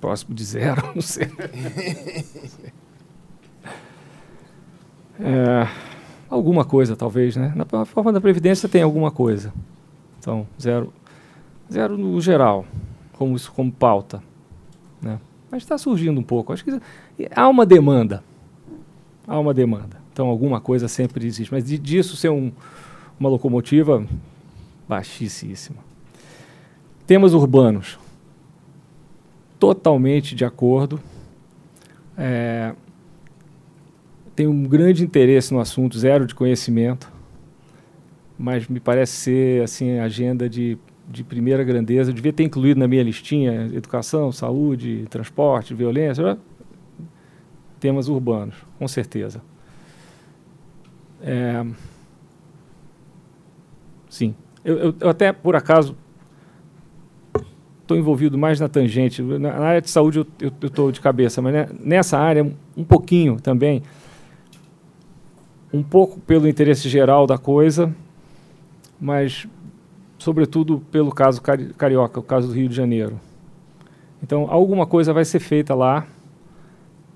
[0.00, 1.28] próximo de zero, não sei.
[5.20, 5.68] É,
[6.28, 7.52] alguma coisa, talvez, né?
[7.54, 9.52] Na forma da Previdência tem alguma coisa.
[10.18, 10.92] Então, zero,
[11.70, 12.64] zero no geral,
[13.12, 14.22] como isso como pauta.
[15.00, 15.18] Né?
[15.50, 16.52] Mas está surgindo um pouco.
[16.52, 16.80] Acho que
[17.34, 18.24] há uma demanda.
[19.26, 19.98] Há uma demanda.
[20.12, 21.52] Então, alguma coisa sempre existe.
[21.52, 22.52] Mas disso ser um,
[23.18, 24.06] uma locomotiva,
[24.88, 25.78] baixíssima.
[27.06, 27.98] Temas urbanos
[29.58, 31.00] totalmente de acordo.
[32.18, 32.74] É,
[34.34, 37.10] tenho um grande interesse no assunto, zero de conhecimento,
[38.38, 40.76] mas me parece ser assim agenda de,
[41.08, 42.10] de primeira grandeza.
[42.10, 46.38] Eu devia ter incluído na minha listinha educação, saúde, transporte, violência,
[47.78, 49.40] temas urbanos, com certeza.
[51.22, 51.64] É,
[54.08, 54.34] sim.
[54.64, 55.96] Eu, eu, eu, até, por acaso,
[57.82, 59.22] estou envolvido mais na tangente.
[59.22, 63.82] Na, área de saúde eu estou de cabeça, mas né, nessa área um pouquinho também.
[65.74, 67.92] Um pouco pelo interesse geral da coisa,
[69.00, 69.48] mas
[70.18, 73.18] sobretudo pelo caso cari carioca, o caso do Rio de Janeiro.
[74.22, 76.06] Então, alguma coisa vai ser feita lá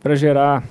[0.01, 0.67] para gerar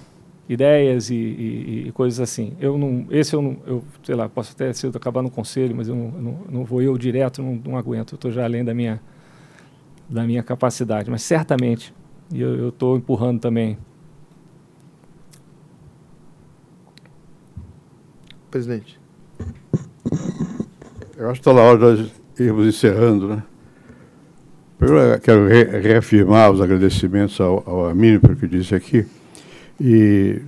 [0.49, 2.53] ideias e, e, e, coisas assim.
[2.59, 5.95] Eu não, esse eu não, eu sei lá, posso até acabar no conselho, mas eu
[5.95, 8.15] não, não, não vou eu direto, não, não aguento.
[8.15, 9.01] Estou já além da minha
[10.09, 11.93] da minha capacidade, mas certamente,
[12.33, 13.77] e eu estou empurrando também.
[18.57, 18.99] Presidente.
[21.15, 22.11] Eu acho que está na hora de
[22.43, 23.43] irmos encerrando, né?
[24.79, 29.05] Primeiro, quero re reafirmar os agradecimentos ao, ao Amínio pelo que disse aqui
[29.79, 30.41] e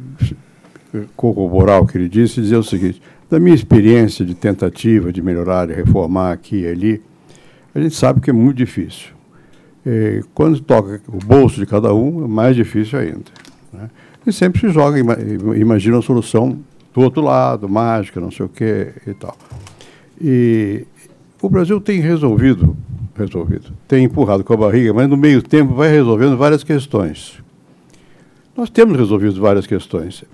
[1.16, 3.00] corroborar o que ele disse e dizer o seguinte:
[3.30, 7.04] da minha experiência de tentativa de melhorar, de reformar aqui e ali,
[7.76, 9.10] a gente sabe que é muito difícil.
[9.86, 13.32] E quando toca o bolso de cada um, é mais difícil ainda.
[13.72, 13.88] Né?
[14.26, 14.98] E sempre se joga,
[15.56, 16.58] imagina a solução
[17.00, 19.36] do outro lado, mágica, não sei o quê e tal.
[20.20, 20.86] E
[21.42, 22.76] o Brasil tem resolvido,
[23.16, 27.42] resolvido, tem empurrado com a barriga, mas no meio tempo vai resolvendo várias questões.
[28.56, 30.26] Nós temos resolvido várias questões.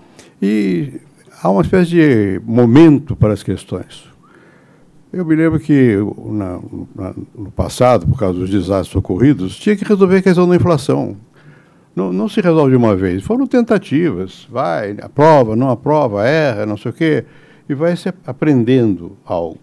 [0.41, 0.99] E
[1.39, 4.05] há uma espécie de momento para as questões.
[5.13, 6.59] Eu me lembro que na,
[6.95, 11.15] na, no passado, por causa dos desastres ocorridos, tinha que resolver a questão da inflação.
[11.95, 13.23] Não, não se resolve de uma vez.
[13.23, 14.47] Foram tentativas.
[14.51, 17.25] Vai, aprova, não aprova, erra, não sei o quê.
[17.69, 19.59] E vai se aprendendo algo.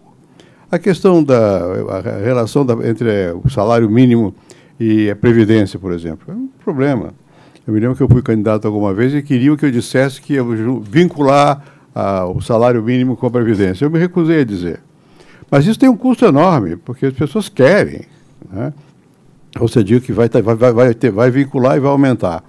[0.71, 4.33] A questão da a relação da, entre o salário mínimo
[4.79, 7.13] e a previdência, por exemplo, é um problema.
[7.65, 10.33] Eu me lembro que eu fui candidato alguma vez e queriam que eu dissesse que
[10.33, 10.43] ia
[10.81, 13.85] vincular a, o salário mínimo com a previdência.
[13.85, 14.81] Eu me recusei a dizer.
[15.49, 18.01] Mas isso tem um custo enorme, porque as pessoas querem.
[18.51, 18.73] Né?
[19.59, 22.43] Você diz que vai, vai, vai, ter, vai vincular e vai aumentar.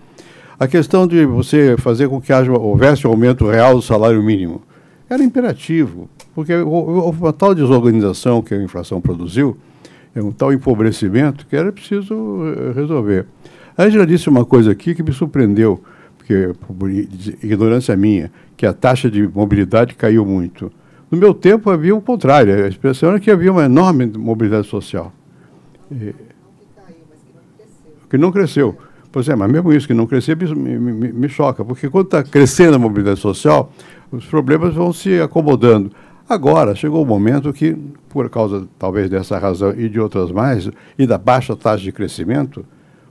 [0.59, 4.63] A questão de você fazer com que haja, houvesse um aumento real do salário mínimo
[5.09, 9.57] era imperativo, porque houve uma tal desorganização que a inflação produziu,
[10.15, 12.15] é um tal empobrecimento que era preciso
[12.47, 13.27] eh, resolver.
[13.77, 15.83] A Angela disse uma coisa aqui que me surpreendeu,
[16.17, 20.71] porque por ignorância minha, que a taxa de mobilidade caiu muito.
[21.11, 25.13] No meu tempo havia o contrário, a expressão era que havia uma enorme mobilidade social.
[25.91, 26.15] E,
[28.15, 28.77] que não cresceu.
[29.11, 32.23] Pois é, mas mesmo isso que não cresceu me, me, me choca, porque quando está
[32.23, 33.73] crescendo a mobilidade social,
[34.11, 35.91] os problemas vão se acomodando.
[36.29, 37.77] Agora, chegou o momento que,
[38.09, 42.65] por causa talvez dessa razão e de outras mais, e da baixa taxa de crescimento,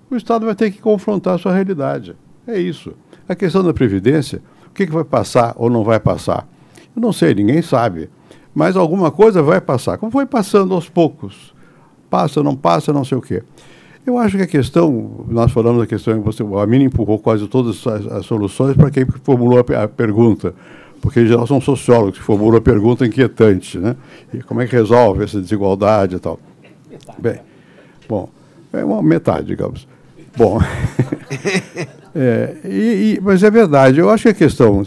[0.09, 2.15] o Estado vai ter que confrontar a sua realidade.
[2.47, 2.93] É isso.
[3.27, 6.47] A questão da Previdência, o que, que vai passar ou não vai passar?
[6.95, 8.09] Eu não sei, ninguém sabe.
[8.55, 9.97] Mas alguma coisa vai passar.
[9.97, 11.53] Como foi passando aos poucos.
[12.09, 13.43] Passa, não passa, não sei o quê.
[14.05, 17.85] Eu acho que a questão, nós falamos da questão, você, a Mina empurrou quase todas
[17.87, 20.53] as, as soluções para quem formulou a, a, pergunta,
[21.01, 23.95] porque em geral são sociólogos que formulam a pergunta inquietante, né?
[24.33, 26.37] E como é que resolve essa desigualdade e tal?
[27.17, 27.39] Bem,
[28.07, 28.29] bom,
[28.73, 29.87] é uma metade, digamos.
[30.35, 30.59] Bom,
[32.13, 34.83] é, e, e, mas é verdade, eu acho que a questão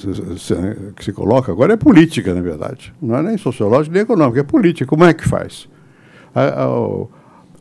[0.94, 2.92] que se coloca agora é política, na verdade.
[3.00, 4.84] Não é nem sociológica nem econômica, é política.
[4.84, 5.68] Como é que faz?
[6.34, 7.06] A, a,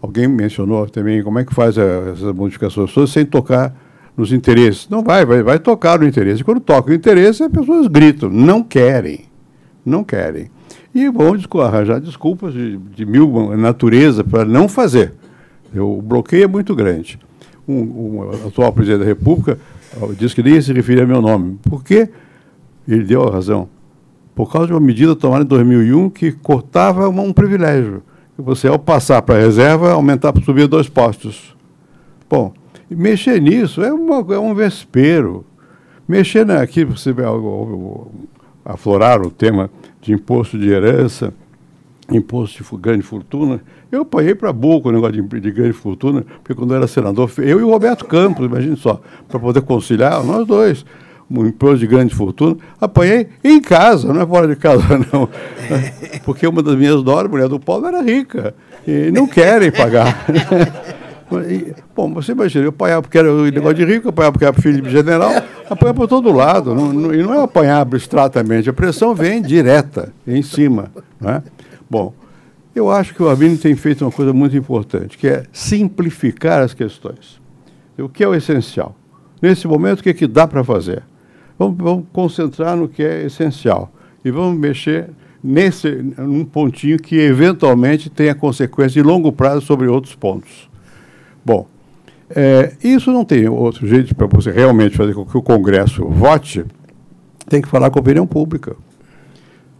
[0.06, 3.76] Alguém mencionou também como é que faz essas modificações todas sem tocar
[4.16, 4.88] nos interesses.
[4.88, 6.44] Não vai, vai, vai tocar no interesse.
[6.44, 9.22] Quando toca o interesse, as pessoas gritam, não querem.
[9.84, 10.52] Não querem.
[10.94, 15.14] E vão arranjar desculpas de, de mil natureza para não fazer.
[15.76, 17.18] O bloqueio é muito grande.
[17.68, 19.58] Um, um atual presidente da República
[20.20, 21.58] disse que nem se referia a meu nome.
[21.64, 22.10] Por quê?
[22.88, 23.68] Ele deu a razão.
[24.36, 28.04] Por causa de uma medida tomada em 2001 que cortava um privilégio
[28.38, 31.56] você, ao passar para a reserva, aumentar subir dois postos.
[32.30, 32.54] Bom,
[32.90, 35.46] mexer nisso é, uma, é um vespeiro.
[36.08, 37.14] Mexer aqui, você
[38.64, 39.70] aflorar o tema
[40.02, 41.34] de imposto de herança,
[42.12, 43.62] imposto de grande fortuna.
[43.92, 47.32] Eu apanhei para boca o negócio de, de, grande fortuna, porque quando eu era senador,
[47.38, 50.86] eu e o Roberto Campos, imagine só, para poder conciliar, nós dois
[51.30, 55.30] um imposto de grande fortuna, apanhei em casa, não é fora de casa, não.
[56.24, 58.54] Porque uma das minhas noras, mulher do Paulo, era rica.
[58.88, 60.26] E não querem pagar.
[61.96, 64.82] bom, você imagina, eu apanhava porque era o negócio de rico, apanhava porque era filho
[64.82, 65.32] de general,
[65.70, 66.76] apanhava por todo lado.
[66.76, 70.92] Não, não, e não é apanhar abstratamente, a pressão vem direta, em cima.
[71.24, 71.42] É?
[71.90, 72.14] Bom,
[72.76, 76.74] eu acho que o Arminio tem feito uma coisa muito importante, que é simplificar as
[76.74, 77.42] questões.
[77.98, 78.96] O que é o essencial?
[79.42, 81.04] Nesse momento, o que, é que dá para fazer?
[81.58, 83.92] Vamos, vamos concentrar no que é essencial
[84.24, 85.10] e vamos mexer
[85.44, 90.70] nesse num pontinho que eventualmente tenha consequências de longo prazo sobre outros pontos.
[91.46, 91.68] Bom,
[92.30, 96.66] é, isso não tem outro jeito para você realmente fazer com que o Congresso vote,
[97.48, 98.76] tem que falar com a opinião pública.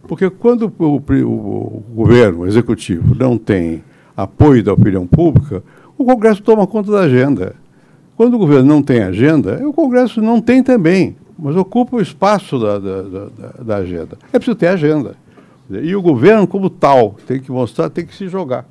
[0.06, 3.82] Porque quando o, o, o governo, o executivo, não tem
[4.16, 5.64] apoio da opinião pública,
[5.98, 7.56] o Congresso toma conta da agenda.
[8.16, 12.58] Quando o governo não tem agenda, o Congresso não tem também mas ocupa o espaço
[12.58, 14.18] da, da, da, da agenda.
[14.32, 15.16] É preciso ter agenda.
[15.70, 18.66] E o governo, como tal, tem que mostrar, tem que se jogar.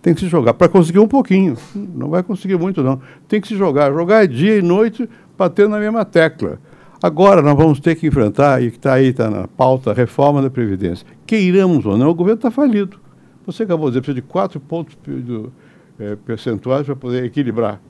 [0.00, 1.56] Tem que se jogar para conseguir um pouquinho.
[1.74, 3.00] Não vai conseguir muito, não.
[3.28, 3.92] Tem que se jogar.
[3.92, 5.08] Jogar dia e noite,
[5.38, 6.58] batendo na mesma tecla.
[7.02, 10.40] Agora nós vamos ter que enfrentar, e que está aí, está na pauta, a reforma
[10.40, 11.06] da Previdência.
[11.26, 12.98] Queiramos ou não, o governo está falido.
[13.44, 15.52] Você acabou de dizer, precisa de quatro pontos do,
[15.98, 17.80] é, percentuais para poder equilibrar.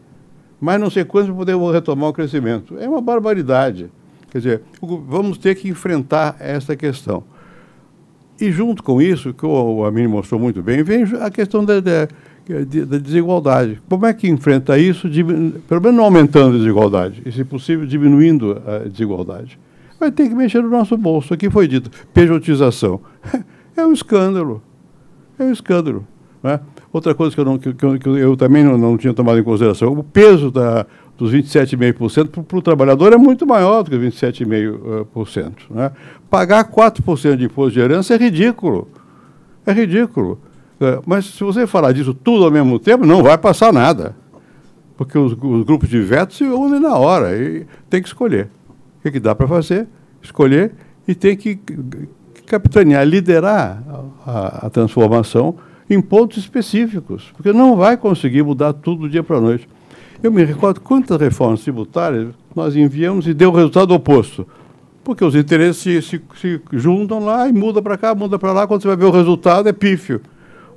[0.61, 2.79] Mas não sei quantos para poder retomar o crescimento.
[2.79, 3.91] É uma barbaridade.
[4.33, 7.23] Quer dizer, vamos ter que enfrentar essa questão.
[8.41, 12.09] E junto com isso, que o Amini mostrou muito bem, vem a questão da, da,
[12.89, 13.83] da desigualdade.
[13.91, 15.07] Como é que enfrenta isso,
[15.69, 19.59] pelo menos não aumentando a desigualdade, e, se possível, diminuindo a desigualdade?
[20.01, 21.35] Vai ter que mexer no nosso bolso.
[21.35, 23.01] Aqui foi dito, pejotização.
[23.75, 24.63] É um escândalo.
[25.39, 26.07] É um escândalo.
[26.43, 26.61] Né?
[26.93, 29.95] Outra coisa que eu, não, que, que eu também não, não, tinha tomado em consideração,
[29.95, 30.87] o peso da,
[31.23, 35.53] dos 27,5% para o trabalhador é muito maior do que 27,5%.
[35.71, 35.93] Né?
[36.29, 38.89] Pagar 4% de imposto de herança é ridículo.
[39.65, 40.41] É ridículo.
[40.81, 44.17] É, mas se você falar disso tudo ao mesmo tempo, não vai passar nada.
[44.97, 48.49] Porque os, os grupos de veto se unem na hora e tem que escolher.
[48.99, 49.87] O que, que dá para fazer?
[50.21, 50.73] Escolher
[51.07, 51.61] e tem que
[52.47, 53.81] capitanear, liderar
[54.27, 55.55] a, a transformação
[55.89, 59.69] em pontos específicos, porque não vai conseguir mudar tudo do dia para a noite.
[60.23, 64.47] Eu me recordo quantas reformas tributárias nós enviamos e deu o resultado oposto.
[65.03, 68.67] Porque os interesses se, se, se juntam lá e muda para cá, muda para lá,
[68.69, 70.21] quando você vai ver o resultado é pífio.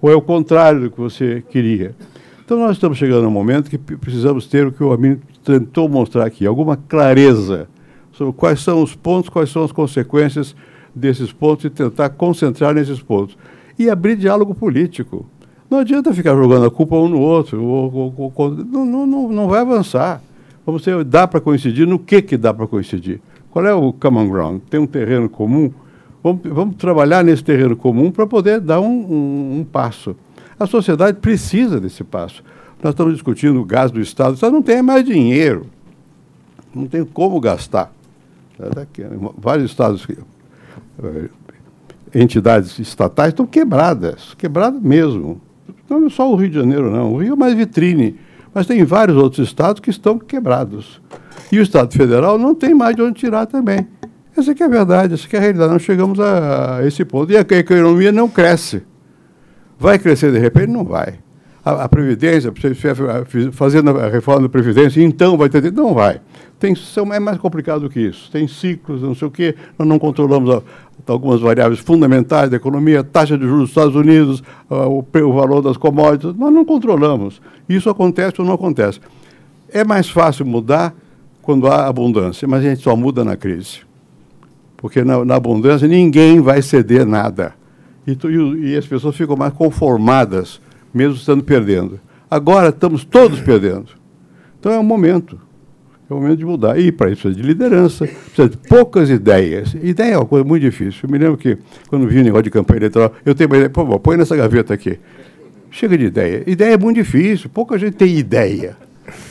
[0.02, 1.96] Ou é o contrário do que você queria.
[2.44, 5.88] Então nós estamos chegando a um momento que precisamos ter o que o Amin tentou
[5.88, 7.68] mostrar aqui, alguma clareza
[8.12, 10.56] sobre quais são os pontos, quais são as consequências
[10.94, 13.38] desses pontos e tentar concentrar nesses pontos.
[13.78, 15.26] E abrir diálogo político.
[15.70, 17.64] Não adianta ficar jogando a culpa um no outro.
[17.64, 20.22] Ou, ou, ou, não, não, não vai avançar.
[20.66, 23.20] Vamos ter, dá para coincidir no que, que dá para coincidir.
[23.52, 24.62] Qual é o common ground?
[24.70, 25.72] Tem um terreno comum?
[26.24, 30.16] Vamos, vamos trabalhar nesse terreno comum para poder dar um, um, um, passo.
[30.60, 32.44] A sociedade precisa desse passo.
[32.82, 34.32] Nós estamos discutindo o gás do Estado.
[34.32, 35.68] O Estado não tem mais dinheiro.
[36.74, 37.94] Não tem como gastar.
[39.38, 40.08] Vários estados,
[41.04, 41.30] eh,
[42.14, 45.42] entidades estatais estão quebradas, quebradas mesmo.
[45.90, 47.14] Não é só o Rio de Janeiro, não.
[47.14, 48.16] O Rio é mais vitrine.
[48.54, 51.02] Mas tem vários outros estados que estão quebrados.
[51.52, 53.88] E o Estado Federal não tem mais de onde tirar também.
[54.36, 55.74] Essa é a verdade, essa é a realidade.
[55.74, 57.32] Nós chegamos a, esse ponto.
[57.32, 58.84] E a economia não cresce.
[59.78, 60.68] Vai crescer de repente?
[60.68, 61.20] Não vai.
[61.66, 62.54] A, a Previdência,
[63.52, 65.72] fazendo a reforma da Previdência, então vai ter.
[65.74, 66.22] Não vai.
[66.60, 68.32] Tem, são, é mais complicado do que isso.
[68.32, 69.56] Tem ciclos, não sei o quê.
[69.78, 70.62] Nós não controlamos a,
[71.12, 75.62] algumas variáveis fundamentais da economia, taxa de juros dos Estados Unidos, uh, o, o, valor
[75.62, 76.36] das commodities.
[76.36, 77.42] Nós não controlamos.
[77.68, 79.00] Isso acontece ou não acontece.
[79.70, 80.94] É mais fácil mudar
[81.42, 83.80] quando há abundância, mas a gente só muda na crise.
[84.78, 87.54] Porque na, na abundância ninguém vai ceder nada.
[88.08, 90.62] E, tu, e, e as pessoas ficam mais conformadas,
[90.96, 92.00] mesmo estando perdendo.
[92.32, 93.88] Agora estamos todos perdendo.
[94.58, 95.38] Então é o momento.
[96.10, 96.80] É o momento de mudar.
[96.80, 99.76] E para isso precisa de liderança, precisa de poucas ideias.
[99.84, 101.02] Ideia é uma coisa muito difícil.
[101.04, 101.58] Eu me lembro que,
[101.90, 104.74] quando vi o negócio de campanha eleitoral, eu tenho uma ideia, pô, põe nessa gaveta
[104.74, 104.98] aqui.
[105.70, 106.44] Chega de ideia.
[106.48, 108.78] Ideia é muito difícil, pouca gente tem ideia.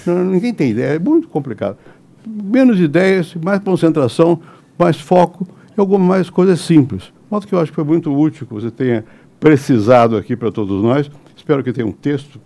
[0.07, 1.78] Ninguém tem ideia, é muito complicado.
[2.27, 4.41] Menos ideias, mais concentração,
[4.78, 7.05] mais foco e algumas mais coisas simples.
[7.05, 9.05] De modo que eu acho que foi muito útil que você tenha
[9.41, 11.11] precisado aqui para todos nós.
[11.45, 12.41] Espero que tenha um texto,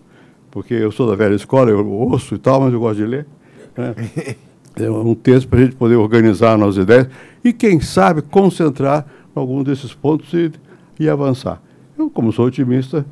[0.51, 3.27] porque eu sou da velha escola, eu ouço e tal, mas eu gosto de ler.
[3.77, 3.95] Né?
[4.81, 7.09] É um texto para a gente poder organizar as nossas ideias
[7.43, 9.05] e, quem sabe, concentrar
[9.35, 10.53] algum desses pontos e,
[11.01, 11.61] e avançar.
[11.99, 13.05] Eu, como sou otimista,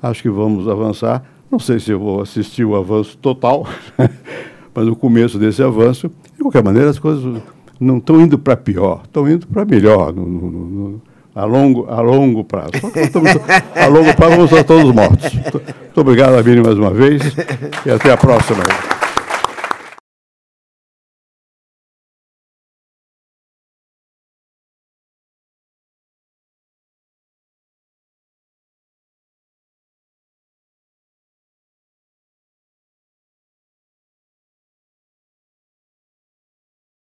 [0.00, 1.24] acho que vamos avançar.
[1.50, 3.66] Não sei se eu vou assistir o avanço total,
[4.72, 7.42] mas o começo desse avanço, de qualquer maneira, as coisas
[7.80, 11.02] não estão indo para pior, estão indo para melhor no, no, no,
[11.38, 12.72] a, longo, a longo prazo.
[13.76, 15.32] A longo prazo vamos estar todos mortos.
[15.32, 17.22] Muito obrigado, Abílio, mais uma vez,
[17.86, 18.64] e até a próxima.